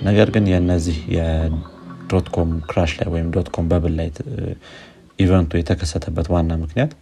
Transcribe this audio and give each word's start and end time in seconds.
ነገር 0.00 0.28
ግን 0.34 0.44
የነዚህ 0.52 0.98
የ 1.16 1.46
dot-com 1.46 2.50
crash 2.70 2.92
ላይ 2.98 3.08
ወይም 3.14 3.28
dot-com 3.34 3.66
bubble 3.70 3.94
ላይ 3.98 4.08
event 5.18 5.42
ኡ 5.42 5.52
የተከሰተበት 5.58 6.26
ዋና 6.34 6.52
ምክንያት 6.62 6.92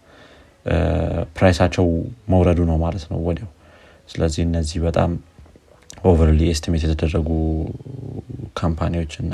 price 1.37 1.57
ኣቸው 1.57 1.85
መውረዱ 2.31 2.59
ነው 2.69 2.77
ማለት 2.77 3.03
ነው 3.11 3.19
ወዲያው። 3.27 3.49
ስለዚህ 4.09 4.41
እነዚህ 4.47 4.79
በጣም 4.87 5.11
overly 6.03 6.41
estimate 6.51 6.83
የተደረጉ 6.85 7.29
company 8.59 8.93
ዎች 8.93 9.13
እና 9.23 9.33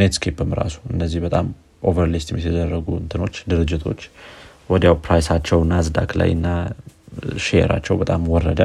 Netscape 0.00 0.40
ም 0.40 0.50
ራሱ 0.60 0.76
እነዚህ 0.94 1.20
በጣም 1.26 1.46
overly 1.82 2.14
estimate 2.20 2.44
የተደረጉ 2.48 2.86
እንትኖች 3.02 3.36
ድርጅቶች 3.50 4.00
ወዲያው 4.70 4.94
price 5.04 5.27
ኣቸው 5.27 5.60
NASDAQ 5.70 6.10
ላይ 6.20 6.30
እና 6.36 6.48
share 7.46 7.66
ኣቸው 7.66 7.94
በጣም 8.02 8.22
ወረደ 8.34 8.62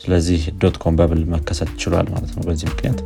ስለዚህ 0.00 0.42
dot-com 0.60 0.94
bubble 0.98 1.22
መከሰት 1.32 1.70
ችሏል 1.82 2.06
ማለት 2.12 2.30
ነው 2.36 2.42
በዚህ 2.46 2.68
ምክንያት። 2.72 3.00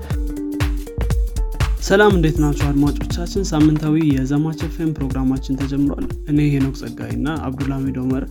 ሰላም 1.85 2.13
እንዴት 2.17 2.37
ናችሁ 2.43 2.67
አድማጮቻችን? 2.69 3.43
ሳምንታዊ 3.51 3.95
የዘማች 4.13 4.61
ኤፍኤም 4.67 4.93
ፕሮግራማችን 4.97 5.59
ተጀምሯል። 5.61 6.07
እኔ 6.31 6.39
ሄኖክ 6.53 6.77
ጸጋይ 6.81 7.11
እና 7.17 7.29
አብዱልሚድ 7.47 7.97
ኦመር 8.03 8.25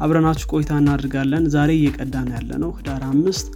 አብረናችሁ 0.00 0.46
ቆይታ 0.52 0.72
እናድርጋለን 0.82 1.44
ዛሬ 1.54 1.70
እየቀዳን 1.78 2.28
ያለ 2.36 2.50
ነው 2.62 2.70
ህዳር 2.78 3.02
አምስት 3.08 3.48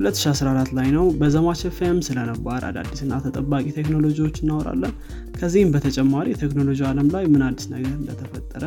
2014 0.00 0.76
ላይ 0.78 0.88
ነው። 0.96 1.06
በዘማች 1.20 1.62
ኤፍኤም 1.66 1.98
ስለነባር 2.06 2.62
አዳዲስና 2.68 3.14
ተጠባቂ 3.24 3.66
ቴክኖሎጂዎች 3.78 4.36
እናወራለን። 4.42 4.92
ከዚህም 5.38 5.72
በተጨማሪ 5.74 6.28
የቴክኖሎጂ 6.32 6.80
ዓለም 6.90 7.08
ላይ 7.14 7.26
ምን 7.32 7.44
አዲስ 7.48 7.66
ነገር 7.74 7.92
እንደተፈጠረ 7.98 8.64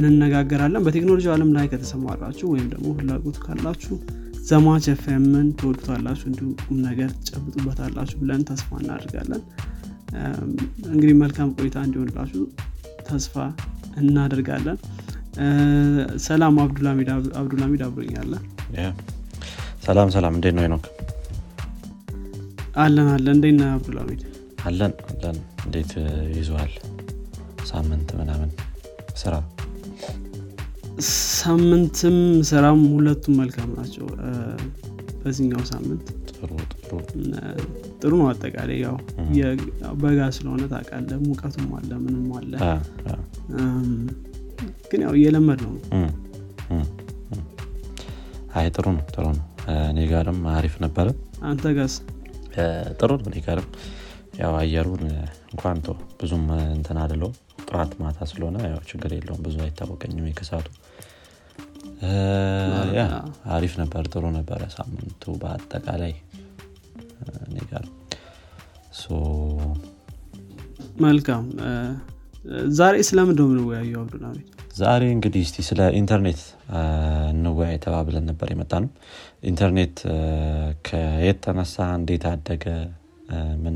እንነጋገራለን። 0.00 0.84
በቴክኖሎጂ 0.86 1.26
ዓለም 1.34 1.50
ላይ 1.56 1.66
ከተሰማራችሁ 1.72 2.46
ወይም 2.54 2.68
ደግሞ 2.72 2.88
ፍላጎት 2.98 3.38
ካላችሁ 3.44 3.96
ዘማች 4.48 4.84
ኤፍኤምን 4.92 5.48
ትወዱታላችሁ? 5.58 6.24
እንዲሁም 6.30 6.52
ቁም 6.62 6.78
ነገር 6.86 7.10
ትጨብጡበታላችሁ 7.18 8.16
ብለን 8.22 8.42
ተስፋ 8.48 8.68
እናደርጋለን። 8.82 9.42
እንግዲህ 10.92 11.14
መልካም 11.22 11.50
ቆይታ 11.56 11.76
እንዲሆንላችሁ 11.86 12.42
ተስፋ 13.08 13.34
እናደርጋለን። 14.02 14.78
ሰላም 16.26 16.56
አብዱልሚድ 16.62 17.08
አብሮኛለ 17.86 18.32
ሰላም 19.86 20.10
ሰላም። 20.16 20.34
እንዴት 20.38 20.54
ነው 20.58 20.66
ኖክ 20.74 20.84
አለን 22.78 23.08
አለን። 23.14 23.34
እንዴት 23.36 23.56
ነህ 23.60 23.70
አብዱልሚድ 23.76 24.20
አለን 24.66 24.92
አለን። 25.12 25.38
እንዴት 25.64 25.92
ይዘዋል 26.36 26.72
ሳምንት 27.70 28.10
ምናምን? 28.20 28.50
ስራ 29.16 29.34
ሳምንትም 31.36 32.16
ስራም 32.48 32.80
ሁለቱም 32.92 33.34
መልካም 33.40 33.70
ናቸው። 33.78 34.06
በዚህኛው 35.22 35.62
ሳምንት 35.70 36.06
ጥሩ 38.00 38.12
ነው 38.20 38.26
አጠቃላይ። 38.30 38.78
ያው 38.84 38.96
በጋ 40.02 40.20
ስለሆነ 40.36 40.62
ታቃለ 40.72 41.10
ሙቀቱም 41.26 41.68
አለ 41.78 41.90
ምንም 42.04 42.28
አለ። 42.38 42.52
ግን 44.90 45.02
ያው 45.06 45.14
እየለመድ 45.18 45.60
ነው። 45.66 45.74
አይ 48.54 48.66
ጥሩ 48.76 48.86
ነው 48.96 49.04
ጥሩ 49.14 49.24
ነው። 49.38 49.44
እኔ 49.90 50.00
ጋርም 50.10 50.40
አሪፍ 50.54 50.74
ነበረ። 50.84 51.06
አንተ 51.42 51.66
ጋስ 51.78 51.94
ጥሩ 53.00 53.10
ነው 53.20 53.28
እኔ 53.30 53.38
ጋርም። 53.46 53.68
ያው 54.40 54.52
አየሩን 54.60 55.04
እንኳን 55.52 55.78
ብዙም 56.20 56.44
እንትን 56.76 56.98
አድለው 57.02 57.30
ጥራት 57.72 57.92
ማታ 58.00 58.18
ስለሆነ 58.30 58.56
ያው 58.66 58.80
ችግር 58.88 59.10
የለውም። 59.16 59.42
ብዙ 59.44 59.56
አይታወቀኝም 59.64 60.26
የከሳቱ። 60.28 60.68
ያ 62.96 63.02
አሪፍ 63.56 63.74
ነበር 63.80 64.04
ጥሩ 64.12 64.24
ነበረ 64.36 64.62
ሳምንቱ 64.74 65.34
በአጠቃላይ። 65.42 66.14
እኔ 67.46 67.56
ጋር 67.70 67.84
መልካም። 71.02 71.44
ዛሬ 72.78 72.96
ስለምንደ 73.08 73.40
ምንወያየው 73.50 74.00
አብዱልሚድ 74.02 74.48
ዛሬ 74.76 75.02
እንግዲህ 75.14 75.42
እስቲ 75.46 75.64
ስለ 75.68 75.80
ኢንተርኔት 75.98 76.40
እንወያይ 77.32 77.76
ተባብለን 77.84 78.24
ነበር 78.30 78.48
የመጣነው 78.52 78.90
ኢንተርኔት 79.50 79.96
ከየት 80.88 81.38
ተነሳ? 81.44 81.76
እንዴት 81.98 82.24
አደገ? 82.30 82.64
ምን 83.64 83.74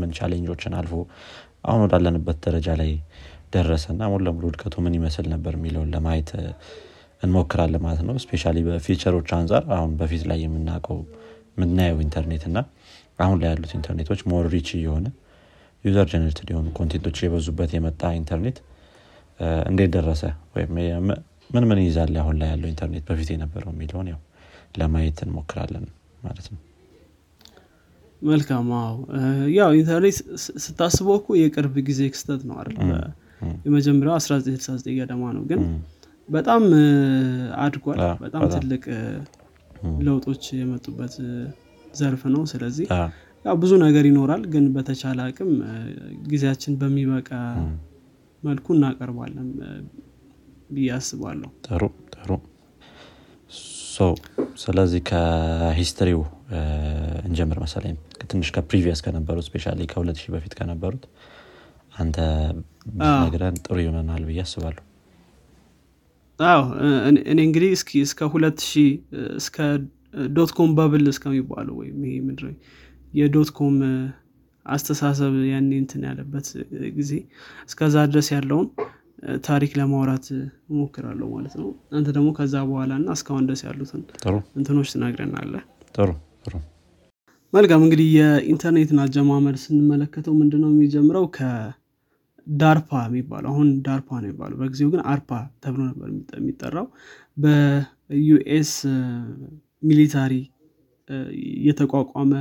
ምን 0.00 0.10
challenge 0.18 0.52
ኦችን 0.52 0.74
አልፎ 0.78 0.94
አሁን 1.64 1.80
ወዳለንበት 1.84 2.38
ደረጃ 2.46 2.68
ላይ 2.80 2.90
ደረሰ 3.54 3.84
እና 3.94 4.02
ሙሉ 4.10 4.20
ለሙሉ 4.26 4.44
እድገቱ 4.50 4.74
ምን 4.84 4.94
ይመስል 4.98 5.26
ነበር 5.32 5.54
የሚለውን 5.58 5.88
ለማየት 5.94 6.30
እንሞክራለን 7.22 7.82
ማለት 7.86 8.02
ነው። 8.08 8.14
specially 8.24 8.52
በ 8.68 8.78
feature 8.78 9.11
ኦች 9.11 9.30
አንጻር 9.38 9.64
አሁን 9.76 9.90
በፊት 10.00 10.22
ላይ 10.30 10.38
የምናውቀው 10.44 10.98
የምናየው 11.54 11.98
ኢንተርኔት 12.06 12.44
እና 12.50 12.58
አሁን 13.18 13.36
ላይ 13.42 13.48
ያሉት 13.52 13.72
ኢንተርኔቶች 13.78 14.20
more 14.30 14.44
rich 14.54 14.70
የሆነ 14.78 15.06
user 15.84 16.06
generated 16.12 16.48
የሆኑ 16.52 16.68
content 16.78 17.03
ኦች 17.03 17.18
የበዙበት 17.24 17.70
የመጣ 17.76 18.12
ኢንተርኔት 18.20 18.58
እንዴት 19.70 19.92
ደረሰ 19.96 20.22
ወይም 20.56 20.72
ምን 21.50 21.64
ምን 21.68 21.78
ይዛል 21.84 22.16
አሁን 22.22 22.36
ላይ 22.40 22.50
ያለው 22.52 22.68
ኢንተርኔት 22.72 23.04
በፊት 23.08 23.30
የነበረው 23.34 23.72
የሚለውን 23.74 24.10
ያው 24.12 24.20
ለማየት 24.80 25.20
እንሞክራለን 25.26 25.86
ማለት 26.22 26.48
ነው 26.52 26.60
መልካም 28.22 28.68
አዎ። 28.78 28.96
ያው 29.56 29.70
ኢንተርኔት 29.76 30.16
ስታስበው 30.64 31.16
እኮ 31.20 31.28
የቅርብ 31.40 31.74
ጊዜ 31.88 32.00
ክስተት 32.12 32.42
ነው 32.48 32.56
አይደል? 32.60 32.76
የመጀመሪያው 33.66 34.14
1969 34.18 34.96
ገደማ 34.98 35.22
ነው። 35.36 35.44
ግን 35.50 35.60
በጣም 36.28 36.62
አድጓል። 37.62 38.00
በጣም 38.22 38.42
ትልቅ 38.54 38.84
ለውጦች 40.06 40.42
የመጡበት 40.58 41.14
ዘርፍ 41.94 42.22
ነው። 42.34 42.42
ስለዚህ 42.52 42.86
ያው 43.44 43.56
ብዙ 43.62 43.72
ነገር 43.84 44.04
ይኖራል። 44.10 44.42
ግን 44.52 44.64
በተቻለ 44.74 45.18
አቅም 45.26 45.52
ጊዜያችን 46.28 46.72
በሚበቃ 46.80 47.30
መልኩ 48.42 48.66
እናቀርባለን 48.76 49.48
ብዬ 50.70 50.88
አስባለሁ። 50.96 51.50
ጥሩ 51.66 51.82
ጥሩ 52.14 52.30
ስለዚህ 54.62 55.00
ከ 55.08 55.28
history 55.28 56.00
ው 56.00 56.20
እንጀምር 57.26 57.58
መሰለኝ። 57.62 57.94
ትንሽ 58.30 58.48
ከ 58.56 58.65
previous 58.65 59.00
ከነበሩት 59.04 59.46
specially 59.48 59.64
ከሁለት 59.90 60.18
ሺህ 60.22 60.30
በፊት 60.34 60.52
ከነበሩት 60.58 61.04
አንተ 61.94 62.16
ነግረን 63.22 63.56
ጥሩ 63.64 63.76
ይሆነናል 63.82 64.22
ብዬ 64.28 64.40
አስባለሁ። 64.44 64.82
አዎ። 66.40 66.62
እኔ 67.28 67.38
እንግዲህ 67.46 67.70
እስኪ 67.76 67.90
እስከ 68.06 68.28
ሁለት 68.34 68.58
ሺህ 68.68 68.90
እስከ 69.36 69.56
dot-com 70.36 70.70
bubble 70.78 71.04
እስከሚባለው 71.12 71.74
ወይም 71.80 71.98
ይሄ 72.06 72.14
ምድር 72.28 72.46
የ 73.12 73.50
dot-com 73.58 73.76
አስተሳሰብ 74.66 75.34
ያኔ 75.50 75.70
እንትን 75.82 76.02
ያለበት 76.08 76.46
ጊዜ 76.96 77.12
እስከዛ 77.68 77.96
ድረስ 78.12 78.28
ያለውን 78.34 78.66
ታሪክ 79.44 79.72
ለማውራት 79.78 80.26
እሞክራለሁ 80.70 81.28
ማለት 81.34 81.54
ነው። 81.60 81.68
አንተ 81.92 82.08
ደግሞ 82.16 82.28
ከዛ 82.36 82.54
በኋላ 82.68 82.92
እና 83.00 83.08
እስካሁን 83.16 83.46
ድረስ 83.48 83.62
ያሉትን 83.66 84.02
እንትኖች 84.58 84.90
ትነግረናለህ 84.94 85.54
ጥሩ 85.94 86.08
ጥሩ። 86.44 86.54
መልካም 87.52 87.82
እንግዲህ 87.86 88.08
የኢንተርኔትን 88.16 88.98
አጀማመር 89.04 89.56
ስንመለከተው 89.62 90.34
ምንድነው 90.40 90.70
የሚጀምረው? 90.72 91.24
ከ 91.36 91.80
DARPA 91.80 92.90
የሚባለው 93.08 93.50
አሁን 93.52 93.68
DARPA 93.86 94.08
ነው 94.16 94.28
የሚባለው 94.28 94.56
በጊዜው 94.60 94.90
ግን 94.92 95.02
ARPA 95.12 95.30
ተብሎ 95.64 95.80
ነበር 95.90 96.08
የሚጠራው። 96.38 96.86
በዩኤስ 97.36 98.72
military 99.82 100.34
የተቋቋመ 101.66 102.32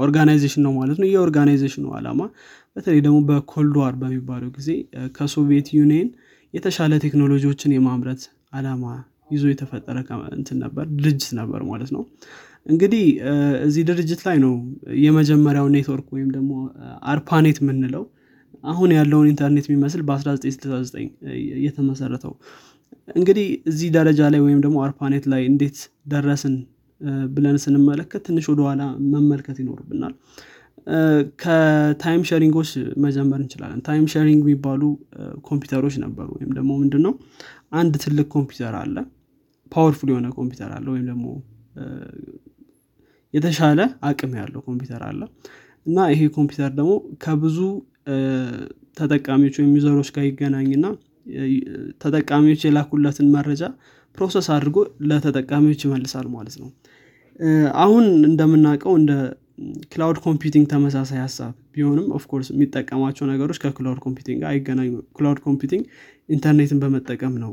organization 0.00 0.62
ነው 0.66 0.72
ማለት 0.78 0.98
ነው። 1.00 1.06
ይህ 1.08 1.16
organization 1.22 1.77
ኡ 1.77 1.86
አላማ 1.98 2.20
በተለይ 2.76 3.00
ደግሞ 3.06 3.18
በ 3.28 3.43
Cold 3.43 3.72
War 3.72 3.94
በሚባለው 4.00 4.50
ጊዜ 4.58 4.68
ከ 5.16 5.29
Soviet 5.29 5.68
Union 5.78 6.08
የተሻለ 6.54 6.92
ቴክኖሎጂዎችን 7.04 7.74
የማምረት 7.76 8.22
አላማ 8.52 8.84
ይዞ 9.30 9.44
የተፈጠረ 9.50 9.96
እንትን 10.36 10.56
ነበር 10.64 10.86
ድርጅት 10.96 11.28
ነበር 11.40 11.60
ማለት 11.68 11.90
ነው። 11.96 12.02
እንግዲህ 12.66 13.04
እዚህ 13.66 13.82
ድርጅት 13.90 14.20
ላይ 14.26 14.38
ነው 14.44 14.54
የመጀመሪያው 15.04 15.68
ኔትወርክ 15.74 16.08
ወይም 16.16 16.30
ደግሞ 16.36 16.52
ARPANET 17.12 17.58
የምንለው 17.62 18.04
አሁን 18.64 18.90
ያለውን 18.96 19.28
ኢንተርኔት 19.30 19.66
የሚመስል 19.68 20.02
በ1969 20.08 21.06
የተመሰረተው። 21.64 22.32
እንግዲህ 23.16 23.46
እዚህ 23.66 23.88
ደረጃ 23.96 24.20
ላይ 24.32 24.40
ወይም 24.46 24.60
ደግሞ 24.64 24.78
ARPANET 24.86 25.24
ላይ 25.32 25.42
እንዴት 25.50 25.78
ደረስን 26.06 26.56
ብለን 27.34 27.56
ስንመለከት 27.64 28.22
ትንሽ 28.26 28.46
ወደኋላ 28.52 28.82
መመልከት 29.12 29.56
ይኖርብናል። 29.62 30.14
ከ 31.42 31.69
time 31.69 32.22
sharing 32.28 32.55
ኦች 32.55 32.70
መጀመር 33.04 33.40
እንችላለን። 33.42 33.80
time 33.86 34.04
sharing 34.12 34.40
የሚባሉ 34.44 34.82
ኮምፒውተሮች 35.48 35.96
ነበሩ 36.04 36.28
ወይም 36.36 36.50
ደግሞ 36.58 36.70
ምንድነው? 36.82 37.12
አንድ 37.72 37.94
ትልቅ 38.04 38.26
ኮምፒውተር 38.34 38.76
አለ። 38.80 38.96
powerful 39.72 40.08
የሆነ 40.12 40.28
ኮምፒውተር 40.38 40.70
አለ 40.76 40.86
ወይም 40.94 41.04
ደግሞ 41.10 41.26
የተሻለ 43.34 43.80
አቅም 44.08 44.32
ያለው 44.40 44.60
ኮምፒውተር 44.68 45.02
አለ። 45.08 45.20
እና 45.86 45.98
ይሄ 46.12 46.22
ኮምፒውተር 46.36 46.72
ደግሞ 46.78 46.92
ከብዙ 47.24 47.58
ተጠቃሚዎች 48.96 49.54
ወይም 49.60 49.72
user 49.78 49.93
ኦች 49.93 50.08
ጋር 50.16 50.24
ይገናኝና 50.28 50.86
ተጠቃሚዎች 52.02 52.60
የላኩለትን 52.66 53.28
መረጃ 53.34 53.62
process 54.18 54.46
አድርጎ 54.54 54.76
ለተጠቃሚዎች 55.10 55.80
ይመልሳል 55.86 56.26
ማለት 56.34 56.56
ነው 56.62 56.68
አሁን 57.82 58.04
እንደምናውቀው 58.24 58.94
እንደ 58.96 59.12
cloud 59.92 60.18
computing 60.24 60.66
ተመሳሳይ 60.68 61.18
ሀሳብ 61.22 61.52
ቢሆንም 61.74 62.06
of 62.14 62.22
course 62.22 62.48
የሚጠቀማቸው 62.52 63.24
ነገሮች 63.32 63.58
ከ 63.64 63.74
cloud 63.74 63.98
computing 64.04 64.38
ጋር 64.42 64.48
አይገናኙ 64.50 64.92
cloud 65.18 65.40
computing 65.46 65.84
ኢንተርኔትን 66.28 66.78
በመጠቀም 66.82 67.34
ነው። 67.44 67.52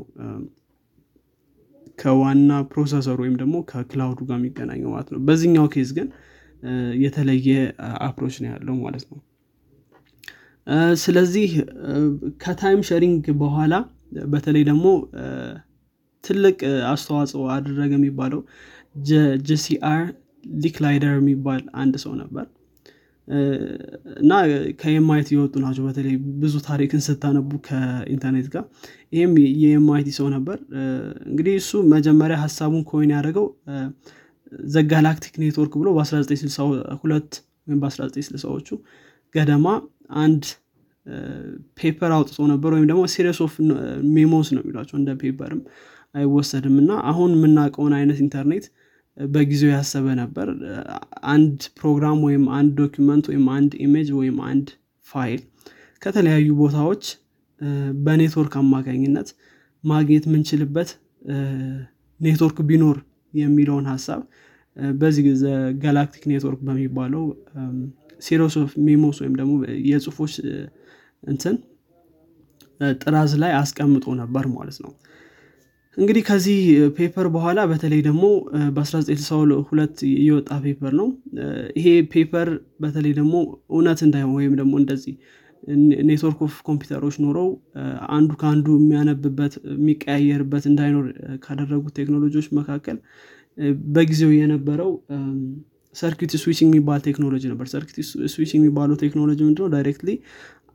ከዋና 1.98 2.50
processor 2.72 3.10
ኡ 3.10 3.18
ወይም 3.24 3.36
ደግሞ 3.40 3.56
ከ 3.70 3.81
cloud 3.81 4.09
ኡ 4.09 4.20
ጋር 4.28 4.36
የሚገናኘው 4.38 4.90
ማለት 4.94 5.08
ነው። 5.14 5.20
በዚህኛው 5.28 5.66
case 5.74 5.90
ግን 5.96 6.08
የተለየ 7.02 7.48
approach 8.06 8.36
ነው 8.42 8.48
ያለው 8.52 8.76
ማለት 8.84 9.04
ነው። 9.10 9.18
ስለዚህ 11.02 11.50
ከ 12.42 12.55
time 12.55 12.82
sharing 12.88 13.26
በኋላ 13.42 13.74
በተለይ 14.32 14.62
ደግሞ 14.70 14.86
ትልቅ 16.24 16.58
አስተዋጽኦ 16.90 17.42
አደረገ 17.54 17.92
የሚባለው 17.96 18.40
J.C.R. 19.48 20.02
Licklider 20.58 21.14
የሚባል 21.20 21.62
አንድ 21.80 21.94
ሰው 22.04 22.12
ነበር። 22.20 22.46
እና 24.20 24.32
ከ 24.80 24.99
MIT 24.99 25.28
የወጡ 25.34 25.54
ናቸው። 25.64 25.82
በተለይ 25.86 26.14
ብዙ 26.42 26.54
ታሪክን 26.68 27.00
ስታነቡ 27.06 27.50
ከኢንተርኔት 27.66 28.46
ጋር 28.54 28.64
ይህም 29.12 29.32
የ 29.62 29.80
MIT 29.80 30.08
ሰው 30.18 30.28
ነበር። 30.36 30.56
እንግዲህ 31.28 31.54
እሱ 31.60 31.80
መጀመሪያ 31.94 32.36
ሀሳቡን 32.44 32.84
coin 32.90 33.12
ያደረገው 33.14 33.46
the 34.68 34.86
Galactic 34.86 35.34
Network 35.42 35.74
ብሎ 35.80 35.88
በ1962 35.98 37.38
ወይም 37.66 37.80
በ1960ዎቹ 37.82 38.68
ገደማ 39.34 39.66
አንድ 40.22 40.44
paper 41.78 42.10
አውጥቶ 42.16 42.38
ነበር 42.52 42.70
ወይም 42.74 42.86
ደግሞ 42.90 43.02
series 43.12 43.38
of 43.44 43.54
memos 44.14 44.48
ነው 44.54 44.62
የሚሏቸው። 44.64 44.96
እንደ 45.00 45.10
paper 45.20 45.49
ም 45.49 45.60
አይወሰድም 46.14 46.76
እና 46.82 46.92
አሁን 47.10 47.30
የምናውቀውን 47.36 47.94
አይነት 47.98 48.18
ኢንተርኔት 48.24 48.66
በጊዜው 49.26 49.70
ያሰበ 49.70 50.06
ነበር። 50.20 50.48
አንድ 51.32 51.56
ፕሮግራም 51.78 52.18
ወይም 52.26 52.44
አንድ 52.58 52.72
document 52.80 53.24
ወይም 53.30 53.46
አንድ 53.56 53.72
image 53.84 54.08
ወይም 54.18 54.36
አንድ 54.50 54.68
ፋይል 55.06 55.40
ከተለያዩ 56.02 56.48
ቦታዎች 56.60 57.04
በኔትወርክ 58.04 58.54
አማካኝነት 58.60 59.28
ማግኘት 59.84 60.24
የምንችልበት 60.28 60.90
ኔትወርክ 62.20 62.58
ቢኖር 62.68 62.96
የሚለውን 63.34 63.86
ሀሳብ 63.92 64.20
በዚህ 64.94 65.24
Galactic 65.82 66.24
Network 66.30 66.60
በሚባለው 66.66 67.24
series 68.22 68.54
of 68.60 68.70
memos 68.86 69.18
ወይም 69.22 69.34
ደግሞ 69.40 69.52
የጽሁፎች 69.88 70.34
እንትን 71.22 71.56
ጥራዝ 73.00 73.32
ላይ 73.42 73.52
አስቀምጦ 73.60 74.06
ነበር 74.20 74.44
ማለት 74.54 74.78
ነው 74.84 74.92
እንግዲህ 75.98 76.22
ከዚህ 76.26 76.58
paper 76.96 77.26
በኋላ 77.34 77.60
በተለይ 77.70 78.00
ደግሞ 78.06 78.24
በ1962 78.76 79.96
የወጣ 80.26 80.50
paper 80.64 80.92
ነው። 81.00 81.08
ይሄ 81.78 81.86
paper 82.12 82.48
በተለይ 82.80 83.12
ደግሞ 83.18 83.34
እውነት 83.72 84.00
እንዳይሆን 84.06 84.34
ወይም 84.38 84.54
ደግሞ 84.60 84.74
እንደዚህ 84.82 85.14
network 86.08 86.40
of 86.46 86.54
computer 86.66 86.99
ኦች 86.99 87.16
ኖረው 87.24 87.48
አንዱ 88.16 88.30
ከአንዱ 88.42 88.66
የሚያነብበት 88.78 89.54
የሚቀያየርበት 89.72 90.64
እንዳይኖር 90.70 91.06
ካደረጉት 91.44 91.94
ቴክኖሎጂዎች 91.98 92.48
መካከል 92.58 92.98
በጊዜው 93.88 94.32
የነበረው 94.36 94.90
circuit 95.94 96.32
switching 96.42 96.72
የሚባል 96.72 97.00
ቴክኖሎጂ 97.06 97.44
ነበር። 97.52 97.66
circuit 97.72 97.96
switching 98.32 98.60
የሚባለው 98.60 98.96
ቴክኖሎጂ 99.04 99.38
ምንድነው? 99.46 99.70
directly 99.74 100.10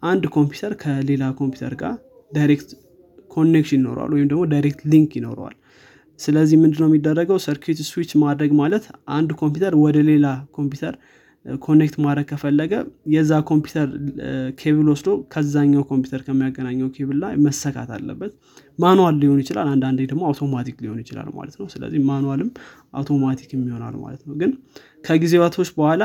አንድ 0.04 0.24
ኮምፒውተር 0.36 0.74
ከሌላ 0.82 1.24
ኮምፒውተር 1.40 1.74
ጋር 1.82 1.94
direct 2.32 2.70
connection 3.36 3.80
ይኖረዋል 3.80 4.12
ወይም 4.16 4.28
ደግሞ 4.32 4.44
direct 4.54 4.82
link 4.92 5.12
ይኖረዋል። 5.20 5.56
ስለዚህ 6.20 6.58
ምንድነው 6.64 6.88
የሚደረገው? 6.90 7.38
circuit 7.46 7.80
switch 7.88 8.12
ማድረግ 8.24 8.52
ማለት 8.60 8.84
አንድ 9.16 9.30
ኮምፒውተር 9.40 9.74
ወደ 9.84 9.98
ሌላ 10.10 10.26
ኮምፒውተር 10.58 10.96
connect 11.46 11.96
ማድረግ 12.04 12.26
ከፈለገ 12.30 12.74
የዛ 13.14 13.32
ኮምፒውተር 13.50 13.88
ኬብል 14.60 14.88
ወስዶ 14.92 15.10
ከዛኛው 15.34 15.84
ኮምፒውተር 15.90 16.22
ከሚያገናኘው 16.28 16.90
ኬብል 16.96 17.18
ላይ 17.24 17.34
መሰካት 17.46 17.90
አለበት። 17.96 18.32
manual 18.80 19.16
ሊሆን 19.22 19.40
ይችላል 19.44 19.68
አንዳንዴ 19.74 20.00
ደግሞ 20.12 20.24
አውቶማቲክ 20.30 20.78
ሊሆን 20.84 21.00
ይችላል 21.04 21.28
ማለት 21.38 21.56
ነው። 21.62 21.68
ስለዚህ 21.74 22.00
manual 22.10 22.40
ም 22.40 22.50
automatic 22.94 23.50
ይሆናል 23.62 23.98
ማለት 24.04 24.22
ነው። 24.28 24.36
ግን 24.42 24.54
ከጊዜዋቶች 25.04 25.72
በኋላ 25.78 26.04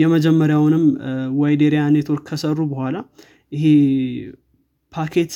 የመጀመሪያውንም 0.00 0.84
wide 1.40 1.62
area 1.62 1.84
network 1.96 2.24
ከሰሩ 2.30 2.58
በኋላ 2.72 2.96
ይሄ 3.52 3.64
packet 4.92 5.32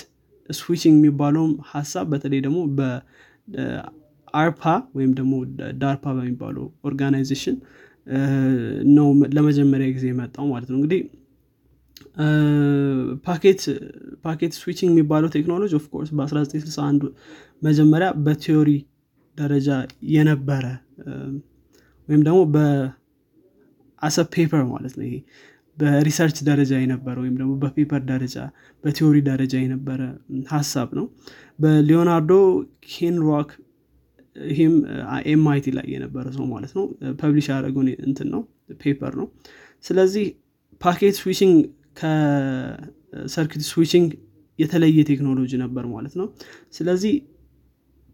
switching 0.48 0.96
የሚባለውም 0.98 1.52
ሀሳብ 1.70 2.06
በተለይ 2.12 2.40
ደግሞ 2.46 2.58
በአርፓ 2.78 4.62
ወይም 4.96 5.12
ደግሞ 5.18 5.34
ዳርፓ 5.82 6.04
በሚባለው 6.16 6.66
organization 6.88 7.56
ነው 8.96 9.06
ለመጀመሪያ 9.36 9.86
ጊዜ 9.94 10.06
የመጣው 10.10 10.46
ማለት 10.52 10.68
ነው። 10.72 10.78
እንግዲህ 10.78 11.00
packet 14.24 14.52
switching 14.58 14.90
የሚባለው 14.92 15.30
ቴክኖሎጂ 15.36 15.72
of 15.80 15.88
course 15.88 16.10
በ1961 16.18 17.06
መጀመሪያ 17.62 18.08
በ 18.26 18.37
theory 18.37 18.70
ደረጃ 19.38 19.68
የነበረ 20.12 20.64
ወይም 22.08 22.22
ደግሞ 22.26 22.40
በ 22.54 23.35
as 23.35 24.16
a 24.34 24.39
paper 24.39 24.62
ማለት 24.72 24.94
ነው 24.98 25.04
ይሄ 25.08 25.16
በ 25.78 25.90
research 25.90 26.38
ደረጃ 26.48 26.72
የነበረ 26.80 27.16
ወይም 27.22 27.34
ደግሞ 27.40 27.52
በ 27.62 27.74
paper 27.74 28.02
ደረጃ 28.10 28.36
በ 28.84 28.92
theory 28.92 29.16
ደረጃ 29.28 29.54
የነበረ 29.62 30.00
ሀሳብ 30.52 30.90
ነው። 30.98 31.06
በሊዮናርድ 31.58 32.32
ክሌንሮክ 32.90 33.50
ይህም 34.36 34.74
MIT 35.32 35.66
ላይ 35.76 35.86
የነበረ 35.94 36.26
ሰው 36.36 36.44
ማለት 36.52 36.72
ነው። 36.78 36.84
publish 37.20 37.46
ያደረገውን 37.52 37.88
እንትን 38.06 38.28
ነው 38.34 38.42
paper 38.80 39.12
ነው። 39.20 39.26
ስለዚህ 39.84 40.26
packet 40.80 41.16
switching 41.20 41.56
ከ 42.00 42.36
circuit 42.36 43.62
switching 43.70 44.10
የተለየ 44.58 44.98
ቴክኖሎጂ 45.10 45.52
ነበር 45.62 45.84
ማለት 45.92 46.14
ነው። 46.20 46.26
ስለዚህ 46.74 47.14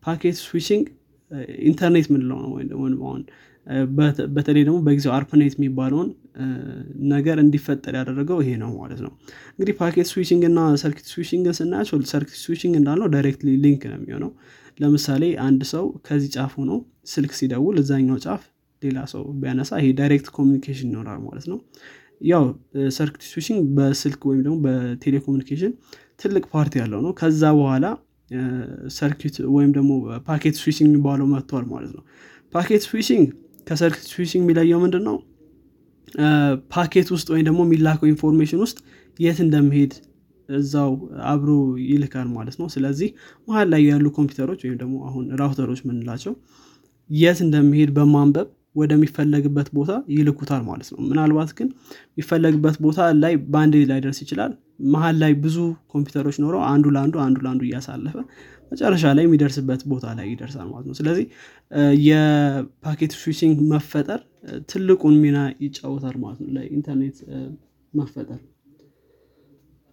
packet 0.03 0.37
switching 0.45 0.85
ኢንተርኔት 1.65 2.07
ምንለው 2.13 2.39
ነው 2.45 2.51
ወይም 2.55 2.69
ደግሞ 2.73 2.85
በተለይ 4.37 4.63
ደግሞ 4.67 4.79
በጊዜው 4.87 5.13
አርፓኔት 5.17 5.55
የሚባለውን 5.57 6.09
ነገር 7.13 7.37
እንዲፈጠር 7.43 7.95
ያደረገው 7.99 8.39
ይሄ 8.43 8.51
ነው 8.63 8.71
ማለት 8.79 9.01
ነው። 9.07 9.13
እንግዲህ 9.53 9.75
packet 9.81 10.09
switching 10.13 10.45
እና 10.51 10.61
circuit 10.83 11.07
switching 11.13 11.47
ን 11.47 11.55
ስናያቸው 11.59 11.99
circuit 12.13 12.39
switching 12.45 12.75
እንዳለው 12.81 13.09
directly 13.15 13.53
link 13.65 13.83
ነው 13.91 13.99
የሚሆነው። 13.99 14.31
ለምሳሌ 14.81 15.25
አንድ 15.47 15.63
ሰው 15.73 15.85
ከዚህ 16.07 16.31
ጫፍ 16.37 16.53
ሆኖ 16.61 16.73
ስልክ 17.13 17.33
ሲደውል 17.39 17.77
እዛኛው 17.83 18.19
ጫፍ 18.27 18.43
ሌላ 18.83 18.99
ሰው 19.13 19.23
ቢያነሳ 19.41 19.71
ይሄ 19.81 19.89
direct 19.99 20.29
communication 20.37 20.89
ይኖራል 20.91 21.19
ማለት 21.27 21.47
ነው። 21.53 21.59
ያው 22.25 22.45
circuit 22.97 23.25
switching 23.31 23.61
በስልክ 23.77 24.23
ወይም 24.29 24.41
ደግሞ 24.47 24.57
በቴሌኮሙኒኬሽን 24.65 25.73
ትልቅ 26.23 26.45
part 26.55 26.75
ያለው 26.83 27.01
ነው። 27.07 27.13
ከዛ 27.21 27.43
በኋላ 27.59 27.87
circuit 28.97 29.37
ወይም 29.55 29.71
ደግሞ 29.77 29.93
packet 30.27 30.57
switching 30.61 30.89
የሚባለው 30.91 31.27
መጥቷል 31.33 31.65
ማለት 31.73 31.93
ነው። 31.97 32.03
packet 32.53 32.83
switching 32.87 33.29
ከ 33.71 33.79
circuit 33.79 34.07
switching 34.11 34.43
የሚለየው 34.45 34.79
ምንድን 34.85 35.05
ነው 35.09 35.17
ፓኬት 36.73 37.09
ውስጥ 37.15 37.29
ወይም 37.33 37.45
ደግሞ 37.49 37.61
የሚላከው 37.67 38.09
information 38.13 38.61
ውስጥ 38.65 38.79
የት 39.19 39.39
እንደሚሄድ 39.45 39.93
እዛው 40.49 40.93
አብሮ 41.33 41.51
ይልካል 41.87 42.29
ማለት 42.37 42.57
ነው። 42.61 42.69
ስለዚህ 42.75 43.09
መሀል 43.49 43.69
ላይ 43.73 43.83
ያሉ 43.91 44.07
ኮምፒውተሮች 44.17 44.61
ወይም 44.65 44.79
ደግሞ 44.81 44.97
አሁን 45.09 45.27
router 45.41 45.65
ኦች 45.65 45.81
ምንላቸው 45.89 46.33
የት 47.11 47.39
እንደሚሄድ 47.47 47.91
በማንበብ 47.97 48.49
ወደሚፈለግበት 48.81 49.69
ቦታ 49.77 49.93
ይልኩታል 50.15 50.63
ማለት 50.67 50.89
ነው። 50.93 51.01
ምናልባት 51.09 51.51
ግን 51.59 51.69
የሚፈለግበት 52.11 52.77
ቦታ 52.85 53.09
ላይ 53.23 53.33
በአንድ 53.53 53.75
ላይደርስ 53.91 54.19
ይችላል። 54.25 54.53
መሀል 54.93 55.17
ላይ 55.23 55.33
ብዙ 55.45 55.57
ኮምፒውተሮች 55.95 56.37
ኖረው 56.45 56.63
አንዱ 56.69 56.87
ለአንዱ 56.95 57.17
አንዱ 57.25 57.39
ለአንዱ 57.47 57.63
እያሳለፈ 57.69 58.17
መጨረሻ 58.73 59.05
ላይ 59.17 59.25
የሚደርስበት 59.27 59.83
ቦታ 59.91 60.07
ላይ 60.19 60.27
ይደርሳል 60.33 60.69
ማለት 60.73 60.87
ነው። 60.91 60.97
ስለዚህ 60.99 61.25
የ 62.07 62.34
packet 62.34 63.15
switching 63.19 63.59
መፈጠር 63.73 64.21
ትልቁን 64.71 65.17
ሚና 65.23 65.39
ይጫወታል 65.65 66.17
ማለት 66.23 66.41
ነው። 66.43 66.51
ለኢንተርኔት 66.57 67.19
መፈጠር። 67.95 68.41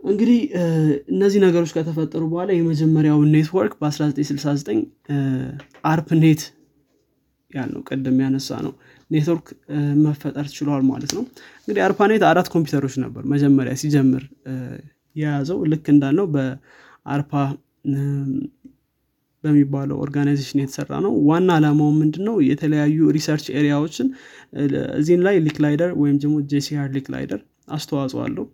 እንግዲህ 0.04 0.40
እነዚህ 1.14 1.40
ነገሮች 1.46 1.72
ከተፈጠሩ 1.76 2.24
በኋላ 2.32 2.52
የመጀመሪያው 2.56 3.20
ኔትወርክ 3.34 3.74
በ1969 3.80 4.84
አርፓኔት 5.92 6.42
ያልነው 7.52 7.82
ቅድም 7.90 8.18
ያነሳ 8.24 8.50
ነው 8.66 8.74
ኔትወርክ 9.12 9.48
መፈጠር 10.06 10.46
ችሏል 10.56 10.82
ማለት 10.90 11.12
ነው። 11.18 11.24
እንግዲህ 11.62 11.82
አርፓኔት 11.86 12.24
አራት 12.30 12.48
ኮምፒውተሮች 12.54 12.96
ነበር 13.04 13.24
መጀመሪያ 13.34 13.74
ሲጀምር 13.82 14.24
የያዘው 15.16 15.60
ልክ 15.72 15.86
እንዳልነው 15.94 16.28
በአርፓ 16.34 17.32
በሚባለው 19.44 19.98
organization 20.04 20.62
የተሰራ 20.62 20.92
ነው። 21.06 21.14
ዋና 21.30 21.50
ዓላማው 21.58 21.90
ምንድን 22.00 22.24
ነው 22.28 22.36
የተለያዩ 22.48 22.98
research 23.18 23.46
area 23.58 23.78
ዎችን 23.78 24.08
እዚህም 25.00 25.22
ላይ 25.28 25.36
ሊክላይደር 25.46 25.92
ወይም 26.02 26.18
ደግሞ 26.24 26.36
ጄሲአር 26.52 26.90
ሊክላይደር 26.96 27.42
አስተዋጽኦ 27.72 28.20
አለው። 28.26 28.46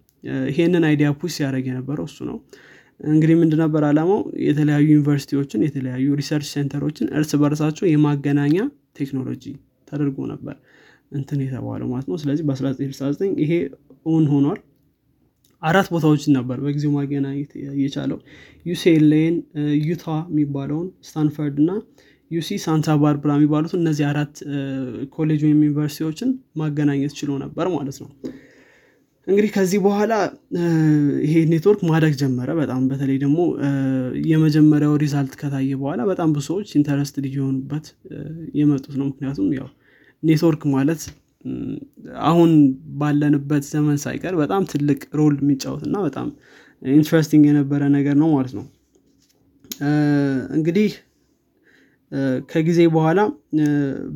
ይሄንን 0.50 0.86
idea 0.90 1.08
push 1.18 1.32
ሲያደረግ 1.38 1.66
የነበረው 1.70 2.06
እሱ 2.10 2.20
ነው። 2.30 2.38
እንግዲህ 3.08 3.36
ምንድ 3.40 3.54
ነበር 3.62 3.84
አላማው? 3.88 4.20
የተለያዩ 4.48 4.86
ዩኒቨርሲቲዎችን 4.92 5.64
የተለያዩ 5.66 6.08
research 6.20 6.48
center 6.54 6.81
ኦችን 6.81 7.08
እርስ 7.18 7.32
በርሳቸው 7.42 7.86
የማገናኛ 7.90 8.56
ቴክኖሎጂ 9.00 9.44
ተደርጎ 9.88 10.18
ነበር። 10.34 10.56
እንትን 11.12 11.40
የተባለው 11.46 11.88
ማለት 11.92 12.08
ነው። 12.12 12.18
ስለዚህ 12.22 12.44
በ1969 12.48 13.42
ይሄ 13.44 13.52
እውን 14.06 14.26
ሆኗል 14.32 14.60
አራት 15.64 15.88
ቦታዎችን 15.94 16.36
ነበር 16.38 16.58
በጊዜው 16.64 16.92
ማገናኘት 16.96 17.52
የቻለው። 17.84 18.20
UCLA 18.66 19.13
ን 19.13 19.36
ዩታ 19.88 20.06
የሚባለውን 20.32 20.88
ስታንፈርድ 21.08 21.58
እና 21.64 21.72
UC 22.32 22.50
ሳንታ 22.64 22.96
ባርብራ 23.02 23.32
የሚባሉት 23.38 23.74
እነዚህ 23.78 24.06
አራት 24.12 24.36
ኮሌጅ 25.16 25.42
ወይም 25.46 25.60
ዩኒቨርሲቲዎችን 25.64 26.30
ማገናኘት 26.62 27.14
ችሎ 27.20 27.32
ነበር 27.44 27.68
ማለት 27.76 27.98
ነው። 28.04 28.10
እንግዲህ 29.28 29.50
ከዚህ 29.56 29.80
በኋላ 29.86 30.14
ይሄ 31.26 31.34
ኔትወርክ 31.52 31.82
ማደግ 31.90 32.14
ጀመረ 32.22 32.50
በጣም 32.58 32.82
በተለይ 32.90 33.18
ደግሞ 33.22 33.38
የመጀመሪያው 34.32 34.94
result 35.04 35.36
ከታየ 35.42 35.70
በኋላ 35.82 36.02
በጣም 36.10 36.32
ብዙ 36.36 36.46
ሰዎች 36.50 36.72
interest 36.80 37.16
ሊሆኑበት 37.26 37.86
የመጡት 38.60 38.96
ነው። 39.02 39.08
ምክንያቱም 39.12 39.48
ያው 39.60 39.70
ኔትወርክ 40.24 40.64
ማለት 40.76 41.04
አሁን 42.24 42.52
ባለንበት 43.00 43.64
ዘመን 43.72 43.98
ሳይቀር 44.04 44.34
በጣም 44.42 44.64
ትልቅ 44.72 45.00
role 45.20 45.36
የሚጫወት 45.42 45.84
እና 45.88 45.98
በጣም 46.06 46.28
interesting 46.82 47.44
የነበረ 47.50 47.82
ነገር 47.96 48.16
ነው 48.22 48.30
ማለት 48.36 48.54
ነው። 48.60 48.66
እንግዲህ 50.58 50.90
ከጊዜ 52.50 52.80
በኋላ 52.96 53.20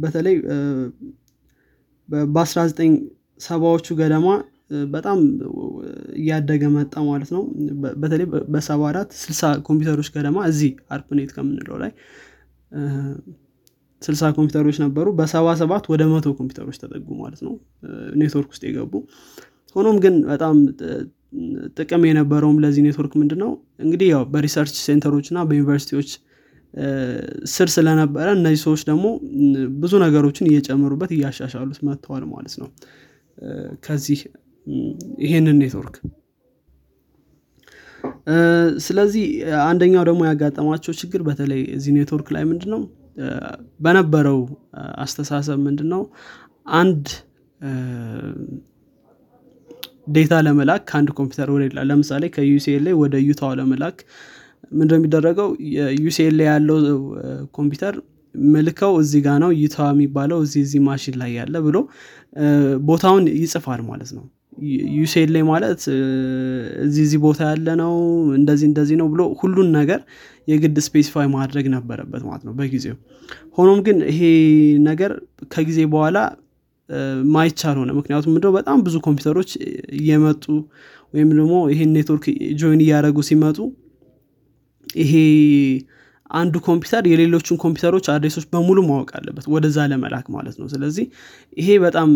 በተለይ 0.01 0.35
በ19 2.33 2.83
ሰባዎቹ 3.41 3.95
ገደማ 3.99 4.27
በጣም 4.93 5.19
እያደገ 6.19 6.63
መጣ 6.75 6.95
ማለት 7.09 7.29
ነው። 7.35 7.43
በተለይ 8.01 8.25
በሰባ 8.53 8.81
አራት 8.91 9.09
ስልሳ 9.21 9.41
ኮምፒውተሮች 9.67 10.09
ገደማ 10.15 10.37
እዚህ 10.49 10.71
አርፓኔት 10.95 11.29
ከምንለው 11.35 11.77
ላይ 11.83 11.91
ስልሳ 14.01 14.23
ኮምፒውተሮች 14.35 14.77
ነበሩ። 14.83 15.07
በሰባ 15.19 15.47
ሰባት 15.61 15.85
ወደ 15.91 16.03
መቶ 16.11 16.27
ኮምፒውተሮች 16.39 16.77
ተጠጉ 16.81 17.07
ማለት 17.21 17.41
ነው። 17.47 17.53
ኔትወርክ 18.19 18.49
ውስጥ 18.53 18.63
የገቡ። 18.67 18.93
ሆኖም 19.75 19.97
ግን 20.03 20.15
በጣም 20.29 20.55
ጥቅም 21.77 22.03
የነበረውም 22.09 22.57
ለዚህ 22.63 22.81
ኔትወርክ 22.85 23.13
ምንድን 23.21 23.39
ነው 23.43 23.51
እንግዲህ 23.83 24.07
ያው 24.13 24.23
በ 24.33 24.41
research 24.41 24.75
center 24.85 25.10
ኦች 25.10 25.27
እና 25.31 25.39
በዩኒቨርሲቲዎች 25.49 26.09
ስር 27.51 27.67
ስለነበረ 27.75 28.27
እነዚህ 28.37 28.59
ሰዎች 28.65 28.81
ደግሞ 28.89 29.05
ብዙ 29.81 29.93
ነገሮችን 30.03 30.49
እየጨመሩበት 30.49 31.11
እያሻሻሉት 31.15 31.79
መጥተዋል 31.87 32.23
ማለት 32.31 32.55
ነው። 32.61 32.69
ከዚህ 33.85 34.19
ይሄንን 35.23 35.57
ኔትወርክ። 35.61 35.97
ስለዚህ 38.85 39.25
አንደኛው 39.67 40.03
ደግሞ 40.09 40.21
ያጋጠማቸው 40.29 40.93
ችግር 40.99 41.21
በተለይ 41.27 41.61
እዚህ 41.75 41.91
ኔትወርክ 41.97 42.27
ላይ 42.35 42.43
ምንድን 42.49 42.71
ነው 42.73 42.81
በነበረው 43.79 44.39
አስተሳሰብ 45.03 45.59
ምንድን 45.67 45.89
ነው 45.93 46.01
አንድ 46.79 47.05
data 50.15 50.33
ለመላክ 50.45 50.81
ከአንድ 50.89 51.09
ኮምፒውተር 51.17 51.49
ወደ 51.53 51.63
ሌላ 51.65 51.81
ለምሳሌ 51.89 52.23
ከ 52.35 52.54
UCLA 52.54 52.93
ወደ 53.01 53.15
ዩታው 53.27 53.53
ለመላክ 53.59 53.97
ምንድ 54.71 54.91
የሚደረገው? 54.95 55.49
UCLA 56.05 56.45
ያለው 56.51 56.77
ኮምፒውተር 57.57 57.95
ምልከው 58.35 58.93
እዚህ 59.01 59.21
ጋ 59.25 59.29
ነው 59.43 59.51
ዩታ 59.61 59.77
የሚባለው 59.91 60.39
እዚህ 60.45 60.61
እዚህ 60.65 60.81
ማሽን 60.87 61.15
ላይ 61.21 61.31
ያለ 61.37 61.55
ብሎ 61.65 61.77
ቦታውን 62.89 63.25
ይጽፋል 63.41 63.81
ማለት 63.89 64.11
ነው 64.17 64.25
UCLA 64.97 65.35
ማለት 65.49 65.81
እዚህ 66.85 67.03
እዚህ 67.05 67.19
ቦታ 67.23 67.39
ያለ 67.49 67.67
ነው 67.81 67.93
እንደዚህ 68.37 68.65
እንደዚህ 68.69 68.97
ነው 69.01 69.07
ብሎ 69.13 69.23
ሁሉን 69.41 69.69
ነገር 69.77 69.99
የግድ 70.47 70.77
specify 70.85 71.27
ማድረግ 71.35 71.65
ነበረበት 71.75 72.23
ማለት 72.27 72.43
ነው 72.47 72.53
በጊዜው። 72.59 72.95
ሆኖም 73.57 73.79
ግን 73.87 73.97
ይሄ 74.11 74.21
ነገር 74.87 75.13
ከጊዜ 75.53 75.79
በኋላ 75.93 76.17
ማይቻል 77.33 77.77
ሆነ። 77.79 77.91
ምክንያቱም 77.97 78.31
ምንድነው 78.35 78.53
በጣም 78.57 78.77
ብዙ 78.85 78.95
ኮምፒውተሮች 79.05 79.49
እየመጡ 79.97 80.43
ወይም 81.13 81.29
ደግሞ 81.39 81.55
ይሄን 81.73 81.91
network 81.97 82.25
join 82.59 82.81
እያደረጉ 82.85 83.19
ሲመጡ 83.29 83.57
ይሄ 84.97 85.13
አንዱ 86.31 86.55
ኮምፒውተር 86.65 87.03
የሌሎችን 87.11 87.57
ኮምፒውተሮች 87.61 88.05
address 88.13 88.33
ኦች 88.33 88.45
በሙሉ 88.53 88.79
ማወቅ 88.87 89.09
አለበት 89.17 89.45
ወደዛ 89.53 89.85
ለመላክ 89.91 90.25
ማለት 90.33 90.55
ነው። 90.61 90.67
ስለዚህ 90.73 91.05
ይሄ 91.57 91.77
በጣም 91.85 92.09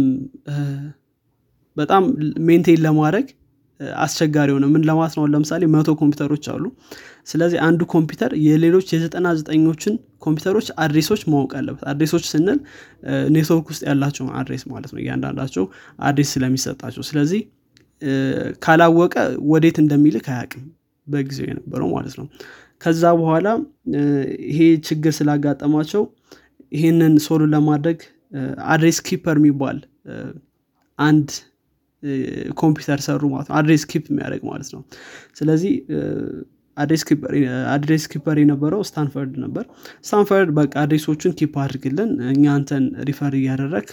በጣም 1.77 2.03
maintain 2.47 2.79
ለማድረግ 2.85 3.27
አስቸጋሪ 3.99 4.49
ሆነ። 4.55 4.65
ምን 4.73 4.81
ለማለት 4.87 5.13
ነው? 5.17 5.23
ለምሳሌ 5.33 5.61
መቶ 5.73 5.89
ኮምፒውተሮች 6.01 6.45
አሉ። 6.53 6.63
ስለዚህ 7.27 7.57
አንዱ 7.67 7.81
ኮምፒውተር 7.93 8.31
የሌሎች 8.45 8.87
የዘጠና 8.95 9.27
ዘጠኞችን 9.39 9.93
ኮምፒውተሮች 10.19 10.67
address 10.83 11.08
ኦች 11.08 11.21
ማወቅ 11.31 11.51
አለበት። 11.59 11.83
address 11.91 12.13
ኦች 12.13 12.25
ስንል 12.31 12.59
ኔትወርክ 13.35 13.67
ውስጥ 13.71 13.83
ያላቸውን 13.89 14.31
address 14.39 14.63
ማለት 14.71 14.91
ነው። 14.93 15.01
እያንዳንዳቸው 15.03 15.65
address 16.01 16.31
ስለሚሰጣቸው። 16.35 17.03
ስለዚህ 17.09 17.41
ካላወቀ 18.63 19.15
ወዴት 19.51 19.77
እንደሚልክ 19.83 20.27
አያቅም 20.33 20.63
በጊዜው 21.07 21.47
የነበረው 21.49 21.89
ማለት 21.95 22.15
ነው። 22.19 22.27
ከዛ 22.83 23.03
በኋላ 23.19 23.47
ይሄ 24.49 24.59
ችግር 24.87 25.13
ስላጋጠማቸው 25.17 26.03
ይሄንን 26.71 27.13
solve 27.25 27.41
ለማድረግ 27.53 27.99
address 28.73 28.99
keeper 29.07 29.37
የሚባል 29.41 29.77
አንድ 30.99 31.29
ኮምፒውተር 32.61 32.99
ሰሩ 33.05 33.21
ማለት 33.31 33.47
ነው። 33.49 33.55
address 33.59 33.83
keep 33.91 34.05
የሚያደርግ 34.11 34.43
ማለት 34.49 34.69
ነው። 34.75 34.81
ስለዚህ 35.39 35.73
address 37.73 38.03
keeper 38.11 38.37
የነበረው 38.41 38.81
ስታንፈርድ 38.89 39.33
ነበር። 39.43 39.65
ስታንፈርድ 40.05 40.49
በቃ 40.59 40.73
address 40.83 41.10
ኦቹን 41.10 41.33
keep 41.39 41.55
አድርግልን 41.63 42.11
እኛ 42.31 42.43
አንተን 42.55 42.85
refer 43.09 43.35
እያደረግ 43.39 43.87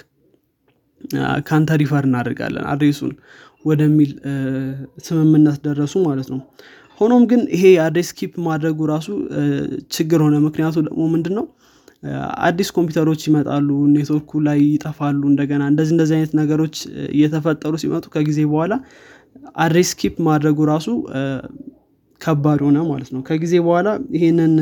ከአንተ 1.47 1.71
refer 1.83 2.05
እናደርጋለን 2.09 2.65
address 2.71 2.98
ኡን 2.98 3.13
ወደሚል 3.65 4.11
ስምምነት 5.07 5.59
ደረሱ 5.67 5.95
ማለት 6.07 6.29
ነው። 6.33 6.41
ሆኖም 7.01 7.25
ግን 7.31 7.43
ይሄ 7.55 7.65
address 7.85 8.09
keep 8.19 8.33
ማድረጉ 8.47 8.87
ራሱ 8.93 9.09
ችግር 9.97 10.21
ሆነ። 10.25 10.37
ምክንያቱ 10.47 10.77
ደግሞ 10.89 11.03
ምንድን 11.13 11.35
ነው 11.39 11.45
አዲስ 12.47 12.69
ኮምፒውተሮች 12.77 13.21
ይመጣሉ 13.29 13.69
ኔትወርኩ 13.95 14.41
ላይ 14.47 14.59
ይጠፋሉ 14.67 15.23
እንደገና 15.31 15.63
እንደዚህ 15.71 15.93
እንደዚህ 15.97 16.15
አይነት 16.19 16.33
ነገሮች 16.41 16.77
እየተፈጠሩ 17.15 17.73
ሲመጡ 17.83 18.05
ከጊዜ 18.15 18.41
በኋላ 18.53 18.75
address 19.65 19.91
keep 20.01 20.17
ማድረጉ 20.29 20.59
ራሱ 20.71 20.89
ከባድ 22.21 22.61
ሆነ 22.67 22.79
ማለት 22.91 23.11
ነው። 23.15 23.21
ከጊዜ 23.29 23.55
በኋላ 23.67 23.89
ይሄንን 24.17 24.55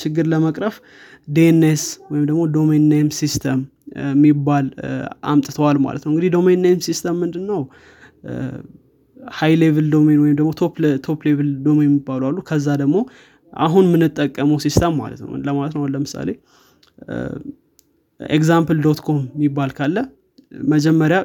ችግር 0.00 0.24
ለመቅረፍ 0.32 0.76
DNS 1.28 1.82
ወይም 2.10 2.24
ደግሞ 2.30 2.42
domain 2.56 2.84
name 2.92 3.08
system 3.18 3.60
የሚባል 4.08 4.66
አምጥተዋል 5.32 5.78
ማለት 5.86 6.02
ነው። 6.04 6.10
እንግዲህ 6.12 6.30
domain 6.36 6.60
name 6.66 6.80
system 6.88 7.16
ምንድን 7.22 7.44
ነው 7.52 7.60
high 9.36 9.52
level 9.62 9.86
domain 9.94 10.18
ወይም 10.24 10.34
ደግሞ 10.40 10.50
top 11.06 11.20
level 11.28 11.48
domain 11.64 11.88
የሚባሉ 11.88 12.22
አሉ። 12.28 12.38
ከዛ 12.50 12.68
ደግሞ 12.82 12.96
አሁን 13.52 13.84
የምንጠቀመው 13.88 14.58
system 14.64 14.94
ማለት 15.02 15.20
ነው። 15.24 15.30
ለማለት 15.48 15.74
ነው 15.76 15.84
ለምሳሌ 15.94 16.30
example 18.20 18.78
dot 18.84 19.00
com 19.06 19.18
የሚባል 19.34 19.70
ካለ 19.78 19.96
መጀመሪያ 20.68 21.18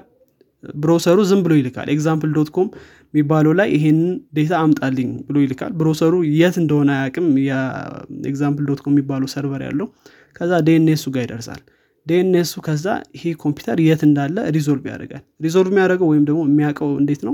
browser 0.80 1.11
ኡ 1.11 1.20
ዝም 1.30 1.40
ብሎ 1.46 1.54
ይልካል። 1.60 1.88
example 1.94 2.32
dot 2.36 2.50
com 2.56 2.68
የሚባለው 3.14 3.54
ላይ 3.60 3.70
ይሄንን 3.76 4.10
data 4.38 4.54
አምጣልኝ 4.64 5.10
ብሎ 5.28 5.38
ይልካል። 5.44 5.72
browser 5.80 6.06
ኡ 6.06 6.14
የት 6.40 6.56
እንደሆነ 6.62 6.90
አያቅም 6.98 7.28
የ 7.48 7.74
example 7.74 8.66
dot 8.70 8.82
com 8.84 8.94
የሚባለው 8.96 9.30
server 9.34 9.64
ያለው 9.68 9.88
ከዛ 10.36 10.52
DNS 10.68 10.91
ኡ 10.91 11.06
ጋር 11.16 11.24
ይደርሳል። 11.26 11.62
DNS 12.08 12.35
ኡ 12.35 12.54
ከዛ 12.68 12.86
ይሄ 13.16 13.34
ኮምፒውተር 13.42 13.80
የት 13.88 14.02
እንዳለ 14.08 14.38
resolve 14.56 14.86
ያደርጋል። 14.92 15.24
resolve 15.46 15.72
የሚያደርገው 15.74 16.08
ወይም 16.12 16.24
ደግሞ 16.30 16.40
የሚያውቀው 16.48 16.92
እንዴት 17.02 17.22
ነው? 17.28 17.34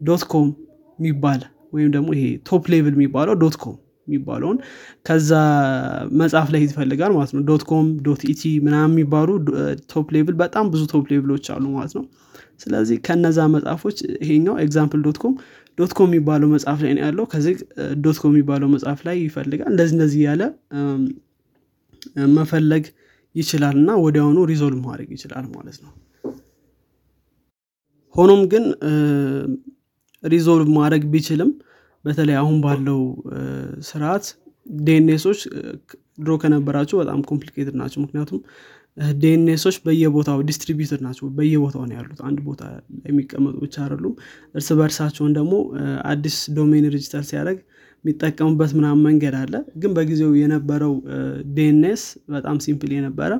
dot 0.00 0.22
com 0.32 0.48
የሚባል 0.98 1.42
ወይም 1.74 1.90
ደግሞ 1.94 2.08
ይሄ 2.16 2.24
top 2.48 2.64
level 2.72 2.94
የሚባለው 2.96 3.34
dot 3.42 3.56
com 3.62 3.76
የሚባለውን 4.06 4.58
ከዛ 5.06 5.30
መጽሐፍ 6.20 6.48
ላይ 6.54 6.60
ይፈልጋል 6.66 7.12
ማለት 7.16 7.32
ነው። 7.36 7.42
dot 7.50 7.64
com 7.70 7.86
dot 8.06 8.22
et 8.32 8.42
ምናምን 8.66 8.92
የሚባሉ 8.94 9.28
top 9.92 10.08
level 10.16 10.36
በጣም 10.42 10.64
ብዙ 10.72 10.82
top 10.92 11.04
level 11.12 11.31
ኦች 11.31 11.46
አሉ 11.54 11.64
ማለት 11.76 11.94
ነው። 11.98 12.04
ስለዚህ 12.62 12.96
ከነዛ 13.06 13.38
መጽሐፎች 13.54 13.96
ይሄኛው 14.20 14.56
example 14.64 15.00
dot 15.06 15.18
com 15.22 15.34
dot 15.78 15.92
com 15.96 16.08
የሚባለው 16.10 16.48
መጽሐፍ 16.54 16.78
ላይ 16.84 16.92
ነው 16.96 17.02
ያለው። 17.04 17.24
ከዚህ 17.32 17.54
dot 18.00 18.18
com 18.22 18.32
የሚባለው 18.32 18.68
መጽሐፍ 18.74 19.00
ላይ 19.08 19.16
ይፈልጋል። 19.22 19.70
እንደዚህ 19.72 19.94
እንደዚህ 19.96 20.20
እያለ 20.22 20.42
መፈለግ 22.36 22.84
ይችላል 23.34 23.76
እና 23.82 23.90
ወዲያውኑ 24.02 24.38
resolve 24.50 24.80
ማድረግ 24.86 25.10
ይችላል 25.16 25.44
ማለት 25.54 25.76
ነው። 25.84 25.92
ሆኖም 28.14 28.42
ግን 28.52 28.64
resolve 30.22 30.68
ማድረግ 30.76 31.02
ቢችልም 31.12 31.50
በተለይ 32.04 32.36
አሁን 32.40 32.56
ባለው 32.64 33.00
ስርዓት 33.88 34.24
DNS 34.80 35.06
ኦች 35.06 35.40
ድሮ 36.18 36.32
ከነበራቸው 36.42 36.96
በጣም 37.02 37.20
complicated 37.30 37.76
ናቸው። 37.80 37.98
ምክንያቱም 38.04 38.40
DNS 39.16 39.42
ኦች 39.42 39.76
በየቦታው 39.84 40.38
distributed 40.48 41.00
ናቸው። 41.06 41.26
በየቦታው 41.36 41.84
ነው 41.88 41.94
ያሉት። 41.98 42.20
አንድ 42.28 42.38
ቦታ 42.48 42.62
የሚቀመጡ 43.06 43.54
ብቻ 43.64 43.76
አይደሉም። 43.84 44.14
እርስ 44.54 44.68
በርሳቸውን 44.80 45.32
ደግሞ 45.38 45.54
አዲስ 46.10 46.36
domain 46.58 46.86
register 46.94 47.24
ሲያደርግ 47.30 47.60
የሚጠቀሙበት 48.04 48.70
ምናምን 48.78 49.02
መንገድ 49.08 49.34
አለ። 49.40 49.54
ግን 49.76 49.90
በጊዜው 49.96 50.32
የነበረው 50.40 50.94
DNS 51.58 52.04
በጣም 52.34 52.56
simple 52.64 52.92
የነበረ 52.96 53.32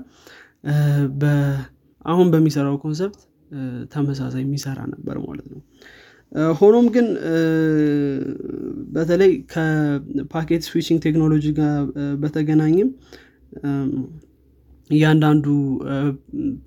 አሁን 2.04 2.26
በሚሰራው 2.33 2.76
concept 2.83 3.21
ተመሳሳይ 3.92 4.42
የሚሰራ 4.45 4.78
ነበር 4.92 5.16
ማለት 5.25 5.47
ነው 5.52 5.61
ሆኖም 6.59 6.87
ግን 6.95 7.07
በተለይ 8.95 9.33
ከ 9.53 9.80
packet 9.80 10.62
switching 10.69 11.01
ቴክኖሎጂ 11.07 11.47
ጋር 11.59 11.75
በተገናኝም 12.23 12.91
እያንዳንዱ 14.91 15.47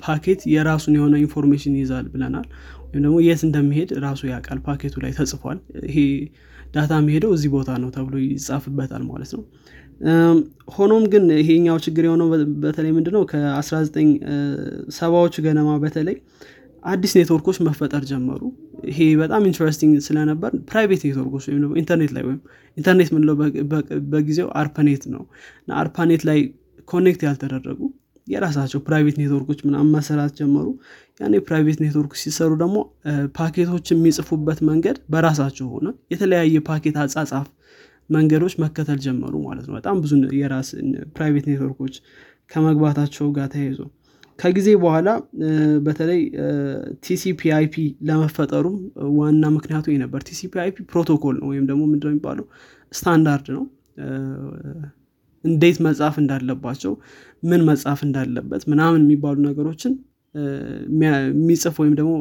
ፓኬት 0.03 0.41
የራሱን 0.53 0.95
የሆነ 0.97 1.15
information 1.23 1.73
ይይዛል 1.79 2.05
ብለናል። 2.13 2.47
ወይም 2.85 3.03
ደግሞ 3.05 3.17
የት 3.25 3.41
እንደሚሄድ 3.47 3.89
ራሱ 4.05 4.21
ያውቃል። 4.31 4.59
ፓኬቱ 4.67 4.95
ላይ 5.03 5.11
ተጽፏል። 5.17 5.57
ይሄ 5.87 5.97
data 6.75 6.91
የሚሄደው 7.01 7.31
እዚህ 7.35 7.49
ቦታ 7.55 7.71
ነው 7.83 7.89
ተብሎ 7.95 8.15
ይጻፍበታል 8.25 9.03
ማለት 9.09 9.31
ነው። 9.35 9.43
ሆኖም 10.75 11.03
ግን 11.11 11.25
ይሄኛው 11.41 11.77
ችግር 11.85 12.03
የሆነው 12.07 12.27
በተለይ 12.63 12.91
ምንድነው 12.97 13.23
ከ19 13.31 14.09
ሰባዎቹ 14.97 15.35
ገደማ 15.45 15.69
በተለይ 15.83 16.17
አዲስ 16.85 17.11
ኔትወርኮች 17.17 17.57
መፈጠር 17.67 18.03
ጀመሩ። 18.09 18.41
ይሄ 18.89 18.99
በጣም 19.21 19.43
interesting 19.49 19.93
ስለነበር 20.07 20.51
private 20.69 21.01
ኔትወርኮች 21.07 21.45
ወይም 21.49 21.73
ኢንተርኔት 21.81 22.11
ላይ 22.15 22.23
ወይም 22.27 22.39
ኢንተርኔት 22.77 23.09
ምንለው 23.15 23.35
በጊዜው 24.11 24.49
አርፓኔት 24.61 25.03
ነው። 25.13 25.23
እና 25.61 25.71
አርፓኔት 25.81 26.23
ላይ 26.29 26.39
connect 26.87 27.21
ያልተደረጉ 27.27 27.79
የራሳቸው 28.27 28.79
private 28.85 29.17
ኔትወርኮች 29.21 29.59
ምናምን 29.67 29.89
መሰራት 29.95 30.31
ጀመሩ። 30.39 30.67
ያኔ 31.19 31.35
private 31.47 31.79
ኔትወርክ 31.83 32.13
ሲሰሩ 32.21 32.51
ደግሞ 32.61 32.77
ፓኬቶች 33.37 33.85
የሚጽፉበት 33.93 34.59
መንገድ 34.69 34.97
በራሳቸው 35.13 35.67
ሆነ። 35.73 35.87
የተለያየ 36.13 36.61
ፓኬት 36.69 36.97
አጻጻፍ 37.03 37.47
መንገዶች 38.09 38.53
መከተል 38.63 38.99
ጀመሩ 39.05 39.33
ማለት 39.45 39.65
ነው። 39.67 39.75
በጣም 39.77 39.95
ብዙ 40.03 40.11
የራስ 40.39 40.69
private 41.15 41.45
ኔትወርኮች 41.51 41.95
ከመግባታቸው 42.51 43.27
ጋር 43.37 43.47
ተያይዞ 43.53 43.79
ከጊዜ 44.39 44.69
በኋላ 44.81 45.09
በተለይ 45.85 46.21
TCP 47.05 47.41
IP 47.57 47.75
ለመፈጠሩም 48.07 48.77
ዋና 49.19 49.45
ምክንያቱ 49.55 49.95
ነበር። 50.03 50.21
TCP 50.29 50.53
IP 50.63 50.77
ፕሮቶኮል 50.91 51.35
ነው 51.41 51.47
ወይም 51.51 51.65
ደግሞ 51.69 51.81
ምንድነው 51.91 52.13
የሚባለው? 52.13 52.45
ስታንዳርድ 52.91 53.47
ነው። 53.55 53.63
እንዴት 55.43 55.77
መጻፍ 55.85 56.15
እንዳለባቸው 56.21 56.93
ምን 57.43 57.61
መጻፍ 57.69 57.99
እንዳለበት 58.07 58.61
ምናምን 58.71 59.01
የሚባሉ 59.05 59.37
ነገሮችን 59.49 59.93
የሚጽፍ 61.03 61.75
ወይም 61.81 61.93
ደግሞ 61.99 62.13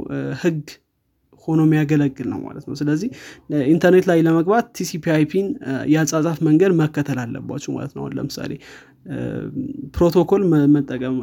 ህግ 0.43 0.65
ሆኖ 1.49 1.61
የሚያገለግል 1.67 2.27
ነው 2.33 2.39
ማለት 2.45 2.65
ነው። 2.69 2.75
ስለዚህ 2.81 3.09
ኢንተርኔት 3.73 4.07
ላይ 4.11 4.19
ለመግባት 4.27 4.67
TCP 4.77 5.05
IP 5.17 5.32
ን 5.32 5.47
የአጻጻፍ 5.93 6.39
መንገድ 6.49 6.73
መከተል 6.81 7.19
አለባቸው 7.25 7.71
ማለት 7.77 7.93
ነው። 7.99 8.05
ለምሳሌ 8.19 8.53
ፕሮቶኮል 9.97 10.43
መጠቀም 10.75 11.17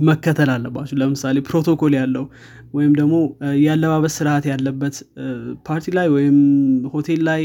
መከተል 0.00 0.50
አለባቸው 0.54 0.96
ለምሳሌ 1.00 1.38
ፕሮቶኮል 1.48 1.92
ያለው 1.98 2.24
ወይም 2.74 2.92
ደግሞ 3.00 3.16
የአለባበስ 3.64 4.14
ስርዓት 4.18 4.44
ያለበት 4.52 4.96
ፓርቲ 5.68 5.92
ላይ 5.98 6.06
ወይም 6.14 6.38
ሆቴል 6.94 7.20
ላይ 7.28 7.42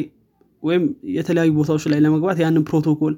ወይም 0.63 0.83
የተለያዩ 1.17 1.51
ቦታዎች 1.59 1.83
ላይ 1.91 1.99
ለመግባት 2.05 2.37
ያንን 2.43 2.63
ፕሮቶኮል 2.69 3.13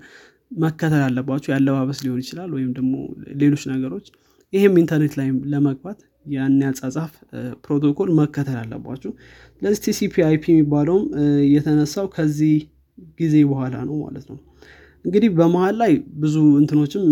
መከተል 0.58 1.02
አለባቸው 1.06 1.50
የአለባበስ 1.52 2.00
ሊሆን 2.06 2.20
ይችላል 2.24 2.50
ወይም 2.58 2.72
ደግሞ 2.78 2.94
ሌሎች 3.42 3.64
ነገሮች። 3.74 4.08
ይህም 4.54 4.74
ኢንተርኔት 4.82 5.14
ላይ 5.20 5.28
ለመግባት 5.54 6.00
ያን 6.26 6.56
ያጻጻፍ 6.66 7.12
ፕሮቶኮል 7.66 8.10
መከተል 8.20 8.58
አለባቸው 8.64 9.12
ስለዚህ 9.56 9.80
TCP 9.86 10.16
IP 10.28 10.44
የሚባለውም 10.54 11.06
የተነሳው 11.54 12.08
ከዚህ 12.16 12.56
ጊዜ 13.20 13.36
በኋላ 13.52 13.76
ነው 13.90 13.96
ማለት 14.06 14.26
ነው 14.32 14.40
እንግዲህ 15.06 15.30
በመሀል 15.38 15.76
ላይ 15.82 15.92
ብዙ 16.22 16.36
እንትኖችም 16.60 17.04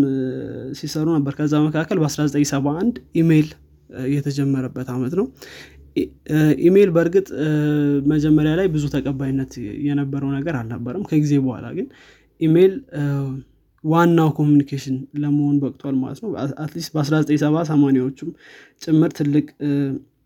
ሲሰሩ 0.79 1.07
ነበር። 1.17 1.33
ከዛ 1.39 1.53
መካከል 1.67 1.97
በ1971 2.03 2.99
ኢሜይል 3.21 3.49
የተጀመረበት 4.13 4.87
አመት 4.95 5.13
ነው። 5.19 5.25
ኢሜይል 6.67 6.89
በእርግጥ 6.95 7.27
መጀመሪያ 8.11 8.51
ላይ 8.59 8.67
ብዙ 8.73 8.83
ተቀባይነት 8.95 9.53
የነበረው 9.87 10.29
ነገር 10.37 10.55
አልነበረም። 10.59 11.03
ከጊዜ 11.09 11.33
በኋላ 11.45 11.67
ግን 11.77 11.87
ኢሜይል 12.41 12.73
ዋናው 13.83 14.29
communication 14.37 14.95
ለመሆን 15.21 15.55
በቅቷል 15.61 15.95
ማለት 16.01 16.19
ነው። 16.23 16.29
at 16.63 16.71
least 16.71 16.91
በ1970 16.95 17.63
ሰማኒያዎቹም 17.71 18.29
ጭምር 18.81 19.11
ትልቅ 19.19 19.45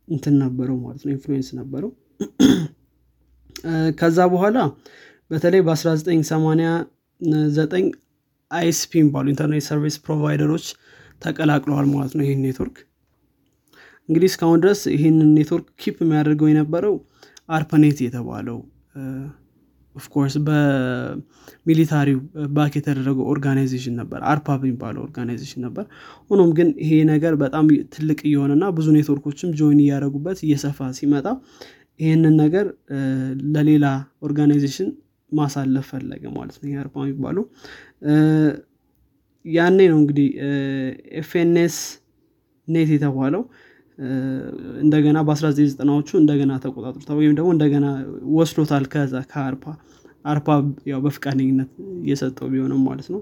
እንትን 0.08 0.36
ነበረው 0.44 0.78
ማለት 0.86 1.02
ነው። 1.06 1.12
influence 1.16 1.50
ነበረው። 1.60 1.92
ከዛ 4.00 4.20
በኋላ 4.34 4.58
በተለይ 5.32 5.62
በ1989 7.22 7.92
ISP 8.52 8.92
የሚባሉ 8.98 9.26
internet 9.32 9.64
service 9.68 9.96
provider 10.06 10.46
ኦች 10.46 10.66
ተቀላቅለዋል 11.22 11.86
ማለት 11.94 12.14
ነው 12.18 12.24
ይህን 12.26 12.42
ኔትወርክ። 12.46 12.78
እንግዲህ 14.10 14.28
እስካሁን 14.32 14.60
ድረስ 14.64 14.82
ይህንን 14.96 15.30
ኔትወርክ 15.38 15.68
keep 15.82 15.98
የሚያደርገው 16.04 16.48
የነበረው 16.52 16.96
አርፐኔት 17.58 17.98
የተባለው 18.06 18.58
of 19.96 20.06
course 20.06 20.36
በ 20.46 20.81
military 20.81 22.20
ው 22.56 22.62
back 22.62 22.74
የተደረገው 22.78 23.26
organization 23.34 23.96
ነበር 24.02 24.22
አርፓ 24.32 24.62
የሚባለው 24.66 25.02
organization 25.06 25.62
ነበር። 25.66 25.86
ሆኖም 26.30 26.52
ግን 26.58 26.70
ይሄ 26.84 26.94
ነገር 27.12 27.34
በጣም 27.44 27.66
ትልቅ 27.96 28.20
እየሆነና 28.30 28.66
ብዙ 28.78 28.88
ኔትወርኮችም 28.98 29.52
join 29.60 29.80
እያደረጉበት 29.84 30.40
እየሰፋ 30.48 30.90
ሲመጣ 31.00 31.28
ይህንን 32.00 32.36
ነገር 32.44 32.66
ለሌላ 33.56 33.86
organization 34.28 34.90
ማሳለፍ 35.34 35.88
ፈለገ 35.92 36.24
ማለት 36.36 36.56
ነው። 36.62 36.68
የአርፓ 36.72 36.96
የሚባለው። 37.04 37.46
ያኔ 39.46 39.80
ነው 39.92 39.98
እንግዲህ 40.02 40.28
FNS 41.22 41.78
Net 42.68 42.90
የተባለው። 42.96 43.42
እንደገና 44.84 45.18
በ1990ዎቹ 45.28 46.10
እንደገና 46.22 46.52
ተቆጣጥሮታ 46.64 47.10
ወይም 47.20 47.34
ደግሞ 47.40 47.50
እንደገና 47.56 47.88
ወስዶታል 48.38 48.86
ከዛ 48.94 49.16
ከአርፓ 49.32 49.66
አርፓ 50.26 50.48
ያው 50.90 51.00
በፍቃደኝነት 51.06 51.70
እየሰጠው 52.04 52.48
ቢሆንም 52.52 52.82
ማለት 52.88 53.08
ነው። 53.14 53.22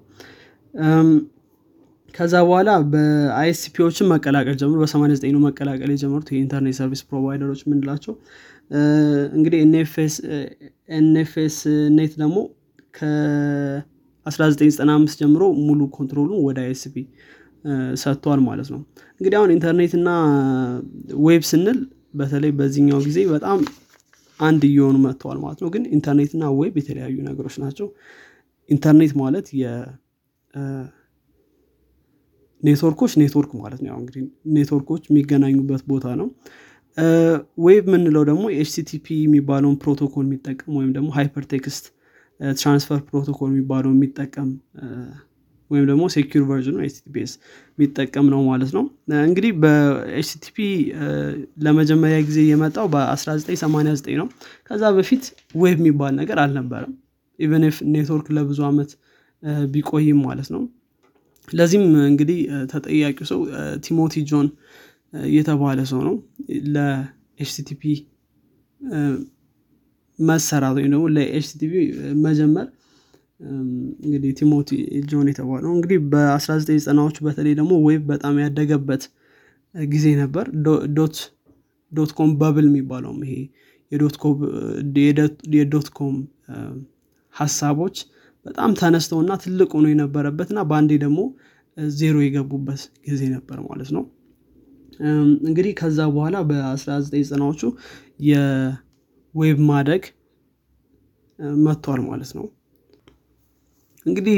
ከዛ 2.13 2.33
በኋላ 2.45 2.69
በ 2.91 3.13
ISP 3.13 3.45
ዎችን 3.45 4.09
መቀላቀል 4.11 4.55
ጀምሮ 4.61 4.77
በ89 4.83 5.29
ነው 5.35 5.41
መቀላቀል 5.45 5.91
የጀመሩት 5.93 6.29
የ 6.33 6.42
Internet 6.42 6.75
service 6.79 7.01
provider 7.09 7.44
ኦች 7.44 7.61
ምንላቸው 7.69 8.13
እንግዲህ 9.35 9.59
NFS 10.95 11.55
Net 11.95 12.13
ደግሞ 12.21 12.37
ከ1995 12.97 15.15
ጀምሮ 15.21 15.43
ሙሉ 15.67 15.79
control 15.97 16.24
ኡን 16.24 16.39
ወደ 16.47 16.57
ISP 16.65 16.95
ሰጥቷል 18.01 18.39
ማለት 18.47 18.67
ነው። 18.73 18.79
እንግዲህ 19.19 19.37
አሁን 19.39 19.51
ኢንተርኔት 19.55 19.93
እና 19.99 20.09
web 21.25 21.43
ስንል 21.49 21.79
በተለይ 22.13 22.51
በዚህኛው 22.59 22.99
ጊዜ 23.07 23.19
በጣም 23.33 23.59
አንድ 24.39 24.61
እየሆኑ 24.69 24.95
መጥተዋል 25.03 25.37
ማለት 25.43 25.59
ነው። 25.63 25.69
ግን 25.73 25.83
ኢንተርኔት 25.95 26.31
እና 26.37 26.45
web 26.59 26.73
የተለያዩ 26.81 27.17
ነገሮች 27.29 27.55
ናቸው። 27.63 27.87
ኢንተርኔት 28.69 29.13
ማለት 29.21 29.45
ኔትወርኮች 32.63 33.11
ኔትወርክ 33.21 33.51
ማለት 33.61 33.79
ነው። 33.85 33.95
እንግዲህ 34.01 34.23
ኔትወርኮች 34.55 35.03
የሚገናኙበት 35.09 35.81
ቦታ 35.91 36.07
ነው 36.19 36.27
web 37.65 37.85
የምንለው 37.87 38.23
ደግሞ 38.29 38.43
HTTP 38.55 39.05
የሚባለውን 39.21 39.75
ፕሮቶኮል 39.83 40.25
የሚጠቀም 40.27 40.71
ወይም 40.79 40.91
ደግሞ 40.97 41.09
hypertext 41.17 41.85
transfer 42.57 42.99
protocol 43.09 43.49
የሚባለው 43.51 43.91
የሚጠቀም 43.95 44.49
ወይም 45.71 45.85
ደግሞ 45.89 46.03
secure 46.13 46.41
version 46.47 46.77
ኑ 46.85 46.98
HTTPS 46.98 47.31
የሚጠቀም 47.73 48.25
ነው 48.33 48.41
ማለት 48.49 48.71
ነው። 48.77 48.83
እንግዲህ 49.21 49.51
በ 49.61 49.93
HTTP 49.93 50.57
ለመጀመሪያ 51.65 52.17
ጊዜ 52.29 52.39
የመጣው 52.49 52.87
በ1989 52.95 54.17
ነው። 54.21 54.27
ከዛ 54.67 54.83
በፊት 54.97 55.23
web 55.55 55.77
የሚባል 55.81 56.13
ነገር 56.19 56.39
አልነበረም። 56.43 56.93
even 57.39 57.63
ኔትወርክ 57.93 58.27
ለብዙ 58.37 58.59
አመት 58.69 58.91
ቢቆይም 59.71 60.19
ማለት 60.27 60.49
ነው። 60.55 60.63
ለዚህም 61.47 61.85
እንግዲህ 62.09 62.39
ተጠያቂው 62.71 63.27
ሰው 63.31 63.39
ቲሞቲ 63.85 64.23
ጆን 64.29 64.47
የተባለ 65.33 65.79
ሰው 65.91 66.01
ነው። 66.07 66.15
ለ 66.75 67.11
HTTP 67.11 67.81
መሰራት 70.19 70.75
ወይም 70.77 70.89
ደግሞ 70.93 71.05
ለ 71.15 71.35
HTTP 71.35 71.73
መጀመር 72.25 72.67
እንግዲህ 74.03 74.31
ቲሞቲ 74.39 74.69
ጆን 75.09 75.27
የተባለው 75.31 75.71
እንግዲህ 75.75 75.99
በ1990ዎቹ 76.11 77.17
በተለይ 77.27 77.53
ደግሞ 77.59 77.73
web 77.85 78.03
በጣም 78.11 78.35
ያደገበት 78.43 79.03
ጊዜ 79.75 80.07
ነበር። 80.21 80.45
dot 81.91 82.11
com 82.17 82.31
bubble 82.41 82.65
የሚባለውም 82.69 83.21
ይሄ 83.25 83.33
የ 85.55 85.68
dot 85.68 85.87
com 85.97 86.15
ሀሳቦች 87.33 87.97
በጣም 88.45 88.71
ተነስተውና 88.79 89.31
ትልቅ 89.43 89.69
ሆኖ 89.75 89.87
የነበረበት 89.91 90.49
እና 90.53 90.61
በአንዴ 90.69 90.91
ደግሞ 91.03 91.19
ዜሮ 91.95 92.15
የገቡበት 92.23 92.81
ጊዜ 93.07 93.21
ነበር 93.35 93.57
ማለት 93.67 93.89
ነው 93.95 94.03
እንግዲህ 95.47 95.73
ከዛ 95.79 95.99
በኋላ 96.13 96.37
በ1990ዎቹ 96.49 97.61
የ 98.29 98.81
web 98.81 99.59
ማደግ 99.69 100.03
መጥቷል 101.63 102.01
ማለት 102.09 102.31
ነው። 102.37 102.45
እንግዲህ 104.05 104.35